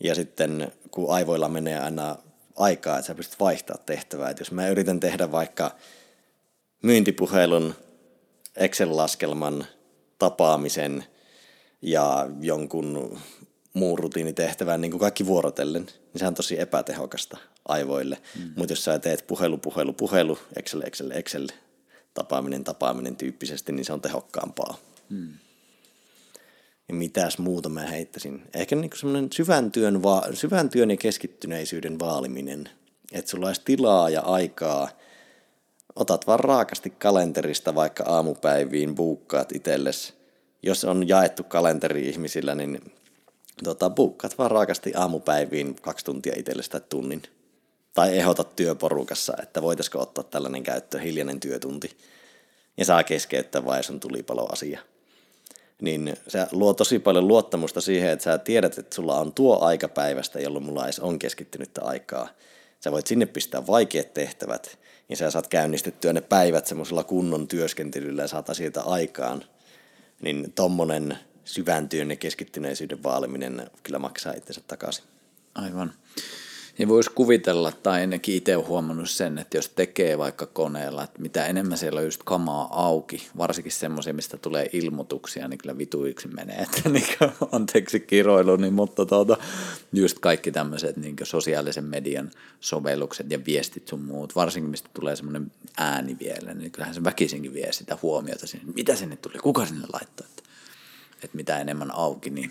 Ja 0.00 0.14
sitten 0.14 0.72
kun 0.90 1.14
aivoilla 1.14 1.48
menee 1.48 1.78
aina 1.78 2.16
aikaa, 2.56 2.98
että 2.98 3.06
sä 3.06 3.14
pystyt 3.14 3.40
vaihtamaan 3.40 3.84
tehtävää. 3.86 4.30
Että 4.30 4.40
jos 4.40 4.52
mä 4.52 4.68
yritän 4.68 5.00
tehdä 5.00 5.32
vaikka 5.32 5.76
myyntipuhelun, 6.82 7.74
Excel-laskelman, 8.56 9.66
tapaamisen 10.18 11.04
ja 11.82 12.28
jonkun 12.40 13.18
muun 13.72 13.98
rutiinitehtävään 13.98 14.80
niin 14.80 14.90
kuin 14.90 15.00
kaikki 15.00 15.26
vuorotellen, 15.26 15.82
niin 15.84 16.18
se 16.20 16.26
on 16.26 16.34
tosi 16.34 16.60
epätehokasta 16.60 17.38
aivoille. 17.68 18.18
Mm. 18.38 18.52
Mutta 18.56 18.72
jos 18.72 18.84
sä 18.84 18.98
teet 18.98 19.26
puhelu, 19.26 19.58
puhelu, 19.58 19.92
puhelu, 19.92 20.38
Excel, 20.56 20.82
Excel, 20.84 21.10
Excel, 21.10 21.48
tapaaminen, 22.18 22.64
tapaaminen 22.64 23.16
tyyppisesti, 23.16 23.72
niin 23.72 23.84
se 23.84 23.92
on 23.92 24.00
tehokkaampaa. 24.00 24.76
Mm. 25.08 25.32
Ja 26.88 26.94
mitäs 26.94 27.38
muuta 27.38 27.68
mä 27.68 27.80
heittäisin? 27.80 28.42
Ehkä 28.54 28.76
niin 28.76 28.90
semmoinen 28.94 29.28
syvän 29.32 29.72
työn, 29.72 30.02
va- 30.02 30.26
syvän 30.32 30.68
työn 30.68 30.90
ja 30.90 30.96
keskittyneisyyden 30.96 31.98
vaaliminen. 31.98 32.68
Että 33.12 33.30
sulla 33.30 33.46
olisi 33.46 33.62
tilaa 33.64 34.10
ja 34.10 34.20
aikaa 34.20 34.88
otat 35.96 36.26
vaan 36.26 36.40
raakasti 36.40 36.90
kalenterista 36.90 37.74
vaikka 37.74 38.04
aamupäiviin, 38.04 38.94
buukkaat 38.94 39.52
itsellesi. 39.52 40.14
Jos 40.62 40.84
on 40.84 41.08
jaettu 41.08 41.44
kalenteri 41.44 42.08
ihmisillä, 42.08 42.54
niin 42.54 42.92
tota, 43.64 43.90
buukkaat 43.90 44.38
vaan 44.38 44.50
raakasti 44.50 44.92
aamupäiviin 44.96 45.74
kaksi 45.74 46.04
tuntia 46.04 46.32
itsellesi 46.36 46.70
tai 46.70 46.80
tunnin. 46.88 47.22
Tai 47.98 48.18
ehdotat 48.18 48.56
työporukassa, 48.56 49.34
että 49.42 49.62
voitaisiko 49.62 50.00
ottaa 50.00 50.24
tällainen 50.24 50.62
käyttö, 50.62 51.00
hiljainen 51.00 51.40
työtunti. 51.40 51.96
Ja 52.76 52.84
saa 52.84 53.04
keskeyttää 53.04 53.64
vai 53.64 53.84
sun 53.84 54.00
tulipaloasia. 54.00 54.80
Niin 55.80 56.16
se 56.28 56.46
luo 56.52 56.74
tosi 56.74 56.98
paljon 56.98 57.28
luottamusta 57.28 57.80
siihen, 57.80 58.10
että 58.10 58.22
sä 58.22 58.38
tiedät, 58.38 58.78
että 58.78 58.94
sulla 58.94 59.20
on 59.20 59.32
tuo 59.32 59.58
aika 59.60 59.88
päivästä, 59.88 60.40
jolloin 60.40 60.64
mulla 60.64 60.84
edes 60.84 61.00
on 61.00 61.18
keskittynyttä 61.18 61.84
aikaa. 61.84 62.28
Sä 62.80 62.92
voit 62.92 63.06
sinne 63.06 63.26
pistää 63.26 63.66
vaikeat 63.66 64.14
tehtävät, 64.14 64.78
ja 65.08 65.16
sä 65.16 65.30
saat 65.30 65.48
käynnistettyä 65.48 66.12
ne 66.12 66.20
päivät 66.20 66.66
semmoisella 66.66 67.04
kunnon 67.04 67.48
työskentelyllä 67.48 68.22
ja 68.22 68.28
saat 68.28 68.50
asioita 68.50 68.80
aikaan. 68.80 69.44
Niin 70.20 70.52
tommonen 70.52 71.18
syvän 71.44 71.88
työn 71.88 72.10
ja 72.10 72.16
keskittyneisyyden 72.16 73.02
vaaliminen 73.02 73.70
kyllä 73.82 73.98
maksaa 73.98 74.32
itsensä 74.32 74.60
takaisin. 74.68 75.04
Aivan. 75.54 75.92
Ja 76.78 76.88
voisi 76.88 77.10
kuvitella, 77.14 77.72
tai 77.72 78.02
ennenkin 78.02 78.34
itse 78.34 78.56
olen 78.56 78.68
huomannut 78.68 79.10
sen, 79.10 79.38
että 79.38 79.56
jos 79.56 79.68
tekee 79.68 80.18
vaikka 80.18 80.46
koneella, 80.46 81.04
että 81.04 81.22
mitä 81.22 81.46
enemmän 81.46 81.78
siellä 81.78 81.98
on 81.98 82.04
just 82.04 82.22
kamaa 82.24 82.84
auki, 82.86 83.28
varsinkin 83.36 83.72
semmoisia, 83.72 84.14
mistä 84.14 84.36
tulee 84.36 84.70
ilmoituksia, 84.72 85.48
niin 85.48 85.58
kyllä 85.58 85.78
vituiksi 85.78 86.28
menee, 86.28 86.56
että 86.56 86.88
niin 86.88 87.06
kuin, 87.18 87.30
anteeksi 87.52 88.00
kiroilu, 88.00 88.56
niin, 88.56 88.74
mutta 88.74 89.06
tuota, 89.06 89.36
just 89.92 90.18
kaikki 90.18 90.52
tämmöiset 90.52 90.96
niin 90.96 91.16
sosiaalisen 91.22 91.84
median 91.84 92.30
sovellukset 92.60 93.30
ja 93.30 93.44
viestit 93.46 93.88
sun 93.88 94.00
muut, 94.00 94.36
varsinkin 94.36 94.70
mistä 94.70 94.90
tulee 94.94 95.16
semmoinen 95.16 95.52
ääni 95.78 96.16
vielä, 96.20 96.54
niin 96.54 96.70
kyllähän 96.70 96.94
se 96.94 97.04
väkisinkin 97.04 97.54
vie 97.54 97.72
sitä 97.72 97.98
huomiota 98.02 98.46
sinne, 98.46 98.72
mitä 98.76 98.96
sinne 98.96 99.16
tuli, 99.16 99.38
kuka 99.42 99.66
sinne 99.66 99.86
laittaa, 99.92 100.26
että 100.30 100.42
että 101.24 101.36
mitä 101.36 101.58
enemmän 101.58 101.94
auki, 101.94 102.30
niin 102.30 102.50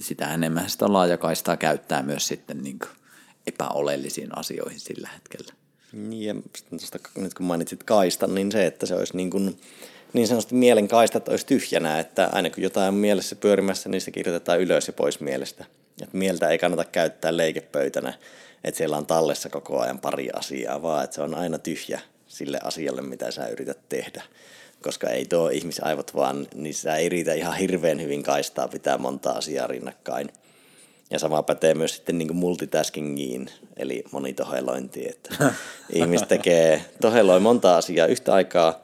sitä 0.00 0.34
enemmän 0.34 0.70
sitä 0.70 0.92
laajakaistaa 0.92 1.56
käyttää 1.56 2.02
myös 2.02 2.28
sitten 2.28 2.62
niin 2.62 2.78
kuin 2.78 2.90
epäolellisiin 3.46 4.38
asioihin 4.38 4.80
sillä 4.80 5.08
hetkellä. 5.14 5.52
Niin, 5.92 6.24
ja 6.24 6.34
tosta, 6.70 6.98
nyt 7.16 7.34
kun 7.34 7.46
mainitsit 7.46 7.82
kaistan, 7.82 8.34
niin 8.34 8.52
se, 8.52 8.66
että 8.66 8.86
se 8.86 8.94
olisi 8.94 9.16
niin, 9.16 9.30
kuin, 9.30 9.60
niin 10.12 10.26
sanotusti 10.26 10.54
mielen 10.54 10.88
kaistat 10.88 11.28
olisi 11.28 11.46
tyhjänä, 11.46 12.00
että 12.00 12.28
aina 12.32 12.50
kun 12.50 12.62
jotain 12.62 12.88
on 12.88 12.94
mielessä 12.94 13.36
pyörimässä, 13.36 13.88
niin 13.88 14.00
se 14.00 14.10
kirjoitetaan 14.10 14.60
ylös 14.60 14.86
ja 14.86 14.92
pois 14.92 15.20
mielestä. 15.20 15.64
Että 16.02 16.16
mieltä 16.16 16.48
ei 16.48 16.58
kannata 16.58 16.84
käyttää 16.84 17.36
leikepöytänä, 17.36 18.14
että 18.64 18.78
siellä 18.78 18.96
on 18.96 19.06
tallessa 19.06 19.48
koko 19.48 19.80
ajan 19.80 19.98
pari 19.98 20.28
asiaa, 20.34 20.82
vaan 20.82 21.04
että 21.04 21.14
se 21.14 21.22
on 21.22 21.34
aina 21.34 21.58
tyhjä 21.58 22.00
sille 22.28 22.58
asialle, 22.64 23.02
mitä 23.02 23.30
sä 23.30 23.46
yrität 23.46 23.88
tehdä. 23.88 24.22
Koska 24.82 25.10
ei 25.10 25.24
tuo 25.24 25.48
ihmisaivot 25.48 26.14
vaan, 26.14 26.46
niin 26.54 26.74
sä 26.74 26.96
ei 26.96 27.08
riitä 27.08 27.34
ihan 27.34 27.56
hirveän 27.56 28.00
hyvin 28.02 28.22
kaistaa 28.22 28.68
pitää 28.68 28.98
monta 28.98 29.30
asiaa 29.30 29.66
rinnakkain. 29.66 30.28
Ja 31.12 31.18
sama 31.18 31.42
pätee 31.42 31.74
myös 31.74 31.94
sitten 31.96 32.18
niin 32.18 32.36
multitaskingiin, 32.36 33.48
eli 33.76 34.04
monitohelointiin, 34.10 35.10
että 35.10 35.54
ihmiset 35.92 36.28
tekee, 36.28 36.84
toheloi 37.00 37.40
monta 37.40 37.76
asiaa 37.76 38.06
yhtä 38.06 38.34
aikaa, 38.34 38.82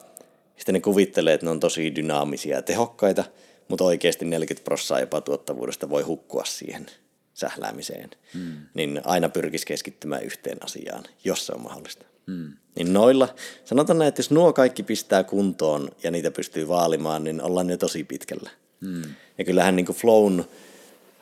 sitten 0.57 0.73
ne 0.73 0.81
kuvittelee, 0.81 1.33
että 1.33 1.45
ne 1.45 1.49
on 1.49 1.59
tosi 1.59 1.95
dynaamisia 1.95 2.55
ja 2.55 2.61
tehokkaita, 2.61 3.23
mutta 3.67 3.83
oikeasti 3.83 4.25
40 4.25 4.63
prosenttia 4.63 4.99
jopa 4.99 5.21
tuottavuudesta 5.21 5.89
voi 5.89 6.03
hukkua 6.03 6.45
siihen 6.45 6.85
sähläämiseen. 7.33 8.09
Hmm. 8.33 8.57
Niin 8.73 9.01
aina 9.03 9.29
pyrkisi 9.29 9.65
keskittymään 9.65 10.23
yhteen 10.23 10.57
asiaan, 10.63 11.03
jos 11.23 11.45
se 11.45 11.53
on 11.53 11.61
mahdollista. 11.61 12.05
Hmm. 12.27 12.53
Niin 12.75 12.93
noilla, 12.93 13.35
sanotaan 13.65 13.99
näin, 13.99 14.09
että 14.09 14.19
jos 14.19 14.31
nuo 14.31 14.53
kaikki 14.53 14.83
pistää 14.83 15.23
kuntoon 15.23 15.89
ja 16.03 16.11
niitä 16.11 16.31
pystyy 16.31 16.67
vaalimaan, 16.67 17.23
niin 17.23 17.41
ollaan 17.41 17.69
jo 17.69 17.77
tosi 17.77 18.03
pitkällä. 18.03 18.49
Hmm. 18.85 19.15
Ja 19.37 19.45
kyllähän 19.45 19.75
niin 19.75 19.85
kuin 19.85 19.95
flown 19.95 20.45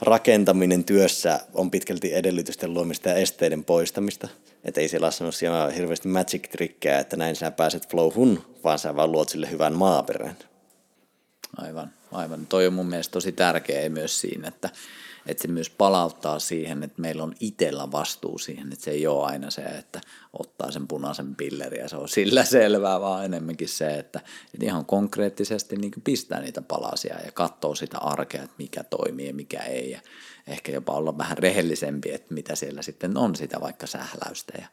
rakentaminen 0.01 0.83
työssä 0.83 1.39
on 1.53 1.71
pitkälti 1.71 2.13
edellytysten 2.13 2.73
luomista 2.73 3.09
ja 3.09 3.15
esteiden 3.15 3.63
poistamista. 3.63 4.27
Että 4.63 4.81
ei 4.81 4.89
siellä 4.89 5.05
ole 5.05 5.11
sellaisia 5.11 5.67
hirveästi 5.67 6.07
magic-trikkejä, 6.07 6.99
että 6.99 7.17
näin 7.17 7.35
sä 7.35 7.51
pääset 7.51 7.89
flowhun, 7.89 8.55
vaan 8.63 8.79
sä 8.79 8.95
vaan 8.95 9.11
luot 9.11 9.29
sille 9.29 9.51
hyvän 9.51 9.73
maaperän. 9.73 10.37
Aivan, 11.57 11.93
aivan. 12.11 12.47
Toi 12.47 12.67
on 12.67 12.73
mun 12.73 12.85
mielestä 12.85 13.11
tosi 13.11 13.31
tärkeä 13.31 13.89
myös 13.89 14.21
siinä, 14.21 14.47
että 14.47 14.69
että 15.27 15.41
se 15.41 15.47
myös 15.47 15.69
palauttaa 15.69 16.39
siihen, 16.39 16.83
että 16.83 17.01
meillä 17.01 17.23
on 17.23 17.33
itsellä 17.39 17.91
vastuu 17.91 18.37
siihen, 18.37 18.73
että 18.73 18.85
se 18.85 18.91
ei 18.91 19.07
ole 19.07 19.25
aina 19.25 19.51
se, 19.51 19.61
että 19.61 20.01
ottaa 20.33 20.71
sen 20.71 20.87
punaisen 20.87 21.35
pilleri 21.35 21.79
ja 21.79 21.89
se 21.89 21.95
on 21.95 22.09
sillä 22.09 22.45
selvää, 22.57 23.01
vaan 23.01 23.25
enemmänkin 23.25 23.69
se, 23.69 23.93
että, 23.93 24.19
että 24.53 24.65
ihan 24.65 24.85
konkreettisesti 24.85 25.75
niin 25.75 25.91
pistää 26.03 26.39
niitä 26.39 26.61
palasia 26.61 27.15
ja 27.25 27.31
katsoo 27.31 27.75
sitä 27.75 27.97
arkea, 27.97 28.43
että 28.43 28.55
mikä 28.57 28.83
toimii 28.83 29.27
ja 29.27 29.33
mikä 29.33 29.59
ei. 29.59 29.91
Ja 29.91 29.99
ehkä 30.47 30.71
jopa 30.71 30.93
olla 30.93 31.17
vähän 31.17 31.37
rehellisempi, 31.37 32.11
että 32.11 32.33
mitä 32.33 32.55
siellä 32.55 32.81
sitten 32.81 33.17
on 33.17 33.35
sitä 33.35 33.61
vaikka 33.61 33.87
sähläystä 33.87 34.53
ja 34.61 34.67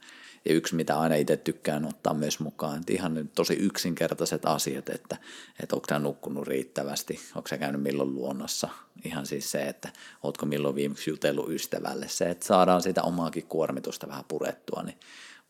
ja 0.44 0.54
yksi, 0.54 0.74
mitä 0.74 1.00
aina 1.00 1.14
itse 1.14 1.36
tykkään 1.36 1.84
ottaa 1.84 2.14
myös 2.14 2.40
mukaan, 2.40 2.80
että 2.80 2.92
ihan 2.92 3.30
tosi 3.34 3.54
yksinkertaiset 3.54 4.46
asiat, 4.46 4.88
että, 4.88 5.16
että 5.62 5.76
onko 5.76 5.86
sä 5.88 5.98
nukkunut 5.98 6.46
riittävästi, 6.46 7.20
onko 7.34 7.48
sä 7.48 7.58
käynyt 7.58 7.82
milloin 7.82 8.14
luonnossa. 8.14 8.68
Ihan 9.04 9.26
siis 9.26 9.50
se, 9.50 9.62
että 9.62 9.88
ootko 10.22 10.46
milloin 10.46 10.74
viimeksi 10.74 11.10
jutellut 11.10 11.50
ystävälle. 11.50 12.08
Se, 12.08 12.30
että 12.30 12.46
saadaan 12.46 12.82
sitä 12.82 13.02
omaakin 13.02 13.46
kuormitusta 13.46 14.08
vähän 14.08 14.24
purettua, 14.28 14.82
niin 14.82 14.98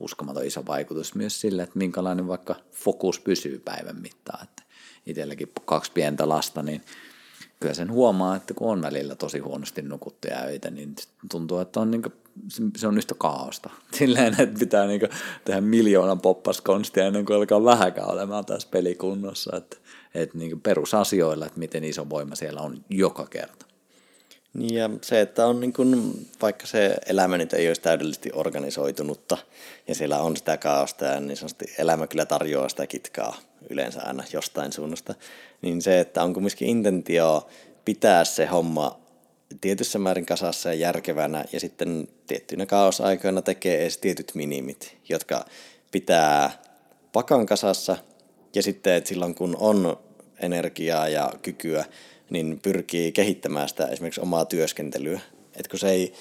uskomaton 0.01 0.47
iso 0.47 0.67
vaikutus 0.67 1.15
myös 1.15 1.41
sille, 1.41 1.63
että 1.63 1.79
minkälainen 1.79 2.29
vaikka 2.29 2.57
fokus 2.73 3.21
pysyy 3.21 3.59
päivän 3.59 4.01
mittaan. 4.01 4.45
Että 4.45 4.63
itselläkin 5.07 5.53
kaksi 5.65 5.93
pientä 5.93 6.29
lasta, 6.29 6.63
niin 6.63 6.83
kyllä 7.61 7.75
sen 7.75 7.93
huomaa, 7.93 8.37
että 8.37 8.55
kun 8.55 8.71
on 8.71 8.83
välillä 8.83 9.15
tosi 9.15 9.39
huonosti 9.39 9.83
nukuttuja 9.83 10.41
öitä, 10.41 10.71
niin 10.71 10.95
tuntuu, 11.31 11.59
että 11.59 11.81
on 11.81 11.91
niin 11.91 12.03
se 12.77 12.87
on 12.87 12.99
yhtä 12.99 13.15
kaaosta. 13.19 13.71
Silleen, 13.99 14.41
että 14.41 14.59
pitää 14.59 14.87
niin 14.87 15.01
kuin 15.01 15.11
tehdä 15.45 15.61
miljoonan 15.61 16.21
poppaskonstia 16.21 17.07
ennen 17.07 17.25
kuin 17.25 17.37
alkaa 17.37 17.65
vähäkään 17.65 18.11
olemaan 18.11 18.45
tässä 18.45 18.69
pelikunnossa. 18.71 19.57
Että, 19.57 19.77
että 20.15 20.39
niin 20.39 20.61
perusasioilla, 20.61 21.47
että 21.47 21.59
miten 21.59 21.85
iso 21.85 22.11
voima 22.11 22.35
siellä 22.35 22.61
on 22.61 22.85
joka 22.91 23.27
kerta. 23.27 23.67
Niin 24.55 24.75
ja 24.75 24.91
se, 25.03 25.21
että 25.21 25.47
on 25.47 25.61
niin 25.61 25.73
kuin, 25.73 26.13
vaikka 26.43 26.67
se 26.67 26.97
elämä 27.07 27.39
nyt 27.39 27.53
ei 27.53 27.69
olisi 27.69 27.81
täydellisesti 27.81 28.31
organisoitunutta 28.35 29.39
ja 29.89 29.95
siellä 29.95 30.19
on 30.19 30.37
sitä 30.37 30.57
kaaosta 30.57 31.05
ja 31.05 31.21
niin 31.21 31.37
sanotusti 31.37 31.75
elämä 31.79 32.07
kyllä 32.07 32.27
tarjoaa 32.27 32.69
sitä 32.69 32.87
kitkaa 32.87 33.37
yleensä 33.71 34.03
aina 34.03 34.25
jostain 34.33 34.73
suunnasta, 34.73 35.15
niin 35.63 35.83
se, 35.83 36.01
että 36.01 36.23
on 36.23 36.35
kumminkin 36.35 36.69
intentio 36.69 37.49
pitää 37.85 38.25
se 38.25 38.47
homma 38.47 39.04
tietyssä 39.61 39.99
määrin 39.99 40.27
kasassa 40.27 40.69
ja 40.69 40.75
järkevänä 40.75 41.45
ja 41.53 41.61
sitten 41.61 42.09
tiettyinä 42.27 42.67
kaosaikoina 42.67 43.43
tekee 43.43 43.83
edes 43.83 43.99
tietyt 43.99 44.33
minimit, 44.35 44.97
jotka 45.09 45.45
pitää 45.91 46.63
pakan 47.13 47.47
kasassa 47.47 47.97
ja 48.55 48.63
sitten, 48.63 48.95
että 48.95 49.09
silloin 49.09 49.35
kun 49.35 49.57
on 49.61 49.97
energiaa 50.41 51.09
ja 51.09 51.33
kykyä, 51.43 51.85
niin 52.31 52.61
pyrkii 52.63 53.13
kehittämään 53.13 53.69
sitä 53.69 53.87
esimerkiksi 53.87 54.21
omaa 54.21 54.45
työskentelyä. 54.45 55.21
Et 55.57 55.69
kun 55.69 55.79
se, 55.79 55.91
ei, 55.91 56.13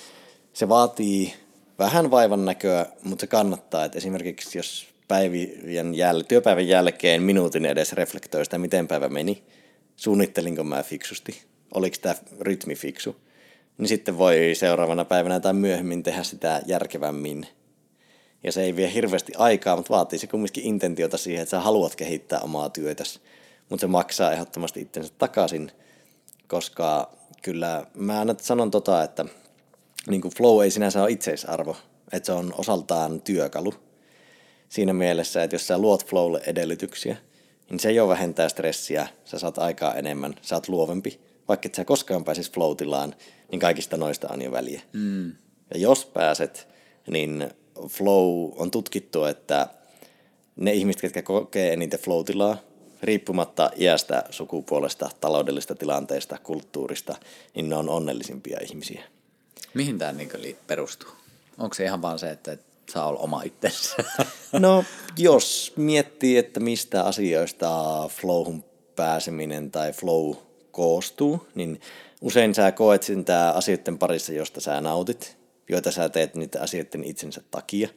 se 0.53 0.69
vaatii 0.69 1.33
vähän 1.79 2.11
vaivan 2.11 2.45
näköä, 2.45 2.85
mutta 3.03 3.21
se 3.21 3.27
kannattaa. 3.27 3.85
Et 3.85 3.95
esimerkiksi 3.95 4.57
jos 4.57 4.87
päivien 5.07 5.93
jäl- 5.93 6.23
työpäivän 6.27 6.67
jälkeen 6.67 7.23
minuutin 7.23 7.65
edes 7.65 7.93
reflektoi 7.93 8.45
sitä, 8.45 8.57
miten 8.57 8.87
päivä 8.87 9.09
meni, 9.09 9.43
suunnittelinko 9.95 10.63
mä 10.63 10.83
fiksusti, 10.83 11.41
oliko 11.73 11.97
tämä 12.01 12.15
rytmi 12.39 12.75
fiksu, 12.75 13.15
niin 13.77 13.87
sitten 13.87 14.17
voi 14.17 14.51
seuraavana 14.53 15.05
päivänä 15.05 15.39
tai 15.39 15.53
myöhemmin 15.53 16.03
tehdä 16.03 16.23
sitä 16.23 16.61
järkevämmin. 16.65 17.47
Ja 18.43 18.51
se 18.51 18.63
ei 18.63 18.75
vie 18.75 18.93
hirveästi 18.93 19.31
aikaa, 19.37 19.75
mutta 19.75 19.93
vaatii 19.93 20.19
se 20.19 20.27
kumminkin 20.27 20.63
intentiota 20.63 21.17
siihen, 21.17 21.41
että 21.41 21.51
sä 21.51 21.59
haluat 21.59 21.95
kehittää 21.95 22.39
omaa 22.39 22.69
työtäsi. 22.69 23.19
Mutta 23.69 23.81
se 23.81 23.87
maksaa 23.87 24.31
ehdottomasti 24.31 24.81
itsensä 24.81 25.13
takaisin, 25.17 25.71
koska 26.47 27.11
kyllä 27.41 27.87
mä 27.93 28.19
aina 28.19 28.35
sanon 28.37 28.71
tota, 28.71 29.03
että 29.03 29.25
niin 30.07 30.21
kuin 30.21 30.33
flow 30.33 30.63
ei 30.63 30.71
sinänsä 30.71 31.01
ole 31.01 31.11
itseisarvo, 31.11 31.77
että 32.11 32.25
se 32.25 32.31
on 32.31 32.53
osaltaan 32.57 33.21
työkalu. 33.21 33.73
Siinä 34.69 34.93
mielessä, 34.93 35.43
että 35.43 35.55
jos 35.55 35.67
sä 35.67 35.77
luot 35.77 36.05
flowlle 36.05 36.41
edellytyksiä, 36.47 37.17
niin 37.69 37.79
se 37.79 37.91
jo 37.91 38.07
vähentää 38.07 38.49
stressiä, 38.49 39.07
sä 39.25 39.39
saat 39.39 39.57
aikaa 39.57 39.95
enemmän, 39.95 40.35
sä 40.41 40.55
oot 40.55 40.67
luovempi. 40.67 41.19
Vaikka 41.47 41.67
et 41.67 41.75
sä 41.75 41.85
koskaan 41.85 42.23
pääsis 42.23 42.51
flow 42.51 42.75
niin 43.51 43.59
kaikista 43.59 43.97
noista 43.97 44.27
on 44.31 44.41
jo 44.41 44.51
väliä. 44.51 44.81
Mm. 44.93 45.29
Ja 45.73 45.79
jos 45.79 46.05
pääset, 46.05 46.67
niin 47.07 47.49
flow 47.87 48.51
on 48.55 48.71
tutkittu, 48.71 49.23
että 49.23 49.67
ne 50.55 50.73
ihmiset, 50.73 51.03
jotka 51.03 51.21
kokee 51.21 51.73
eniten 51.73 51.99
flow 51.99 52.25
riippumatta 53.03 53.71
iästä, 53.77 54.23
sukupuolesta, 54.29 55.09
taloudellista 55.21 55.75
tilanteesta, 55.75 56.37
kulttuurista, 56.43 57.15
niin 57.55 57.69
ne 57.69 57.75
on 57.75 57.89
onnellisimpia 57.89 58.59
ihmisiä. 58.61 59.03
Mihin 59.73 59.97
tämä 59.97 60.11
niin 60.11 60.57
perustuu? 60.67 61.09
Onko 61.57 61.73
se 61.73 61.83
ihan 61.83 62.01
vaan 62.01 62.19
se, 62.19 62.31
että 62.31 62.57
saa 62.89 63.07
olla 63.07 63.19
oma 63.19 63.41
itsensä. 63.41 63.95
No, 64.59 64.83
jos 65.17 65.73
miettii, 65.75 66.37
että 66.37 66.59
mistä 66.59 67.03
asioista 67.03 67.69
flowhun 68.21 68.63
pääseminen 68.95 69.71
tai 69.71 69.93
flow 69.93 70.35
koostuu, 70.73 71.47
niin 71.55 71.81
usein 72.21 72.55
sä 72.55 72.71
koet 72.71 73.03
sen 73.03 73.25
asioiden 73.53 73.97
parissa, 73.97 74.33
josta 74.33 74.61
sä 74.61 74.81
nautit, 74.81 75.37
joita 75.69 75.91
sä 75.91 76.09
teet 76.09 76.35
niiden 76.35 76.61
asioiden 76.61 77.03
itsensä 77.03 77.41
takia. 77.51 77.89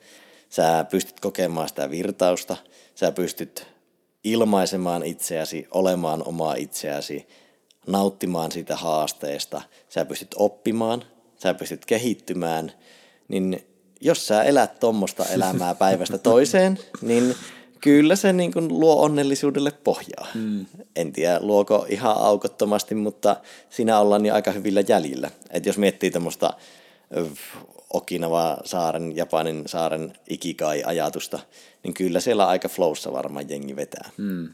Sä 0.48 0.86
pystyt 0.90 1.20
kokemaan 1.20 1.68
sitä 1.68 1.90
virtausta, 1.90 2.56
sä 2.94 3.12
pystyt 3.12 3.66
ilmaisemaan 4.24 5.02
itseäsi, 5.02 5.68
olemaan 5.70 6.28
omaa 6.28 6.54
itseäsi, 6.54 7.28
nauttimaan 7.86 8.52
siitä 8.52 8.76
haasteesta, 8.76 9.62
sä 9.88 10.04
pystyt 10.04 10.34
oppimaan, 10.36 11.04
sä 11.36 11.54
pystyt 11.54 11.84
kehittymään, 11.84 12.72
niin 13.28 13.66
jos 14.00 14.26
sä 14.26 14.42
elät 14.42 14.80
tuommoista 14.80 15.24
elämää 15.24 15.74
päivästä 15.74 16.18
toiseen, 16.18 16.78
niin 17.02 17.34
kyllä 17.86 18.16
se 18.16 18.32
niin 18.32 18.52
kuin 18.52 18.68
luo 18.68 19.02
onnellisuudelle 19.02 19.70
pohjaa. 19.70 20.26
Mm. 20.34 20.66
En 20.96 21.12
tiedä, 21.12 21.38
luoko 21.40 21.86
ihan 21.88 22.16
aukottomasti, 22.16 22.94
mutta 22.94 23.36
siinä 23.70 24.00
ollaan 24.00 24.26
jo 24.26 24.34
aika 24.34 24.50
hyvillä 24.50 24.82
jäljillä. 24.88 25.30
Et 25.50 25.66
jos 25.66 25.78
miettii 25.78 26.10
tämmöistä 26.10 26.50
Okinawa 27.92 28.56
saaren, 28.64 29.16
Japanin 29.16 29.62
saaren 29.66 30.12
ikikai-ajatusta, 30.28 31.38
niin 31.82 31.94
kyllä 31.94 32.20
siellä 32.20 32.46
aika 32.46 32.68
flowssa 32.68 33.12
varmaan 33.12 33.50
jengi 33.50 33.76
vetää. 33.76 34.10
Mm. 34.16 34.48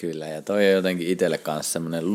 Kyllä, 0.00 0.26
ja 0.26 0.42
toi 0.42 0.66
on 0.66 0.72
jotenkin 0.72 1.08
itselle 1.08 1.38
kanssa 1.38 1.72
semmoinen 1.72 2.14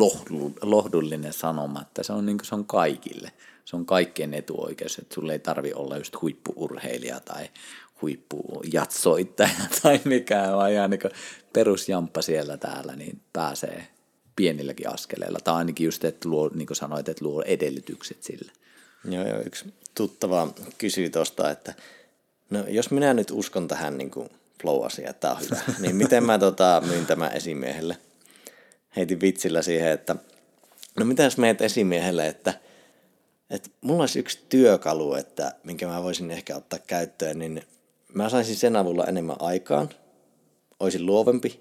lohdullinen 0.61 1.33
sanoma, 1.33 1.81
että 1.81 2.03
se 2.03 2.13
on, 2.13 2.25
niin 2.25 2.37
se 2.43 2.55
on 2.55 2.65
kaikille. 2.65 3.31
Se 3.65 3.75
on 3.75 3.85
kaikkien 3.85 4.33
etuoikeus, 4.33 4.99
että 4.99 5.15
sulle 5.15 5.33
ei 5.33 5.39
tarvi 5.39 5.73
olla 5.73 5.97
just 5.97 6.21
huippuurheilija 6.21 7.19
tai 7.19 7.49
huippujatsoittaja 8.01 9.49
tai 9.83 9.99
mikään, 10.05 10.55
vaan 10.55 10.71
ihan 10.71 10.89
niin 10.89 11.01
perusjamppa 11.53 12.21
siellä 12.21 12.57
täällä, 12.57 12.95
niin 12.95 13.21
pääsee 13.33 13.87
pienilläkin 14.35 14.93
askeleilla. 14.93 15.39
Tai 15.43 15.55
ainakin 15.55 15.85
just, 15.85 16.05
että 16.05 16.29
luo, 16.29 16.49
niin 16.53 16.67
kuin 16.67 16.77
sanoit, 16.77 17.09
että 17.09 17.25
luo 17.25 17.41
edellytykset 17.41 18.23
sille. 18.23 18.51
Joo, 19.05 19.27
joo, 19.27 19.41
yksi 19.45 19.73
tuttava 19.95 20.53
kysyi 20.77 21.09
tuosta, 21.09 21.51
että 21.51 21.73
no 22.49 22.63
jos 22.67 22.91
minä 22.91 23.13
nyt 23.13 23.31
uskon 23.31 23.67
tähän 23.67 23.97
niin 23.97 24.11
kuin 24.11 24.29
flow-asiaan, 24.61 25.09
että 25.09 25.19
tämä 25.27 25.33
on 25.33 25.41
hyvä, 25.41 25.61
niin 25.79 25.95
miten 25.95 26.23
mä 26.23 26.39
tota, 26.39 26.83
myyn 26.87 27.05
tämän 27.05 27.33
esimiehelle? 27.33 27.97
Heitin 28.95 29.21
vitsillä 29.21 29.61
siihen, 29.61 29.91
että 29.91 30.15
no 30.99 31.05
mitä 31.05 31.23
jos 31.23 31.37
meet 31.37 31.61
esimiehelle, 31.61 32.27
että, 32.27 32.53
että 33.49 33.69
mulla 33.81 34.03
olisi 34.03 34.19
yksi 34.19 34.39
työkalu, 34.49 35.13
että 35.13 35.55
minkä 35.63 35.87
mä 35.87 36.03
voisin 36.03 36.31
ehkä 36.31 36.55
ottaa 36.55 36.79
käyttöön, 36.87 37.39
niin 37.39 37.63
mä 38.13 38.29
saisin 38.29 38.55
sen 38.55 38.75
avulla 38.75 39.05
enemmän 39.05 39.35
aikaan, 39.39 39.89
olisin 40.79 41.05
luovempi, 41.05 41.59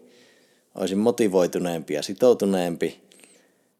olisin 0.74 0.98
motivoituneempi 0.98 1.94
ja 1.94 2.02
sitoutuneempi 2.02 3.00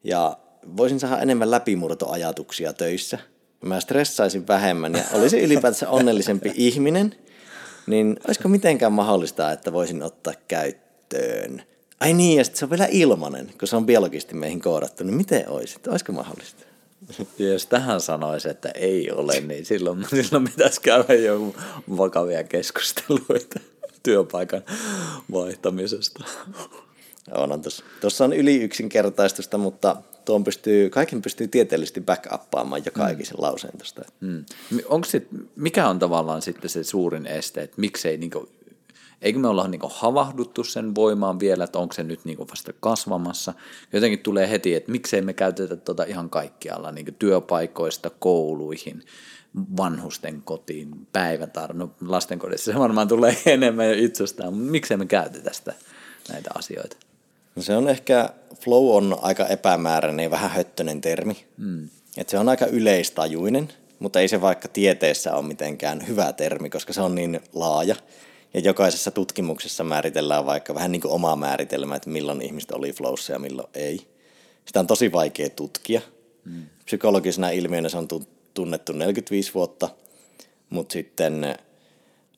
ja 0.03 0.37
voisin 0.77 0.99
saada 0.99 1.21
enemmän 1.21 1.51
läpimurtoajatuksia 1.51 2.73
töissä. 2.73 3.19
Mä 3.61 3.79
stressaisin 3.79 4.47
vähemmän 4.47 4.93
ja 4.93 5.03
olisin 5.13 5.41
ylipäätänsä 5.45 5.89
onnellisempi 5.89 6.51
ihminen, 6.55 7.15
niin 7.87 8.19
olisiko 8.27 8.49
mitenkään 8.49 8.93
mahdollista, 8.93 9.51
että 9.51 9.73
voisin 9.73 10.03
ottaa 10.03 10.33
käyttöön? 10.47 11.63
Ai 11.99 12.13
niin, 12.13 12.37
ja 12.37 12.43
se 12.43 12.65
on 12.65 12.71
vielä 12.71 12.87
ilmanen, 12.91 13.49
kun 13.59 13.67
se 13.67 13.75
on 13.75 13.85
biologisesti 13.85 14.35
meihin 14.35 14.61
koodattu, 14.61 15.03
niin 15.03 15.15
miten 15.15 15.49
olisi? 15.49 15.79
Olisiko 15.87 16.11
mahdollista? 16.11 16.68
Ja 17.39 17.47
jos 17.53 17.65
tähän 17.65 18.01
sanoisi, 18.01 18.49
että 18.49 18.69
ei 18.69 19.11
ole, 19.11 19.41
niin 19.41 19.65
silloin, 19.65 20.05
silloin 20.21 20.43
pitäisi 20.43 20.81
käydä 20.81 21.13
jo 21.13 21.53
vakavia 21.97 22.43
keskusteluita 22.43 23.59
työpaikan 24.03 24.61
vaihtamisesta. 25.31 26.23
On, 27.31 27.51
on 27.51 27.61
tuossa. 27.61 27.83
tuossa 28.01 28.25
on 28.25 28.33
yli 28.33 28.55
yksinkertaistusta, 28.55 29.57
mutta 29.57 29.95
tuon 30.25 30.43
pystyy, 30.43 30.89
kaiken 30.89 31.21
pystyy 31.21 31.47
tieteellisesti 31.47 32.01
backuppaamaan 32.01 32.81
joka 32.85 33.05
mm. 33.05 33.13
ikisen 33.13 33.37
lauseen 33.39 33.77
tuosta. 33.77 34.01
Mm. 34.19 34.45
Onko 34.85 35.05
sit, 35.05 35.27
mikä 35.55 35.87
on 35.87 35.99
tavallaan 35.99 36.41
sitten 36.41 36.69
se 36.69 36.83
suurin 36.83 37.27
este, 37.27 37.61
että 37.61 37.81
miksei 37.81 38.17
niinku 38.17 38.49
Eikö 39.21 39.39
me 39.39 39.47
olla 39.47 39.67
niin 39.67 39.81
havahduttu 39.89 40.63
sen 40.63 40.95
voimaan 40.95 41.39
vielä, 41.39 41.63
että 41.63 41.79
onko 41.79 41.93
se 41.93 42.03
nyt 42.03 42.25
niin 42.25 42.37
vasta 42.37 42.73
kasvamassa. 42.79 43.53
Jotenkin 43.93 44.19
tulee 44.19 44.49
heti, 44.49 44.75
että 44.75 44.91
miksei 44.91 45.21
me 45.21 45.33
käytetä 45.33 45.75
tuota 45.75 46.03
ihan 46.03 46.29
kaikkialla, 46.29 46.91
niin 46.91 47.15
työpaikoista 47.19 48.09
kouluihin, 48.09 49.03
vanhusten 49.77 50.41
kotiin, 50.41 51.07
päivätar, 51.13 51.73
no 51.73 51.91
lastenkodissa 52.01 52.71
se 52.71 52.79
varmaan 52.79 53.07
tulee 53.07 53.37
enemmän 53.45 53.87
jo 53.87 53.93
itsestään, 53.97 54.53
mutta 54.53 54.71
miksei 54.71 54.97
me 54.97 55.05
käytetä 55.05 55.53
sitä 55.53 55.73
näitä 56.29 56.49
asioita? 56.55 56.97
No 57.55 57.61
se 57.61 57.75
on 57.75 57.89
ehkä, 57.89 58.29
flow 58.61 58.95
on 58.95 59.17
aika 59.21 59.47
epämääräinen 59.47 60.23
ja 60.23 60.31
vähän 60.31 60.51
höttönen 60.51 61.01
termi. 61.01 61.45
Mm. 61.57 61.89
Et 62.17 62.29
se 62.29 62.39
on 62.39 62.49
aika 62.49 62.65
yleistajuinen, 62.65 63.69
mutta 63.99 64.19
ei 64.19 64.27
se 64.27 64.41
vaikka 64.41 64.67
tieteessä 64.67 65.35
ole 65.35 65.45
mitenkään 65.45 66.07
hyvä 66.07 66.33
termi, 66.33 66.69
koska 66.69 66.93
se 66.93 67.01
on 67.01 67.15
niin 67.15 67.39
laaja. 67.53 67.95
Ja 68.53 68.59
jokaisessa 68.59 69.11
tutkimuksessa 69.11 69.83
määritellään 69.83 70.45
vaikka 70.45 70.75
vähän 70.75 70.91
niin 70.91 71.01
kuin 71.01 71.11
omaa 71.11 71.35
määritelmää, 71.35 71.95
että 71.95 72.09
milloin 72.09 72.41
ihmiset 72.41 72.71
oli 72.71 72.93
flowssa 72.93 73.33
ja 73.33 73.39
milloin 73.39 73.69
ei. 73.73 74.07
Sitä 74.65 74.79
on 74.79 74.87
tosi 74.87 75.11
vaikea 75.11 75.49
tutkia. 75.49 76.01
Mm. 76.45 76.65
Psykologisena 76.85 77.49
ilmiönä 77.49 77.89
se 77.89 77.97
on 77.97 78.07
tunnettu 78.53 78.93
45 78.93 79.53
vuotta, 79.53 79.89
mutta 80.69 80.93
sitten 80.93 81.55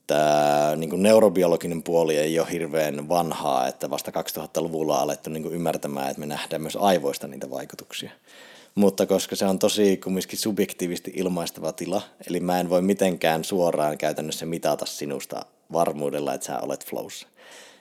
tämä 0.08 0.76
niin 0.76 0.90
kuin 0.90 1.04
neurobiologinen 1.04 1.84
puoli 1.84 2.18
ei 2.18 2.40
ole 2.40 2.52
hirveän 2.52 3.10
vanhaa, 3.10 3.68
että 3.68 3.90
vasta 3.90 4.12
2000-luvulla 4.12 4.98
on 4.98 5.04
alettu 5.04 5.30
niin 5.30 5.44
kuin 5.44 5.56
ymmärtämään, 5.56 6.10
että 6.10 6.20
me 6.20 6.26
nähdään 6.26 6.62
myös 6.62 6.78
aivoista 6.82 7.28
niitä 7.28 7.50
vaikutuksia. 7.50 8.12
Mutta 8.76 9.06
koska 9.06 9.36
se 9.36 9.46
on 9.46 9.60
tosi 9.60 9.98
kumminkin 9.98 10.40
subjektiivisesti 10.40 11.14
ilmaistava 11.16 11.72
tila, 11.72 12.02
eli 12.28 12.40
mä 12.40 12.60
en 12.60 12.70
voi 12.70 12.82
mitenkään 12.82 13.44
suoraan 13.44 13.98
käytännössä 13.98 14.46
mitata 14.46 14.86
sinusta 14.86 15.46
varmuudella, 15.74 16.34
että 16.34 16.48
sä 16.48 16.60
olet 16.60 16.86
flowssa. 16.86 17.28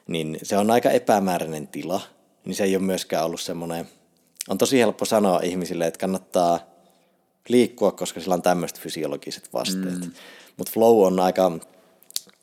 Niin 0.06 0.38
se 0.42 0.56
on 0.56 0.70
aika 0.70 0.90
epämääräinen 0.90 1.68
tila, 1.68 2.00
niin 2.44 2.54
se 2.54 2.64
ei 2.64 2.76
ole 2.76 2.84
myöskään 2.84 3.24
ollut 3.24 3.40
semmoinen, 3.40 3.88
on 4.48 4.58
tosi 4.58 4.78
helppo 4.78 5.04
sanoa 5.04 5.40
ihmisille, 5.42 5.86
että 5.86 6.00
kannattaa 6.00 6.60
liikkua, 7.48 7.92
koska 7.92 8.20
sillä 8.20 8.34
on 8.34 8.42
tämmöiset 8.42 8.80
fysiologiset 8.80 9.52
vasteet. 9.52 10.00
Mm. 10.00 10.12
Mutta 10.56 10.72
flow 10.72 11.06
on 11.06 11.20
aika 11.20 11.52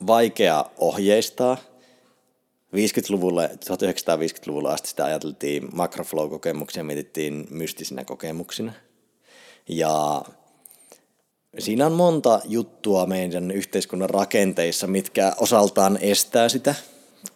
vaikea 0.08 0.66
ohjeistaa. 0.78 1.58
50-luvulla, 2.76 3.48
1950-luvulla 3.48 4.74
asti 4.74 4.89
sitä 4.89 5.06
ajateltiin 5.06 5.70
makroflow-kokemuksia, 5.74 6.84
mietittiin 6.84 7.48
mystisinä 7.50 8.06
kokemuksina. 8.06 8.74
Ja 9.68 10.22
Siinä 11.60 11.86
on 11.86 11.91
monta 11.91 12.39
juttua 12.45 13.05
meidän 13.05 13.51
yhteiskunnan 13.51 14.10
rakenteissa, 14.10 14.88
mitkä 14.88 15.34
osaltaan 15.38 15.97
estää 16.01 16.49
sitä, 16.49 16.76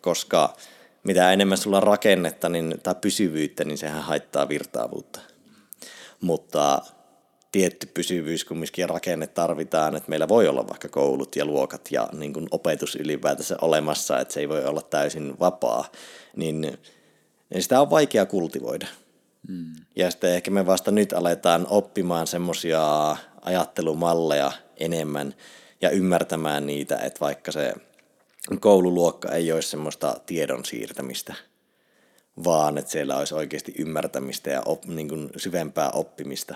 koska 0.02 0.56
mitä 1.04 1.34
enemmän 1.34 1.58
sulla 1.58 1.78
on 1.78 1.84
rakennetta 1.84 2.50
niin, 2.50 2.76
tai 2.84 2.96
pysyvyyttä, 3.02 3.64
niin 3.64 3.78
sehän 3.78 4.04
haittaa 4.04 4.50
virtaavuutta. 4.50 5.20
Mutta 6.22 6.82
tietty 7.52 7.88
pysyvyys 7.94 8.46
kumminkin 8.46 8.90
rakenne 8.90 9.28
tarvitaan, 9.28 9.96
että 9.96 10.10
meillä 10.10 10.28
voi 10.28 10.48
olla 10.48 10.68
vaikka 10.68 10.90
koulut 10.90 11.36
ja 11.36 11.46
luokat 11.46 11.90
ja 11.92 12.10
niin 12.14 12.34
kuin 12.34 12.48
opetus 12.52 12.96
ylipäätänsä 12.96 13.58
olemassa, 13.62 14.20
että 14.20 14.34
se 14.34 14.40
ei 14.40 14.50
voi 14.50 14.66
olla 14.66 14.82
täysin 14.82 15.40
vapaa, 15.40 15.86
niin 16.36 16.78
sitä 17.60 17.82
on 17.82 17.90
vaikea 17.90 18.26
kultivoida. 18.26 18.88
Hmm. 19.48 19.76
Ja 19.96 20.12
sitten 20.12 20.34
ehkä 20.34 20.52
me 20.52 20.66
vasta 20.66 20.92
nyt 20.92 21.14
aletaan 21.14 21.68
oppimaan 21.70 22.28
semmoisia 22.28 23.16
ajattelumalleja 23.42 24.52
enemmän 24.78 25.36
ja 25.82 25.90
ymmärtämään 25.90 26.66
niitä, 26.66 26.98
että 26.98 27.20
vaikka 27.20 27.52
se 27.52 27.74
koululuokka 28.60 29.32
ei 29.32 29.52
olisi 29.52 29.70
semmoista 29.70 30.16
tiedon 30.26 30.66
siirtämistä, 30.66 31.34
vaan 32.44 32.78
että 32.78 32.92
siellä 32.92 33.18
olisi 33.18 33.36
oikeasti 33.36 33.74
ymmärtämistä 33.78 34.50
ja 34.50 34.62
op, 34.66 34.86
niin 34.86 35.10
kuin 35.10 35.30
syvempää 35.38 35.90
oppimista, 35.90 36.56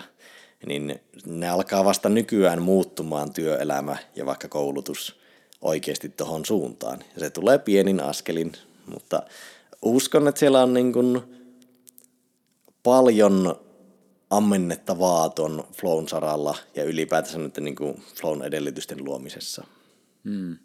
niin 0.66 1.00
ne 1.26 1.48
alkaa 1.48 1.84
vasta 1.84 2.08
nykyään 2.08 2.62
muuttumaan 2.62 3.32
työelämä 3.32 3.96
ja 4.16 4.26
vaikka 4.26 4.48
koulutus 4.48 5.20
oikeasti 5.60 6.08
tuohon 6.08 6.44
suuntaan. 6.44 7.04
Ja 7.14 7.20
se 7.20 7.30
tulee 7.30 7.58
pienin 7.58 8.00
askelin, 8.00 8.52
mutta 8.86 9.22
uskon, 9.82 10.28
että 10.28 10.38
siellä 10.38 10.62
on 10.62 10.74
niin 10.74 10.92
kuin 10.92 11.22
paljon 12.82 13.65
ammennettavaa 14.30 15.28
tuon 15.28 15.64
flown 15.72 16.08
saralla 16.08 16.56
ja 16.74 16.84
ylipäätänsä 16.84 17.38
nyt 17.38 17.56
niin 17.56 17.76
kuin 17.76 18.02
flown 18.20 18.42
edellytysten 18.42 19.04
luomisessa. 19.04 19.64
Hmm. 20.24 20.56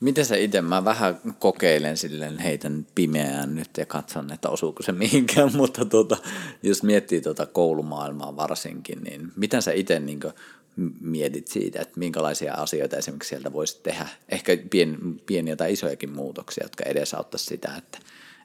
Miten 0.00 0.24
sä 0.24 0.36
itse, 0.36 0.60
mä 0.60 0.84
vähän 0.84 1.20
kokeilen 1.38 1.96
silleen, 1.96 2.38
heitän 2.38 2.86
pimeään 2.94 3.54
nyt 3.54 3.70
ja 3.76 3.86
katson, 3.86 4.32
että 4.32 4.48
osuuko 4.48 4.82
se 4.82 4.92
mihinkään, 4.92 5.50
mutta 5.56 5.84
tuota, 5.84 6.16
jos 6.62 6.82
miettii 6.82 7.20
tuota 7.20 7.46
koulumaailmaa 7.46 8.36
varsinkin, 8.36 9.02
niin 9.02 9.32
miten 9.36 9.62
sä 9.62 9.72
itse 9.72 10.00
niin 10.00 10.20
mietit 11.00 11.48
siitä, 11.48 11.82
että 11.82 11.98
minkälaisia 11.98 12.54
asioita 12.54 12.96
esimerkiksi 12.96 13.28
sieltä 13.28 13.52
voisi 13.52 13.80
tehdä, 13.82 14.08
ehkä 14.28 14.52
pien, 14.70 14.98
pieniä 15.26 15.56
tai 15.56 15.72
isojakin 15.72 16.10
muutoksia, 16.10 16.64
jotka 16.64 16.84
edesauttaisi 16.84 17.46
sitä, 17.46 17.74
että 17.78 17.98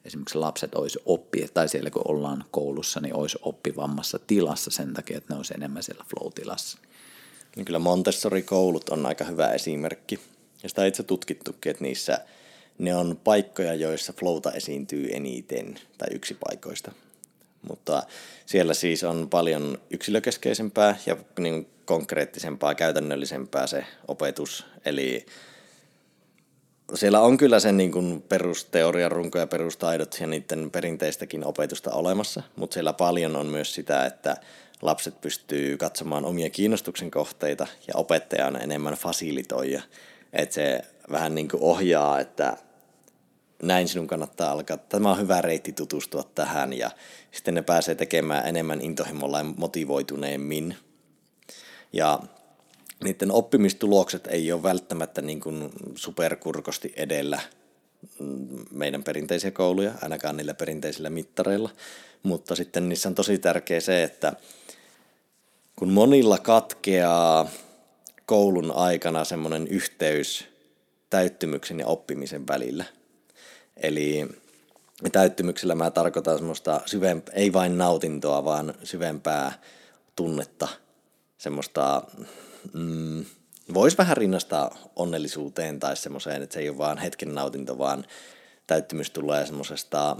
esimerkiksi 0.06 0.38
lapset 0.38 0.76
olisi 0.76 1.00
oppi, 1.06 1.48
tai 1.54 1.70
siellä 1.70 1.90
kun 1.90 2.02
ollaan 2.06 2.46
koulussa, 2.52 3.00
niin 3.00 3.16
olisi 3.16 3.40
oppivammassa 3.42 4.20
tilassa 4.28 4.72
sen 4.72 4.94
takia, 4.94 5.18
että 5.18 5.34
ne 5.34 5.38
olisi 5.38 5.54
enemmän 5.54 5.84
siellä 5.84 6.06
flow-tilassa. 6.10 6.78
Niin 7.56 7.66
kyllä 7.66 7.80
Montessori-koulut 7.80 8.90
on 8.90 9.06
aika 9.06 9.24
hyvä 9.24 9.48
esimerkki. 9.48 10.20
Ja 10.64 10.70
sitä 10.70 10.82
on 10.82 10.88
itse 10.88 11.04
tutkittukin, 11.04 11.70
että 11.70 11.84
niissä 11.84 12.20
ne 12.78 12.96
on 12.96 13.20
paikkoja, 13.24 13.74
joissa 13.74 14.14
flowta 14.14 14.52
esiintyy 14.52 15.10
eniten, 15.12 15.80
tai 15.98 16.08
yksi 16.12 16.34
paikoista. 16.34 16.92
Mutta 17.62 18.04
siellä 18.46 18.74
siis 18.74 19.04
on 19.04 19.30
paljon 19.30 19.78
yksilökeskeisempää 19.90 20.98
ja 21.06 21.18
niin 21.40 21.68
konkreettisempaa, 21.86 22.76
käytännöllisempää 22.76 23.68
se 23.68 23.86
opetus. 24.08 24.66
Eli 24.86 25.26
siellä 26.96 27.22
on 27.22 27.38
kyllä 27.38 27.60
sen 27.60 27.78
niin 27.78 27.92
kuin 27.92 28.22
perusteorian 28.30 29.12
runko 29.12 29.40
ja 29.40 29.48
perustaidot 29.48 30.18
ja 30.22 30.28
niiden 30.28 30.72
perinteistäkin 30.72 31.46
opetusta 31.46 31.92
olemassa, 31.92 32.44
mutta 32.56 32.74
siellä 32.74 32.94
paljon 32.94 33.36
on 33.36 33.46
myös 33.46 33.74
sitä, 33.74 34.06
että 34.06 34.38
lapset 34.82 35.22
pystyy 35.22 35.78
katsomaan 35.78 36.26
omia 36.26 36.50
kiinnostuksen 36.50 37.12
kohteita 37.12 37.68
ja 37.88 37.94
opettaja 37.96 38.48
on 38.48 38.62
enemmän 38.62 38.94
fasilitoija. 38.94 39.82
Että 40.34 40.56
se 40.56 40.82
vähän 41.12 41.36
niin 41.36 41.48
kuin 41.48 41.64
ohjaa, 41.64 42.20
että 42.20 42.58
näin 43.64 43.88
sinun 43.88 44.08
kannattaa 44.08 44.52
alkaa. 44.52 44.78
Tämä 44.78 45.12
on 45.12 45.20
hyvä 45.20 45.42
reitti 45.42 45.72
tutustua 45.72 46.24
tähän 46.36 46.74
ja 46.74 46.92
sitten 47.32 47.54
ne 47.54 47.62
pääsee 47.62 47.96
tekemään 47.96 48.48
enemmän 48.48 48.82
intohimolla 48.82 49.38
ja 49.38 49.44
motivoituneemmin. 49.44 50.78
Ja 51.94 52.20
niiden 53.04 53.32
oppimistulokset 53.32 54.28
ei 54.28 54.52
ole 54.52 54.64
välttämättä 54.64 55.22
niin 55.22 55.40
kuin 55.40 55.70
superkurkosti 55.96 56.94
edellä 56.96 57.40
meidän 58.72 59.04
perinteisiä 59.04 59.52
kouluja, 59.52 59.92
ainakaan 60.02 60.38
niillä 60.38 60.54
perinteisillä 60.54 61.10
mittareilla. 61.10 61.70
Mutta 62.24 62.56
sitten 62.56 62.90
niissä 62.90 63.10
on 63.10 63.16
tosi 63.16 63.38
tärkeä 63.38 63.80
se, 63.80 64.04
että 64.04 64.34
kun 65.76 65.90
monilla 65.90 66.38
katkeaa 66.38 67.50
koulun 68.26 68.72
aikana 68.72 69.24
semmoinen 69.24 69.68
yhteys 69.68 70.46
täyttymyksen 71.10 71.80
ja 71.80 71.88
oppimisen 71.88 72.48
välillä. 72.48 72.86
Eli 73.78 74.28
täyttymyksellä 75.12 75.76
mä 75.76 75.92
tarkoitan 75.92 76.38
semmoista 76.38 76.82
syvempää, 76.86 77.34
ei 77.36 77.54
vain 77.54 77.78
nautintoa, 77.78 78.44
vaan 78.44 78.74
syvempää 78.84 79.62
tunnetta, 80.16 80.68
semmoista, 81.38 82.04
mm, 82.74 83.26
voisi 83.74 83.98
vähän 83.98 84.18
rinnastaa 84.18 84.78
onnellisuuteen 84.96 85.80
tai 85.80 85.98
semmoiseen, 85.98 86.42
että 86.42 86.54
se 86.54 86.60
ei 86.60 86.70
ole 86.70 86.78
vaan 86.78 86.98
hetken 86.98 87.36
nautinto, 87.36 87.78
vaan 87.78 88.06
täyttymys 88.68 89.10
tulee 89.12 89.46
semmoisesta, 89.46 90.16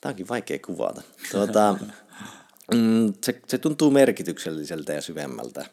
tämä 0.00 0.10
onkin 0.10 0.28
vaikea 0.28 0.58
kuvata, 0.66 1.02
tuota, 1.32 1.78
mm, 2.74 3.12
se, 3.24 3.40
se 3.46 3.58
tuntuu 3.58 3.90
merkitykselliseltä 3.90 4.92
ja 4.92 5.02
syvemmältä, 5.02 5.66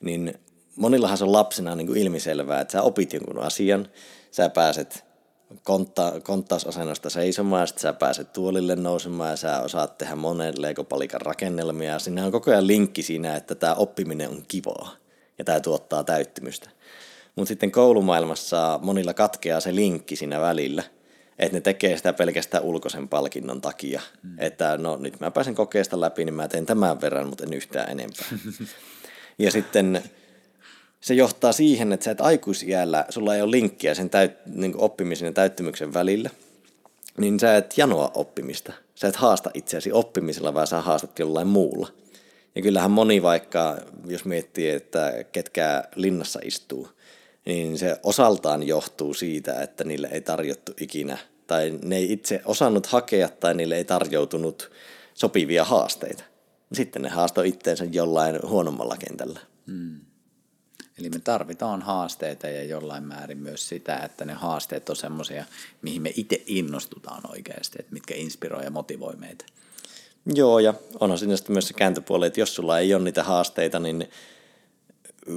niin 0.00 0.34
monillahan 0.76 1.18
se 1.18 1.24
on 1.24 1.32
lapsena 1.32 1.74
niin 1.74 1.86
kuin 1.86 1.98
ilmiselvää, 1.98 2.60
että 2.60 2.72
sä 2.72 2.82
opit 2.82 3.12
jonkun 3.12 3.38
asian, 3.38 3.88
sä 4.30 4.48
pääset 4.48 5.07
kontta, 5.62 6.12
konttausasennosta 6.22 7.10
seisomaan, 7.10 7.68
sitten 7.68 7.82
sä 7.82 7.92
pääset 7.92 8.32
tuolille 8.32 8.76
nousemaan 8.76 9.30
ja 9.30 9.36
sä 9.36 9.60
osaat 9.60 9.98
tehdä 9.98 10.16
monen 10.16 10.54
leikopalikan 10.56 11.20
rakennelmia. 11.20 11.92
Ja 11.92 11.98
siinä 11.98 12.24
on 12.24 12.32
koko 12.32 12.50
ajan 12.50 12.66
linkki 12.66 13.02
siinä, 13.02 13.36
että 13.36 13.54
tämä 13.54 13.74
oppiminen 13.74 14.28
on 14.28 14.42
kivaa 14.48 14.96
ja 15.38 15.44
tämä 15.44 15.60
tuottaa 15.60 16.04
täyttymystä. 16.04 16.70
Mutta 17.36 17.48
sitten 17.48 17.70
koulumaailmassa 17.70 18.78
monilla 18.82 19.14
katkeaa 19.14 19.60
se 19.60 19.74
linkki 19.74 20.16
siinä 20.16 20.40
välillä, 20.40 20.82
että 21.38 21.56
ne 21.56 21.60
tekee 21.60 21.96
sitä 21.96 22.12
pelkästään 22.12 22.64
ulkoisen 22.64 23.08
palkinnon 23.08 23.60
takia. 23.60 24.00
Mm. 24.22 24.34
Että 24.38 24.76
no 24.76 24.96
nyt 24.96 25.20
mä 25.20 25.30
pääsen 25.30 25.54
kokeesta 25.54 26.00
läpi, 26.00 26.24
niin 26.24 26.34
mä 26.34 26.48
teen 26.48 26.66
tämän 26.66 27.00
verran, 27.00 27.28
mutta 27.28 27.44
en 27.44 27.52
yhtään 27.52 27.90
enempää. 27.90 28.26
ja 29.38 29.50
sitten 29.50 30.02
se 31.00 31.14
johtaa 31.14 31.52
siihen, 31.52 31.92
että 31.92 32.04
sä 32.04 32.10
et 32.10 32.20
aikuisiällä, 32.20 33.04
sulla 33.08 33.34
ei 33.34 33.42
ole 33.42 33.50
linkkiä 33.50 33.94
sen 33.94 34.10
täyt, 34.10 34.32
niin 34.46 34.74
oppimisen 34.76 35.26
ja 35.26 35.32
täyttymyksen 35.32 35.94
välillä, 35.94 36.30
niin 37.18 37.40
sä 37.40 37.56
et 37.56 37.74
janoa 37.78 38.10
oppimista. 38.14 38.72
Sä 38.94 39.08
et 39.08 39.16
haasta 39.16 39.50
itseäsi 39.54 39.92
oppimisella, 39.92 40.54
vaan 40.54 40.66
sä 40.66 40.80
haastat 40.80 41.18
jollain 41.18 41.48
muulla. 41.48 41.88
Ja 42.54 42.62
kyllähän 42.62 42.90
moni 42.90 43.22
vaikka, 43.22 43.76
jos 44.06 44.24
miettii, 44.24 44.68
että 44.68 45.24
ketkä 45.32 45.84
linnassa 45.94 46.40
istuu, 46.44 46.88
niin 47.46 47.78
se 47.78 47.96
osaltaan 48.02 48.62
johtuu 48.62 49.14
siitä, 49.14 49.62
että 49.62 49.84
niille 49.84 50.08
ei 50.12 50.20
tarjottu 50.20 50.72
ikinä, 50.80 51.18
tai 51.46 51.78
ne 51.82 51.96
ei 51.96 52.12
itse 52.12 52.40
osannut 52.44 52.86
hakea, 52.86 53.28
tai 53.28 53.54
niille 53.54 53.76
ei 53.76 53.84
tarjoutunut 53.84 54.70
sopivia 55.14 55.64
haasteita. 55.64 56.24
Sitten 56.72 57.02
ne 57.02 57.08
haastoi 57.08 57.48
itteensä 57.48 57.84
jollain 57.92 58.38
huonommalla 58.48 58.96
kentällä. 58.96 59.40
Hmm. 59.66 60.00
Eli 60.98 61.10
me 61.10 61.18
tarvitaan 61.18 61.82
haasteita 61.82 62.46
ja 62.46 62.64
jollain 62.64 63.04
määrin 63.04 63.38
myös 63.38 63.68
sitä, 63.68 63.96
että 63.96 64.24
ne 64.24 64.32
haasteet 64.32 64.88
on 64.88 64.96
semmoisia, 64.96 65.44
mihin 65.82 66.02
me 66.02 66.12
itse 66.16 66.42
innostutaan 66.46 67.30
oikeasti, 67.30 67.76
että 67.80 67.92
mitkä 67.92 68.14
inspiroi 68.14 68.64
ja 68.64 68.70
motivoi 68.70 69.16
meitä. 69.16 69.44
Joo, 70.34 70.58
ja 70.58 70.74
onhan 71.00 71.18
siinä 71.18 71.36
sitten 71.36 71.52
myös 71.52 71.68
se 71.68 71.74
kääntöpuoli, 71.74 72.26
että 72.26 72.40
jos 72.40 72.54
sulla 72.54 72.78
ei 72.78 72.94
ole 72.94 73.04
niitä 73.04 73.22
haasteita, 73.22 73.78
niin 73.78 74.10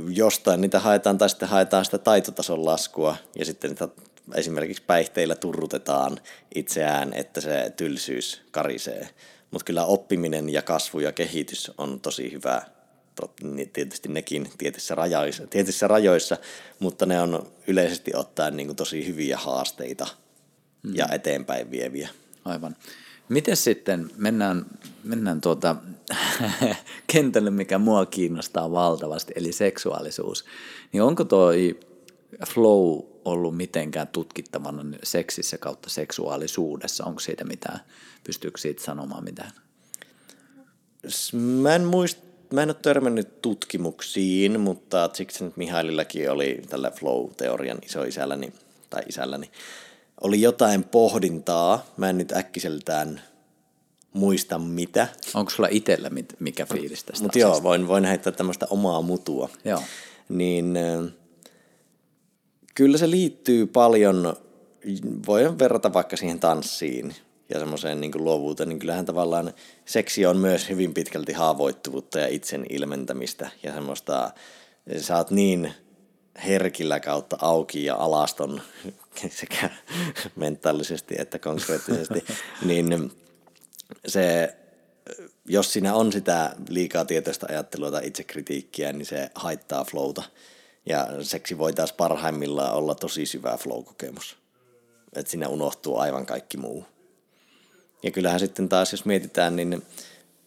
jostain 0.09 0.61
niitä 0.61 0.79
haetaan 0.79 1.17
tai 1.17 1.29
sitten 1.29 1.49
haetaan 1.49 1.85
sitä 1.85 1.97
taitotason 1.97 2.65
laskua 2.65 3.15
ja 3.39 3.45
sitten 3.45 3.69
niitä 3.69 3.87
esimerkiksi 4.35 4.83
päihteillä 4.87 5.35
turrutetaan 5.35 6.19
itseään, 6.55 7.13
että 7.13 7.41
se 7.41 7.73
tylsyys 7.77 8.41
karisee. 8.51 9.09
Mutta 9.51 9.65
kyllä 9.65 9.85
oppiminen 9.85 10.49
ja 10.49 10.61
kasvu 10.61 10.99
ja 10.99 11.11
kehitys 11.11 11.71
on 11.77 11.99
tosi 11.99 12.31
hyvä 12.31 12.61
tietysti 13.73 14.09
nekin 14.09 14.49
tietyissä 14.57 14.95
rajoissa, 14.95 15.47
tietyissä 15.47 15.87
rajoissa, 15.87 16.37
mutta 16.79 17.05
ne 17.05 17.21
on 17.21 17.51
yleisesti 17.67 18.11
ottaen 18.15 18.57
niin 18.57 18.67
kuin 18.67 18.75
tosi 18.75 19.07
hyviä 19.07 19.37
haasteita 19.37 20.07
mm. 20.83 20.95
ja 20.95 21.07
eteenpäin 21.11 21.71
vieviä. 21.71 22.09
Aivan. 22.45 22.75
Miten 23.29 23.57
sitten, 23.57 24.11
mennään, 24.17 24.65
mennään 25.03 25.41
tuota 25.41 25.75
kentälle, 27.13 27.51
mikä 27.51 27.77
mua 27.77 28.05
kiinnostaa 28.05 28.71
valtavasti, 28.71 29.33
eli 29.35 29.51
seksuaalisuus. 29.51 30.45
Niin 30.91 31.03
onko 31.03 31.23
toi 31.23 31.79
flow 32.47 32.99
ollut 33.25 33.57
mitenkään 33.57 34.07
tutkittavana 34.07 34.97
seksissä 35.03 35.57
kautta 35.57 35.89
seksuaalisuudessa? 35.89 37.05
Onko 37.05 37.19
siitä 37.19 37.43
mitään, 37.43 37.79
pystyykö 38.23 38.57
siitä 38.57 38.83
sanomaan 38.83 39.23
mitään? 39.23 39.51
Mä 41.33 41.75
en 41.75 41.83
muista 41.83 42.30
mä 42.53 42.63
en 42.63 42.69
ole 42.69 42.75
törmännyt 42.81 43.41
tutkimuksiin, 43.41 44.59
mutta 44.59 45.09
siksi 45.13 45.43
nyt 45.43 45.57
Mihailillakin 45.57 46.31
oli 46.31 46.61
tällä 46.69 46.91
flow-teorian 46.91 47.77
isoisälläni 47.85 48.53
tai 48.89 49.01
isälläni, 49.09 49.51
oli 50.21 50.41
jotain 50.41 50.83
pohdintaa. 50.83 51.85
Mä 51.97 52.09
en 52.09 52.17
nyt 52.17 52.31
äkkiseltään 52.31 53.21
muista 54.13 54.59
mitä. 54.59 55.07
Onko 55.33 55.51
sulla 55.51 55.69
itsellä 55.71 56.09
mikä 56.39 56.65
fiilis 56.65 57.03
tästä 57.03 57.23
Mutta 57.23 57.39
joo, 57.39 57.63
voin, 57.63 57.87
voin 57.87 58.05
heittää 58.05 58.33
tämmöistä 58.33 58.67
omaa 58.69 59.01
mutua. 59.01 59.49
Joo. 59.65 59.83
Niin 60.29 60.79
kyllä 62.75 62.97
se 62.97 63.09
liittyy 63.09 63.67
paljon, 63.67 64.37
voin 65.27 65.59
verrata 65.59 65.93
vaikka 65.93 66.17
siihen 66.17 66.39
tanssiin 66.39 67.15
ja 67.53 67.59
semmoiseen 67.59 68.01
niin 68.01 68.11
kuin 68.11 68.23
luovuuteen, 68.23 68.69
niin 68.69 68.79
kyllähän 68.79 69.05
tavallaan 69.05 69.53
seksi 69.85 70.25
on 70.25 70.37
myös 70.37 70.69
hyvin 70.69 70.93
pitkälti 70.93 71.33
haavoittuvuutta 71.33 72.19
ja 72.19 72.27
itsen 72.27 72.65
ilmentämistä 72.69 73.49
ja 73.63 73.73
semmoista, 73.73 74.31
sä 74.97 75.17
oot 75.17 75.31
niin 75.31 75.73
herkillä 76.45 76.99
kautta 76.99 77.37
auki 77.41 77.85
ja 77.85 77.95
alaston 77.95 78.61
sekä 79.29 79.69
mentaalisesti 80.35 81.15
että 81.17 81.39
konkreettisesti, 81.39 82.23
niin 82.65 83.11
se, 84.07 84.55
jos 85.45 85.73
siinä 85.73 85.95
on 85.95 86.11
sitä 86.11 86.55
liikaa 86.69 87.05
tietoista 87.05 87.47
ajattelua 87.49 87.91
tai 87.91 88.07
itsekritiikkiä, 88.07 88.93
niin 88.93 89.05
se 89.05 89.29
haittaa 89.35 89.85
flowta. 89.85 90.23
Ja 90.85 91.07
seksi 91.21 91.57
voi 91.57 91.73
taas 91.73 91.93
parhaimmillaan 91.93 92.73
olla 92.73 92.95
tosi 92.95 93.25
syvä 93.25 93.57
flow-kokemus. 93.57 94.37
Että 95.15 95.31
siinä 95.31 95.47
unohtuu 95.47 95.97
aivan 95.97 96.25
kaikki 96.25 96.57
muu. 96.57 96.85
Ja 98.03 98.11
kyllähän 98.11 98.39
sitten 98.39 98.69
taas, 98.69 98.91
jos 98.91 99.05
mietitään, 99.05 99.55
niin 99.55 99.83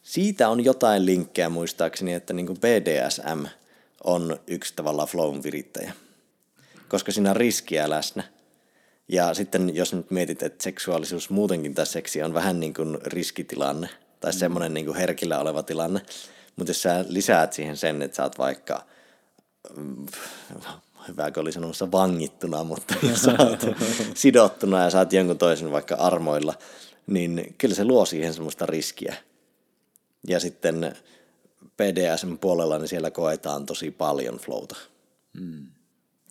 siitä 0.02 0.48
on 0.48 0.64
jotain 0.64 1.06
linkkejä 1.06 1.48
muistaakseni, 1.48 2.14
että 2.14 2.32
niin 2.32 2.46
kuin 2.46 2.58
BDSM 2.60 3.46
on 4.04 4.40
yksi 4.46 4.72
tavallaan 4.76 5.08
flown 5.08 5.42
virittäjä. 5.42 5.92
Koska 6.88 7.12
siinä 7.12 7.30
on 7.30 7.36
riskiä 7.36 7.90
läsnä. 7.90 8.22
Ja 9.08 9.34
sitten 9.34 9.76
jos 9.76 9.94
nyt 9.94 10.10
mietit, 10.10 10.42
että 10.42 10.62
seksuaalisuus 10.62 11.30
muutenkin 11.30 11.74
tai 11.74 11.86
seksi 11.86 12.22
on 12.22 12.34
vähän 12.34 12.60
niin 12.60 12.74
kuin 12.74 12.98
riskitilanne 13.06 13.88
tai 14.20 14.32
mm. 14.32 14.38
semmoinen 14.38 14.74
niin 14.74 14.86
kuin 14.86 14.96
herkillä 14.96 15.38
oleva 15.38 15.62
tilanne, 15.62 16.00
Mutta 16.56 16.70
jos 16.70 16.82
sä 16.82 17.04
lisäät 17.08 17.52
siihen 17.52 17.76
sen, 17.76 18.02
että 18.02 18.16
sä 18.16 18.22
oot 18.22 18.38
vaikka, 18.38 18.82
mm, 19.76 20.06
hyvä 21.08 21.30
kun 21.30 21.40
oli 21.40 21.52
sanomassa 21.52 21.92
vangittuna, 21.92 22.64
mutta 22.64 22.94
jos 23.08 23.22
sä 23.22 23.34
oot 23.38 23.60
sidottuna 24.14 24.84
ja 24.84 24.90
saat 24.90 25.12
jonkun 25.12 25.38
toisen 25.38 25.72
vaikka 25.72 25.94
armoilla, 25.94 26.54
niin 27.06 27.54
kyllä 27.58 27.74
se 27.74 27.84
luo 27.84 28.06
siihen 28.06 28.34
semmoista 28.34 28.66
riskiä. 28.66 29.16
Ja 30.28 30.40
sitten 30.40 30.96
PDSM-puolella, 31.76 32.78
niin 32.78 32.88
siellä 32.88 33.10
koetaan 33.10 33.66
tosi 33.66 33.90
paljon 33.90 34.36
flowta. 34.36 34.76
Mm. 35.32 35.66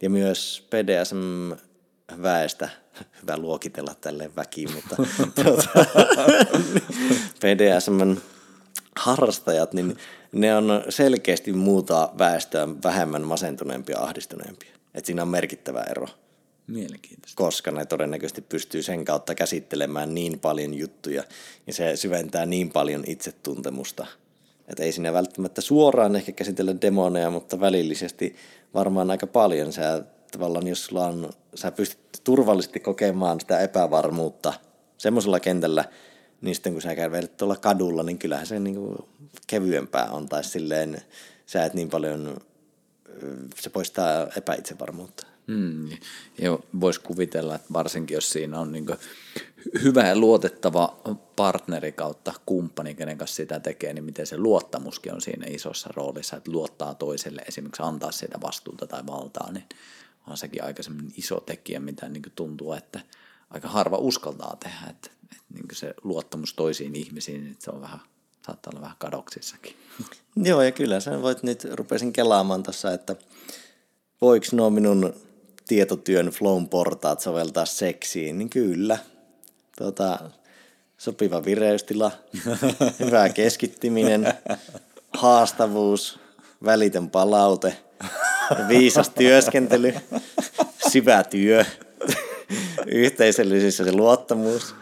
Ja 0.02 0.10
myös 0.10 0.68
PDSM-väestä, 0.70 2.70
hyvä 3.22 3.38
luokitella 3.38 3.96
tälleen 4.02 4.36
väkiin, 4.36 4.72
mutta 4.72 4.96
tuota, 5.44 5.70
PDSM 7.42 8.16
harrastajat, 8.96 9.74
niin 9.74 9.98
ne 10.32 10.56
on 10.56 10.84
selkeästi 10.90 11.54
muuta 11.54 12.10
väestöä 12.18 12.68
vähemmän 12.84 13.22
masentuneempia 13.22 13.98
ja 13.98 14.04
ahdistuneempia. 14.04 14.74
Et 14.94 15.06
siinä 15.06 15.22
on 15.22 15.28
merkittävä 15.28 15.82
ero. 15.82 16.08
Mielenkiintoista. 16.68 17.44
Koska 17.44 17.72
ne 17.72 17.86
todennäköisesti 17.86 18.42
pystyy 18.42 18.84
sen 18.84 19.06
kautta 19.06 19.36
käsittelemään 19.36 20.16
niin 20.16 20.40
paljon 20.40 20.74
juttuja 20.74 21.24
ja 21.68 21.74
se 21.74 21.96
syventää 21.96 22.46
niin 22.46 22.72
paljon 22.72 23.04
itsetuntemusta. 23.08 24.08
Että 24.68 24.84
ei 24.84 24.92
siinä 24.92 25.14
välttämättä 25.14 25.62
suoraan 25.62 26.16
ehkä 26.16 26.32
käsitellä 26.32 26.82
demoneja, 26.82 27.30
mutta 27.30 27.60
välillisesti 27.60 28.36
varmaan 28.74 29.12
aika 29.12 29.28
paljon. 29.28 29.74
Sä 29.74 30.04
tavallaan, 30.32 30.68
jos 30.68 30.86
sulla 30.86 31.08
on, 31.08 31.30
sä 31.56 31.72
pystyt 31.72 32.22
turvallisesti 32.24 32.80
kokemaan 32.80 33.40
sitä 33.40 33.60
epävarmuutta 33.60 34.54
semmoisella 34.98 35.40
kentällä, 35.40 35.86
niin 36.42 36.56
sitten 36.56 36.74
kun 36.74 36.82
sä 36.82 36.96
kävelet 36.96 37.38
tuolla 37.38 37.56
kadulla, 37.56 38.04
niin 38.04 38.20
kyllähän 38.20 38.48
se 38.48 38.60
niin 38.60 38.76
kuin 38.76 38.98
kevyempää 39.48 40.06
on. 40.12 40.30
Tai 40.30 40.44
silleen 40.44 41.02
sä 41.46 41.66
et 41.66 41.74
niin 41.74 41.90
paljon, 41.90 42.38
se 43.56 43.70
poistaa 43.70 44.28
epäitsevarmuutta. 44.38 45.33
Mm, 45.48 45.90
ja 46.42 46.60
voisi 46.80 47.00
kuvitella, 47.00 47.56
että 47.56 47.74
varsinkin 47.74 48.16
jos 48.16 48.30
siinä 48.30 48.60
on 48.60 48.72
niin 48.72 48.86
hyvä 49.84 50.08
ja 50.08 50.16
luotettava 50.16 50.98
partneri 51.36 51.92
kautta 51.92 52.34
kumppani, 52.46 52.96
kenen 52.96 53.18
kanssa 53.18 53.36
sitä 53.36 53.60
tekee, 53.60 53.94
niin 53.94 54.04
miten 54.04 54.28
se 54.28 54.38
luottamuskin 54.38 55.14
on 55.14 55.22
siinä 55.22 55.46
isossa 55.50 55.90
roolissa, 55.96 56.38
että 56.38 56.52
luottaa 56.52 56.96
toiselle, 56.96 57.42
esimerkiksi 57.48 57.84
antaa 57.84 58.12
sitä 58.12 58.42
vastuuta 58.42 58.88
tai 58.88 59.08
valtaa, 59.08 59.52
niin 59.52 59.66
on 60.28 60.38
sekin 60.38 60.64
aika 60.64 60.84
iso 61.18 61.40
tekijä, 61.40 61.80
mitä 61.80 62.10
niin 62.10 62.24
tuntuu, 62.36 62.74
että 62.74 63.00
aika 63.50 63.68
harva 63.68 63.98
uskaltaa 63.98 64.58
tehdä, 64.60 64.88
että, 64.90 65.10
että 65.24 65.44
niin 65.54 65.66
se 65.74 65.94
luottamus 66.04 66.54
toisiin 66.54 66.96
ihmisiin, 66.96 67.52
että 67.52 67.64
se 67.64 67.72
on 67.72 67.82
vähän, 67.82 68.00
saattaa 68.46 68.72
olla 68.72 68.82
vähän 68.82 68.98
kadoksissakin. 69.00 69.76
Joo, 70.36 70.62
ja 70.62 70.72
kyllä 70.72 71.00
sä 71.00 71.22
voit 71.22 71.44
nyt, 71.44 71.64
rupesin 71.72 72.14
kelaamaan 72.14 72.64
tuossa, 72.64 72.94
että 72.94 73.16
voiko 74.22 74.46
nuo 74.52 74.70
minun 74.70 75.14
tietotyön 75.68 76.28
flown 76.28 76.70
portaat 76.70 77.20
soveltaa 77.20 77.66
seksiin, 77.66 78.38
niin 78.38 78.50
kyllä. 78.50 78.98
Tota, 79.78 80.20
sopiva 80.98 81.46
vireystila, 81.46 82.12
hyvä 83.06 83.30
keskittyminen, 83.30 84.34
haastavuus, 85.14 86.20
välitön 86.64 87.10
palaute, 87.10 87.78
viisas 88.68 89.10
työskentely, 89.10 89.94
syvä 90.92 91.24
työ, 91.24 91.66
yhteisöllisyys 92.86 93.80
ja 93.80 93.86
se 93.86 93.92
luottamus, 93.92 94.76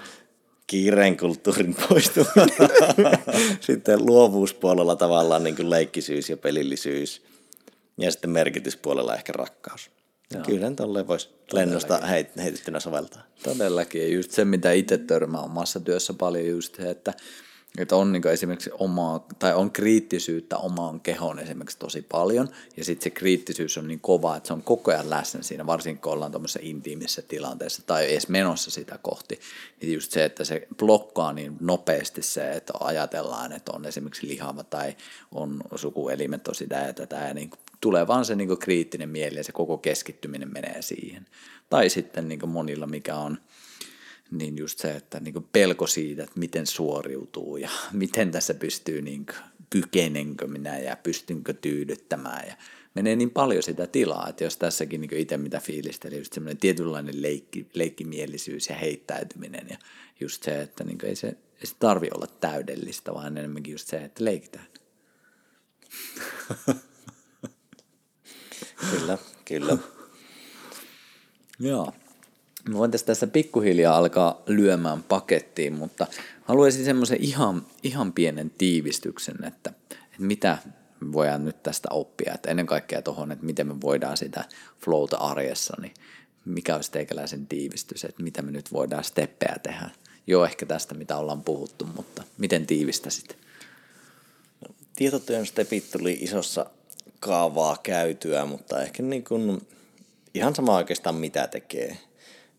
kiireen 0.67 1.17
kulttuurin 1.17 1.75
poistuminen. 1.89 2.69
sitten 3.59 4.05
luovuuspuolella 4.05 4.95
tavallaan 4.95 5.43
niin 5.43 5.55
kuin 5.55 5.69
leikkisyys 5.69 6.29
ja 6.29 6.37
pelillisyys. 6.37 7.21
Ja 7.97 8.11
sitten 8.11 8.29
merkityspuolella 8.29 9.15
ehkä 9.15 9.33
rakkaus. 9.33 9.89
Joo. 10.35 10.43
Kyllä 10.45 10.71
tolleen 10.71 11.07
voisi 11.07 11.29
lennosta 11.53 11.97
heit, 11.97 12.27
heitettynä 12.37 12.79
soveltaa. 12.79 13.21
Todellakin. 13.43 14.01
Ja 14.01 14.07
just 14.07 14.31
se, 14.31 14.45
mitä 14.45 14.71
itse 14.71 14.97
törmää 14.97 15.41
omassa 15.41 15.79
työssä 15.79 16.13
paljon 16.13 16.47
just 16.47 16.75
se, 16.75 16.89
että, 16.89 17.13
että 17.77 17.95
on 17.95 18.11
niin 18.11 18.27
esimerkiksi 18.27 18.69
omaa, 18.73 19.27
tai 19.39 19.53
on 19.53 19.71
kriittisyyttä 19.71 20.57
omaan 20.57 20.99
kehoon 20.99 21.39
esimerkiksi 21.39 21.79
tosi 21.79 22.01
paljon, 22.01 22.49
ja 22.77 22.85
sitten 22.85 23.03
se 23.03 23.09
kriittisyys 23.09 23.77
on 23.77 23.87
niin 23.87 23.99
kova, 23.99 24.37
että 24.37 24.47
se 24.47 24.53
on 24.53 24.63
koko 24.63 24.91
ajan 24.91 25.09
läsnä 25.09 25.43
siinä, 25.43 25.65
varsinkin 25.65 26.01
kun 26.01 26.11
ollaan 26.11 26.31
tuommoisessa 26.31 26.59
intiimissä 26.63 27.21
tilanteessa, 27.21 27.81
tai 27.85 28.11
edes 28.11 28.27
menossa 28.27 28.71
sitä 28.71 28.99
kohti, 29.01 29.39
niin 29.81 29.93
just 29.93 30.11
se, 30.11 30.25
että 30.25 30.43
se 30.43 30.67
blokkaa 30.77 31.33
niin 31.33 31.57
nopeasti 31.59 32.21
se, 32.21 32.51
että 32.51 32.73
ajatellaan, 32.79 33.51
että 33.51 33.71
on 33.75 33.85
esimerkiksi 33.85 34.27
lihava, 34.27 34.63
tai 34.63 34.95
on 35.31 35.61
sukuelimet 35.75 36.41
sitä 36.51 36.75
ja 36.75 36.93
tätä, 36.93 37.15
ja 37.15 37.33
niin 37.33 37.49
tulee 37.81 38.07
vaan 38.07 38.25
se 38.25 38.35
niin 38.35 38.57
kriittinen 38.57 39.09
mieli 39.09 39.37
ja 39.37 39.43
se 39.43 39.51
koko 39.51 39.77
keskittyminen 39.77 40.53
menee 40.53 40.81
siihen. 40.81 41.25
Tai 41.69 41.89
sitten 41.89 42.27
niin 42.27 42.49
monilla, 42.49 42.87
mikä 42.87 43.15
on 43.15 43.37
niin 44.31 44.57
just 44.57 44.79
se, 44.79 44.91
että 44.95 45.19
niin 45.19 45.47
pelko 45.51 45.87
siitä, 45.87 46.23
että 46.23 46.39
miten 46.39 46.67
suoriutuu 46.67 47.57
ja 47.57 47.69
miten 47.91 48.31
tässä 48.31 48.53
pystyy, 48.53 49.01
niin 49.01 49.25
kuin, 49.25 49.37
kykenenkö 49.69 50.47
minä 50.47 50.79
ja 50.79 50.95
pystynkö 50.95 51.53
tyydyttämään 51.53 52.47
ja 52.47 52.55
menee 52.93 53.15
niin 53.15 53.31
paljon 53.31 53.63
sitä 53.63 53.87
tilaa, 53.87 54.29
että 54.29 54.43
jos 54.43 54.57
tässäkin 54.57 55.01
niin 55.01 55.17
itse 55.17 55.37
mitä 55.37 55.59
fiilisteli, 55.59 56.17
just 56.17 56.33
semmoinen 56.33 56.57
tietynlainen 56.57 57.21
leikki, 57.21 57.69
leikkimielisyys 57.73 58.69
ja 58.69 58.75
heittäytyminen 58.75 59.67
ja 59.69 59.77
just 60.19 60.43
se, 60.43 60.61
että 60.61 60.83
niin 60.83 60.97
ei 61.03 61.15
se, 61.15 61.27
ei 61.27 61.65
se 61.65 61.75
tarvi 61.79 62.09
olla 62.15 62.27
täydellistä, 62.27 63.13
vaan 63.13 63.37
enemmänkin 63.37 63.71
just 63.71 63.87
se, 63.87 63.97
että 63.97 64.25
leikitään. 64.25 64.67
Kyllä, 68.89 69.17
kyllä. 69.45 69.77
Joo. 71.59 71.93
Mä 72.69 72.77
voin 72.77 72.91
tässä 72.91 73.27
pikkuhiljaa 73.27 73.97
alkaa 73.97 74.41
lyömään 74.47 75.03
pakettiin, 75.03 75.73
mutta 75.73 76.07
haluaisin 76.43 76.85
semmoisen 76.85 77.17
ihan, 77.21 77.65
ihan 77.83 78.13
pienen 78.13 78.51
tiivistyksen, 78.57 79.43
että, 79.43 79.73
että 79.91 79.97
mitä 80.19 80.57
voidaan 81.11 81.45
nyt 81.45 81.63
tästä 81.63 81.87
oppia. 81.91 82.33
Että 82.35 82.49
ennen 82.49 82.65
kaikkea 82.65 83.01
tuohon, 83.01 83.31
että 83.31 83.45
miten 83.45 83.67
me 83.67 83.81
voidaan 83.81 84.17
sitä 84.17 84.45
flowta 84.79 85.17
arjessa, 85.17 85.77
niin 85.81 85.93
mikä 86.45 86.75
olisi 86.75 86.91
teikäläisen 86.91 87.47
tiivistys, 87.47 88.05
että 88.05 88.23
mitä 88.23 88.41
me 88.41 88.51
nyt 88.51 88.73
voidaan 88.73 89.03
steppejä 89.03 89.55
tehdä. 89.63 89.89
Joo, 90.27 90.45
ehkä 90.45 90.65
tästä, 90.65 90.93
mitä 90.95 91.17
ollaan 91.17 91.43
puhuttu, 91.43 91.85
mutta 91.95 92.23
miten 92.37 92.67
tiivistäsit? 92.67 93.37
No, 94.61 94.75
tietotyön 94.95 95.45
stepit 95.45 95.91
tuli 95.91 96.17
isossa 96.21 96.65
kaavaa 97.21 97.77
käytyä, 97.83 98.45
mutta 98.45 98.81
ehkä 98.81 99.03
niin 99.03 99.23
kuin, 99.23 99.67
ihan 100.33 100.55
sama 100.55 100.75
oikeastaan 100.75 101.15
mitä 101.15 101.47
tekee. 101.47 101.97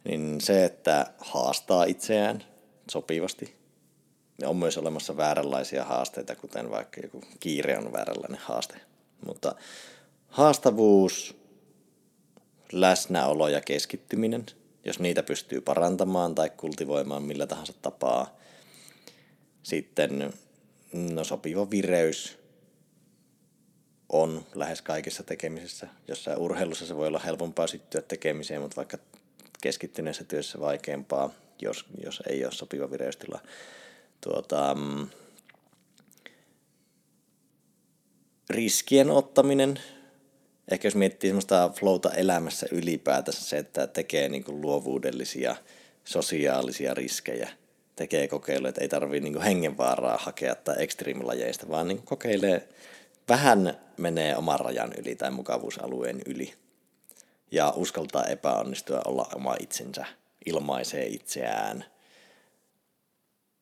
Niin 0.04 0.40
se, 0.40 0.64
että 0.64 1.12
haastaa 1.18 1.84
itseään 1.84 2.44
sopivasti. 2.90 3.54
On 4.44 4.56
myös 4.56 4.78
olemassa 4.78 5.16
vääränlaisia 5.16 5.84
haasteita, 5.84 6.36
kuten 6.36 6.70
vaikka 6.70 7.00
joku 7.00 7.22
kiire 7.40 7.78
on 7.78 7.92
vääränlainen 7.92 8.40
haaste. 8.42 8.80
Mutta 9.26 9.54
haastavuus, 10.28 11.36
läsnäolo 12.72 13.48
ja 13.48 13.60
keskittyminen, 13.60 14.46
jos 14.84 14.98
niitä 14.98 15.22
pystyy 15.22 15.60
parantamaan 15.60 16.34
tai 16.34 16.50
kultivoimaan 16.50 17.22
millä 17.22 17.46
tahansa 17.46 17.72
tapaa. 17.82 18.36
Sitten 19.62 20.32
no, 20.92 21.24
sopiva 21.24 21.70
vireys, 21.70 22.38
on 24.12 24.46
lähes 24.54 24.82
kaikessa 24.82 25.22
tekemisessä. 25.22 25.88
Jossain 26.08 26.38
urheilussa 26.38 26.86
se 26.86 26.96
voi 26.96 27.06
olla 27.06 27.18
helpompaa 27.18 27.66
syttyä 27.66 28.02
tekemiseen, 28.02 28.62
mutta 28.62 28.76
vaikka 28.76 28.98
keskittyneessä 29.62 30.24
työssä 30.24 30.60
vaikeampaa, 30.60 31.30
jos, 31.62 31.84
jos 32.04 32.22
ei 32.28 32.44
ole 32.44 32.52
sopiva 32.52 32.90
vireystila. 32.90 33.40
Tuota, 34.20 34.74
mm, 34.74 35.08
riskien 38.50 39.10
ottaminen, 39.10 39.80
ehkä 40.70 40.86
jos 40.86 40.94
miettii 40.94 41.30
semmoista 41.30 41.70
flowta 41.78 42.10
elämässä 42.10 42.66
ylipäätänsä, 42.70 43.40
se, 43.40 43.58
että 43.58 43.86
tekee 43.86 44.28
niin 44.28 44.44
kuin 44.44 44.60
luovuudellisia, 44.60 45.56
sosiaalisia 46.04 46.94
riskejä, 46.94 47.50
tekee 47.96 48.28
kokeiluja, 48.28 48.68
että 48.68 48.80
ei 48.80 48.88
tarvitse 48.88 49.28
niin 49.28 49.42
hengenvaaraa 49.42 50.18
hakea 50.22 50.54
tai 50.54 50.74
ekstriimilajeista, 50.78 51.68
vaan 51.68 51.88
niin 51.88 52.02
kokeilee 52.02 52.68
vähän 53.32 53.78
menee 53.96 54.36
oman 54.36 54.60
rajan 54.60 54.92
yli 54.98 55.14
tai 55.14 55.30
mukavuusalueen 55.30 56.20
yli 56.26 56.54
ja 57.50 57.72
uskaltaa 57.76 58.24
epäonnistua 58.24 59.00
olla 59.04 59.28
oma 59.34 59.56
itsensä, 59.60 60.06
ilmaisee 60.46 61.06
itseään. 61.06 61.84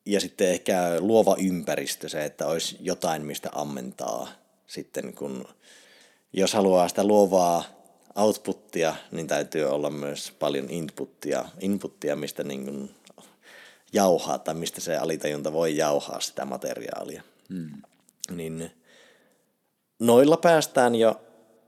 Ja 0.05 0.19
sitten 0.19 0.49
ehkä 0.49 0.99
luova 0.99 1.35
ympäristö, 1.39 2.09
se, 2.09 2.25
että 2.25 2.47
olisi 2.47 2.77
jotain, 2.79 3.25
mistä 3.25 3.49
ammentaa 3.51 4.27
sitten, 4.67 5.13
kun 5.13 5.47
jos 6.33 6.53
haluaa 6.53 6.87
sitä 6.87 7.03
luovaa 7.03 7.63
outputtia, 8.15 8.95
niin 9.11 9.27
täytyy 9.27 9.65
olla 9.65 9.89
myös 9.89 10.31
paljon 10.39 10.69
inputtia, 10.69 11.45
inputtia 11.59 12.15
mistä 12.15 12.43
niin 12.43 12.65
kuin 12.65 12.95
jauhaa 13.93 14.39
tai 14.39 14.53
mistä 14.53 14.81
se 14.81 14.97
alitajunta 14.97 15.53
voi 15.53 15.77
jauhaa 15.77 16.19
sitä 16.19 16.45
materiaalia. 16.45 17.23
Hmm. 17.49 17.81
Niin 18.31 18.71
noilla 20.01 20.37
päästään 20.37 20.95
jo 20.95 21.21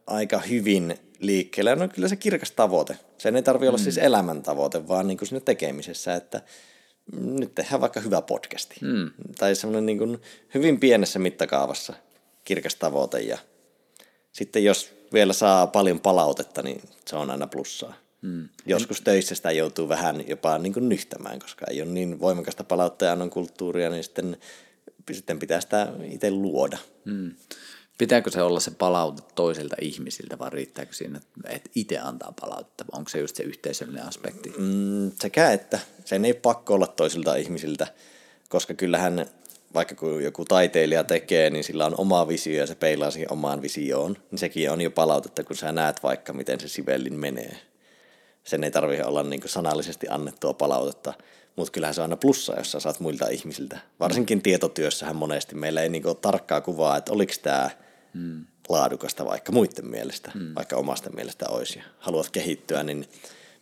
aika 0.07 0.39
hyvin 0.39 0.95
liikkeelle. 1.19 1.75
No 1.75 1.87
kyllä 1.87 2.07
se 2.07 2.15
kirkas 2.15 2.51
tavoite. 2.51 2.97
Sen 3.17 3.35
ei 3.35 3.43
tarvitse 3.43 3.65
mm. 3.65 3.69
olla 3.69 3.83
siis 3.83 3.97
elämäntavoite, 3.97 4.87
vaan 4.87 5.07
niin 5.07 5.17
kuin 5.17 5.27
siinä 5.27 5.45
tekemisessä, 5.45 6.15
että 6.15 6.41
nyt 7.11 7.55
tehdään 7.55 7.81
vaikka 7.81 7.99
hyvä 7.99 8.21
podcasti. 8.21 8.75
Mm. 8.81 9.11
Tai 9.37 9.55
semmoinen 9.55 9.85
niin 9.85 9.97
kuin 9.97 10.21
hyvin 10.53 10.79
pienessä 10.79 11.19
mittakaavassa 11.19 11.93
kirkas 12.43 12.75
tavoite. 12.75 13.19
Ja 13.19 13.37
sitten 14.31 14.63
jos 14.63 14.93
vielä 15.13 15.33
saa 15.33 15.67
paljon 15.67 15.99
palautetta, 15.99 16.61
niin 16.61 16.81
se 17.07 17.15
on 17.15 17.29
aina 17.29 17.47
plussaa. 17.47 17.93
Mm. 18.21 18.49
Joskus 18.65 19.01
töissä 19.01 19.35
sitä 19.35 19.51
joutuu 19.51 19.89
vähän 19.89 20.27
jopa 20.27 20.57
niin 20.57 20.73
kuin 20.73 20.89
nyhtämään, 20.89 21.39
koska 21.39 21.65
ei 21.69 21.81
ole 21.81 21.91
niin 21.91 22.19
voimakasta 22.19 22.63
palautteen 22.63 23.29
kulttuuria, 23.29 23.89
niin 23.89 24.03
sitten, 24.03 24.37
sitten 25.11 25.39
pitää 25.39 25.61
sitä 25.61 25.87
itse 26.11 26.31
luoda. 26.31 26.77
Mm. 27.05 27.31
Pitääkö 28.03 28.31
se 28.31 28.41
olla 28.41 28.59
se 28.59 28.71
palaute 28.71 29.21
toisilta 29.35 29.75
ihmisiltä 29.81 30.39
vai 30.39 30.49
riittääkö 30.49 30.93
siinä, 30.93 31.19
että 31.45 31.69
itse 31.75 31.99
antaa 31.99 32.33
palautetta? 32.41 32.85
Onko 32.91 33.09
se 33.09 33.19
just 33.19 33.35
se 33.35 33.43
yhteisöllinen 33.43 34.07
aspekti? 34.07 34.53
Mm, 34.57 35.11
sekä 35.21 35.51
että. 35.51 35.79
Sen 36.05 36.25
ei 36.25 36.33
pakko 36.33 36.73
olla 36.73 36.87
toisilta 36.87 37.35
ihmisiltä, 37.35 37.87
koska 38.49 38.73
kyllähän 38.73 39.25
vaikka 39.73 39.95
kun 39.95 40.23
joku 40.23 40.45
taiteilija 40.45 41.03
tekee, 41.03 41.49
niin 41.49 41.63
sillä 41.63 41.85
on 41.85 41.95
oma 41.97 42.27
visio 42.27 42.59
ja 42.59 42.67
se 42.67 42.75
peilaa 42.75 43.11
siihen 43.11 43.31
omaan 43.31 43.61
visioon, 43.61 44.17
niin 44.31 44.39
sekin 44.39 44.71
on 44.71 44.81
jo 44.81 44.91
palautetta, 44.91 45.43
kun 45.43 45.55
sä 45.55 45.71
näet 45.71 46.03
vaikka, 46.03 46.33
miten 46.33 46.59
se 46.59 46.67
sivellin 46.67 47.19
menee. 47.19 47.57
Sen 48.43 48.63
ei 48.63 48.71
tarvitse 48.71 49.05
olla 49.05 49.23
niin 49.23 49.41
sanallisesti 49.45 50.07
annettua 50.09 50.53
palautetta, 50.53 51.13
mutta 51.55 51.71
kyllähän 51.71 51.93
se 51.93 52.01
on 52.01 52.05
aina 52.05 52.17
plussa, 52.17 52.55
jos 52.57 52.71
sä 52.71 52.79
saat 52.79 52.99
muilta 52.99 53.27
ihmisiltä. 53.27 53.79
Varsinkin 53.99 54.41
tietotyössähän 54.41 55.15
monesti 55.15 55.55
meillä 55.55 55.81
ei 55.81 55.89
niin 55.89 56.07
ole 56.07 56.15
tarkkaa 56.15 56.61
kuvaa, 56.61 56.97
että 56.97 57.13
oliko 57.13 57.33
tämä 57.41 57.69
mm. 58.13 58.45
laadukasta 58.69 59.25
vaikka 59.25 59.51
muiden 59.51 59.87
mielestä, 59.87 60.31
mm. 60.35 60.55
vaikka 60.55 60.75
omasta 60.75 61.09
mielestä 61.09 61.45
olisi. 61.49 61.79
Haluat 61.99 62.29
kehittyä, 62.29 62.83
niin 62.83 63.07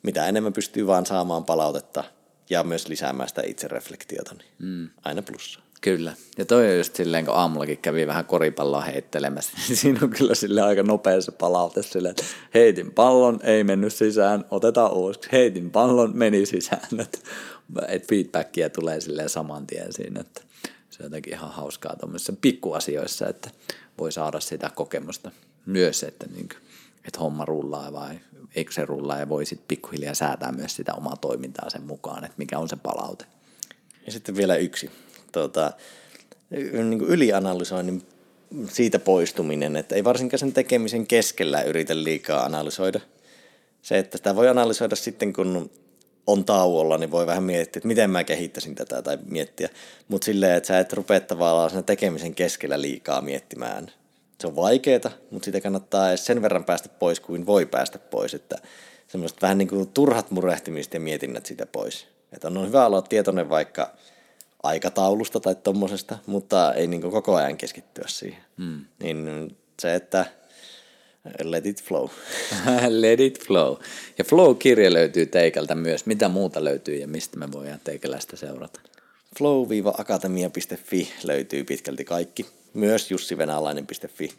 mitä 0.03 0.27
enemmän 0.27 0.53
pystyy 0.53 0.87
vaan 0.87 1.05
saamaan 1.05 1.45
palautetta 1.45 2.03
ja 2.49 2.63
myös 2.63 2.87
lisäämään 2.87 3.29
sitä 3.29 3.41
itsereflektiota, 3.45 4.33
niin 4.33 4.51
mm. 4.59 4.89
aina 5.03 5.21
plussa. 5.21 5.59
Kyllä. 5.81 6.13
Ja 6.37 6.45
toi 6.45 6.71
on 6.71 6.77
just 6.77 6.95
silleen, 6.95 7.25
kun 7.25 7.35
aamullakin 7.35 7.77
kävi 7.77 8.07
vähän 8.07 8.25
koripalloa 8.25 8.81
heittelemässä, 8.81 9.51
niin 9.67 9.77
siinä 9.77 9.99
on 10.03 10.09
kyllä 10.09 10.35
sille 10.35 10.61
aika 10.61 10.83
nopea 10.83 11.21
se 11.21 11.31
palaute 11.31 11.83
silleen, 11.83 12.11
että 12.11 12.23
heitin 12.53 12.91
pallon, 12.91 13.39
ei 13.43 13.63
mennyt 13.63 13.93
sisään, 13.93 14.45
otetaan 14.51 14.93
uusiksi. 14.93 15.29
Heitin 15.31 15.71
pallon, 15.71 16.11
meni 16.13 16.45
sisään. 16.45 16.87
Että 16.99 17.19
et 17.87 18.07
feedbackia 18.07 18.69
tulee 18.69 19.01
silleen 19.01 19.29
saman 19.29 19.67
tien 19.67 19.93
siinä, 19.93 20.21
että 20.21 20.41
se 20.89 21.03
on 21.03 21.05
jotenkin 21.05 21.33
ihan 21.33 21.51
hauskaa 21.51 21.95
tuommoisissa 21.95 22.33
pikkuasioissa, 22.41 23.27
että 23.27 23.49
voi 24.01 24.11
saada 24.11 24.39
sitä 24.39 24.69
kokemusta 24.75 25.31
myös, 25.65 26.03
että, 26.03 26.25
niin 26.25 26.49
kuin, 26.49 26.59
että 27.05 27.19
homma 27.19 27.45
rullaa 27.45 27.93
vai 27.93 28.19
eikö 28.55 28.71
se 28.71 28.85
rullaa 28.85 29.19
ja 29.19 29.29
voi 29.29 29.45
sitten 29.45 29.67
pikkuhiljaa 29.67 30.13
säätää 30.13 30.51
myös 30.51 30.75
sitä 30.75 30.93
omaa 30.93 31.15
toimintaa 31.15 31.69
sen 31.69 31.83
mukaan, 31.83 32.23
että 32.23 32.37
mikä 32.37 32.59
on 32.59 32.69
se 32.69 32.75
palaute. 32.75 33.25
Ja 34.05 34.11
sitten 34.11 34.35
vielä 34.35 34.55
yksi, 34.55 34.91
tuota, 35.31 35.73
niin 36.73 36.99
kuin 36.99 37.11
ylianalysoinnin 37.11 38.03
siitä 38.69 38.99
poistuminen, 38.99 39.75
että 39.75 39.95
ei 39.95 40.03
varsinkaan 40.03 40.39
sen 40.39 40.53
tekemisen 40.53 41.07
keskellä 41.07 41.61
yritä 41.61 42.03
liikaa 42.03 42.45
analysoida. 42.45 42.99
Se, 43.81 43.97
että 43.97 44.17
sitä 44.17 44.35
voi 44.35 44.49
analysoida 44.49 44.95
sitten, 44.95 45.33
kun 45.33 45.71
on 46.27 46.45
tauolla, 46.45 46.97
niin 46.97 47.11
voi 47.11 47.27
vähän 47.27 47.43
miettiä, 47.43 47.79
että 47.79 47.87
miten 47.87 48.09
mä 48.09 48.23
kehittäisin 48.23 48.75
tätä 48.75 49.01
tai 49.01 49.17
miettiä. 49.25 49.69
Mutta 50.07 50.25
silleen, 50.25 50.57
että 50.57 50.67
sä 50.67 50.79
et 50.79 50.93
rupea 50.93 51.19
tavallaan 51.19 51.69
sen 51.69 51.83
tekemisen 51.83 52.35
keskellä 52.35 52.81
liikaa 52.81 53.21
miettimään. 53.21 53.91
Se 54.39 54.47
on 54.47 54.55
vaikeeta, 54.55 55.11
mutta 55.31 55.45
sitä 55.45 55.61
kannattaa 55.61 56.17
sen 56.17 56.41
verran 56.41 56.63
päästä 56.63 56.89
pois 56.89 57.19
kuin 57.19 57.45
voi 57.45 57.65
päästä 57.65 57.99
pois. 57.99 58.33
Että 58.33 58.55
semmoista 59.07 59.41
vähän 59.41 59.57
niin 59.57 59.67
kuin 59.67 59.87
turhat 59.87 60.31
murehtimista 60.31 60.95
ja 60.95 60.99
mietinnät 60.99 61.45
sitä 61.45 61.65
pois. 61.65 62.07
Että 62.33 62.47
on 62.47 62.67
hyvä 62.67 62.85
olla 62.85 63.01
tietoinen 63.01 63.49
vaikka 63.49 63.91
aikataulusta 64.63 65.39
tai 65.39 65.55
tommosesta, 65.55 66.17
mutta 66.25 66.73
ei 66.73 66.87
niin 66.87 67.01
koko 67.01 67.35
ajan 67.35 67.57
keskittyä 67.57 68.05
siihen. 68.07 68.43
Hmm. 68.57 68.85
Niin 69.03 69.57
se, 69.79 69.95
että 69.95 70.25
Let 71.43 71.65
it 71.65 71.83
flow. 71.83 72.09
Let 73.01 73.19
it 73.19 73.45
flow. 73.45 73.77
Ja 74.17 74.23
Flow-kirja 74.23 74.93
löytyy 74.93 75.25
Teikältä 75.25 75.75
myös. 75.75 76.05
Mitä 76.05 76.29
muuta 76.29 76.63
löytyy 76.63 76.95
ja 76.95 77.07
mistä 77.07 77.37
me 77.37 77.51
voidaan 77.51 77.79
Teikäläistä 77.83 78.37
seurata? 78.37 78.81
flow-akatemia.fi 79.39 81.09
löytyy 81.23 81.63
pitkälti 81.63 82.05
kaikki. 82.05 82.45
Myös 82.73 83.11
jussivenalainen.fi 83.11 84.31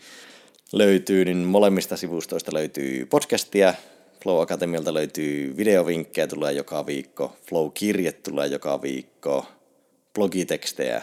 löytyy, 0.72 1.24
niin 1.24 1.36
molemmista 1.36 1.96
sivustoista 1.96 2.54
löytyy 2.54 3.06
podcastia. 3.06 3.74
Flow 4.22 4.42
Akatemialta 4.42 4.94
löytyy 4.94 5.56
videovinkkejä, 5.56 6.26
tulee 6.26 6.52
joka 6.52 6.86
viikko. 6.86 7.36
Flow-kirje 7.48 8.12
tulee 8.12 8.46
joka 8.46 8.82
viikko. 8.82 9.46
Blogitekstejä. 10.14 11.02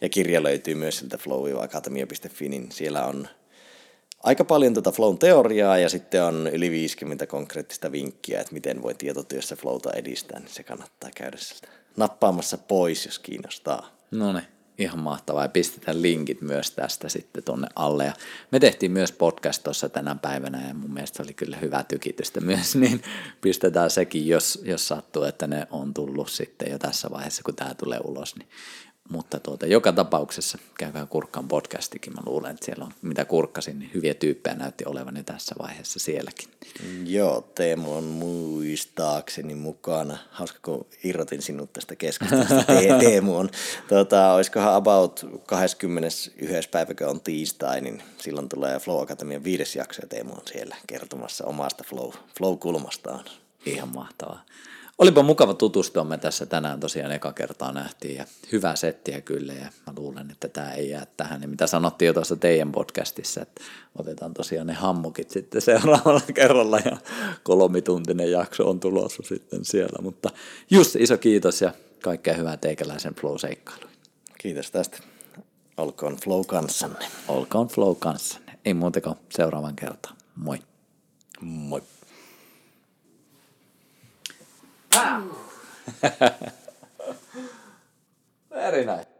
Ja 0.00 0.08
kirja 0.08 0.42
löytyy 0.42 0.74
myös 0.74 0.98
sieltä 0.98 1.16
flow-akatemia.fi, 1.16 2.48
niin 2.48 2.72
siellä 2.72 3.04
on 3.04 3.28
aika 4.22 4.44
paljon 4.44 4.74
tuota 4.74 4.92
flown 4.92 5.18
teoriaa 5.18 5.78
ja 5.78 5.88
sitten 5.88 6.24
on 6.24 6.50
yli 6.52 6.70
50 6.70 7.26
konkreettista 7.26 7.92
vinkkiä, 7.92 8.40
että 8.40 8.52
miten 8.52 8.82
voi 8.82 8.94
tietotyössä 8.94 9.56
flowta 9.56 9.92
edistää, 9.92 10.38
niin 10.38 10.48
se 10.48 10.62
kannattaa 10.62 11.10
käydä 11.16 11.36
sieltä 11.40 11.68
nappaamassa 11.96 12.58
pois, 12.58 13.06
jos 13.06 13.18
kiinnostaa. 13.18 13.90
No 14.10 14.32
niin, 14.32 14.44
ihan 14.78 14.98
mahtavaa. 14.98 15.44
Ja 15.44 15.48
pistetään 15.48 16.02
linkit 16.02 16.40
myös 16.40 16.70
tästä 16.70 17.08
sitten 17.08 17.44
tuonne 17.44 17.66
alle. 17.76 18.04
Ja 18.04 18.12
me 18.50 18.60
tehtiin 18.60 18.92
myös 18.92 19.12
podcast 19.12 19.64
tuossa 19.64 19.88
tänä 19.88 20.14
päivänä 20.14 20.68
ja 20.68 20.74
mun 20.74 20.94
mielestä 20.94 21.22
oli 21.22 21.34
kyllä 21.34 21.56
hyvä 21.56 21.84
tykitystä 21.88 22.40
myös, 22.50 22.76
niin 22.76 23.02
pistetään 23.40 23.90
sekin, 23.90 24.28
jos, 24.28 24.62
jos 24.64 24.88
sattuu, 24.88 25.22
että 25.22 25.46
ne 25.46 25.66
on 25.70 25.94
tullut 25.94 26.30
sitten 26.30 26.70
jo 26.72 26.78
tässä 26.78 27.10
vaiheessa, 27.10 27.42
kun 27.42 27.56
tämä 27.56 27.74
tulee 27.74 28.00
ulos, 28.04 28.36
niin 28.36 28.48
mutta 29.10 29.40
tuota, 29.40 29.66
joka 29.66 29.92
tapauksessa 29.92 30.58
käykää 30.78 31.06
kurkkaan 31.06 31.48
podcastikin. 31.48 32.12
Mä 32.12 32.20
luulen, 32.26 32.50
että 32.50 32.64
siellä 32.66 32.84
on, 32.84 32.92
mitä 33.02 33.24
kurkkasin, 33.24 33.78
niin 33.78 33.90
hyviä 33.94 34.14
tyyppejä 34.14 34.56
näytti 34.56 34.84
olevan 34.86 35.16
jo 35.16 35.22
tässä 35.22 35.54
vaiheessa 35.58 35.98
sielläkin. 35.98 36.48
Joo, 37.04 37.40
Teemu 37.54 37.96
on 37.96 38.04
muistaakseni 38.04 39.54
mukana. 39.54 40.18
Hauska, 40.30 40.58
kun 40.62 40.86
irrotin 41.04 41.42
sinut 41.42 41.72
tästä 41.72 41.96
keskustelusta. 41.96 42.64
Teemu 43.00 43.36
on. 43.36 43.50
Tuota, 43.88 44.32
olisikohan 44.32 44.74
about 44.74 45.26
21. 45.46 46.68
päivä, 46.70 46.94
on 47.06 47.20
tiistai, 47.20 47.80
niin 47.80 48.02
silloin 48.18 48.48
tulee 48.48 48.78
Flow 48.78 49.02
Akatemian 49.02 49.44
viides 49.44 49.76
jakso 49.76 50.02
ja 50.02 50.08
Teemu 50.08 50.32
on 50.32 50.42
siellä 50.52 50.76
kertomassa 50.86 51.44
omasta 51.44 51.84
Flow, 51.86 52.10
Flow-kulmastaan. 52.38 53.24
Ihan 53.66 53.88
mahtavaa. 53.94 54.44
Olipa 54.98 55.22
mukava 55.22 55.54
tutustua, 55.54 56.04
me 56.04 56.18
tässä 56.18 56.46
tänään 56.46 56.80
tosiaan 56.80 57.12
eka 57.12 57.32
kertaa 57.32 57.72
nähtiin 57.72 58.16
ja 58.16 58.24
hyvää 58.52 58.76
settiä 58.76 59.20
kyllä 59.20 59.52
ja 59.52 59.64
mä 59.86 59.92
luulen, 59.96 60.30
että 60.30 60.48
tämä 60.48 60.72
ei 60.72 60.90
jää 60.90 61.06
tähän. 61.16 61.42
Ja 61.42 61.48
mitä 61.48 61.66
sanottiin 61.66 62.06
jo 62.06 62.12
tuossa 62.12 62.36
teidän 62.36 62.72
podcastissa, 62.72 63.42
että 63.42 63.62
otetaan 63.98 64.34
tosiaan 64.34 64.66
ne 64.66 64.72
hammukit 64.72 65.30
sitten 65.30 65.60
seuraavalla 65.60 66.20
kerralla 66.34 66.78
ja 66.78 66.96
kolmituntinen 67.42 68.30
jakso 68.30 68.70
on 68.70 68.80
tulossa 68.80 69.22
sitten 69.22 69.64
siellä. 69.64 70.02
Mutta 70.02 70.30
just 70.70 70.96
iso 70.96 71.16
kiitos 71.18 71.62
ja 71.62 71.72
kaikkea 72.02 72.34
hyvää 72.34 72.56
teikäläisen 72.56 73.14
flow-seikkailuun. 73.14 73.92
Kiitos 74.38 74.70
tästä. 74.70 74.98
Olkoon 75.76 76.16
flow 76.16 76.44
kanssanne. 76.46 77.06
Olkoon 77.28 77.68
flow 77.68 77.96
kanssanne. 77.98 78.58
Ei 78.64 78.74
muuta 78.74 79.00
kuin 79.00 79.16
seuraavan 79.30 79.76
kertaan. 79.76 80.16
Moi. 80.36 80.58
Moi. 81.40 81.82
Very 88.52 88.84
nice. 88.84 89.17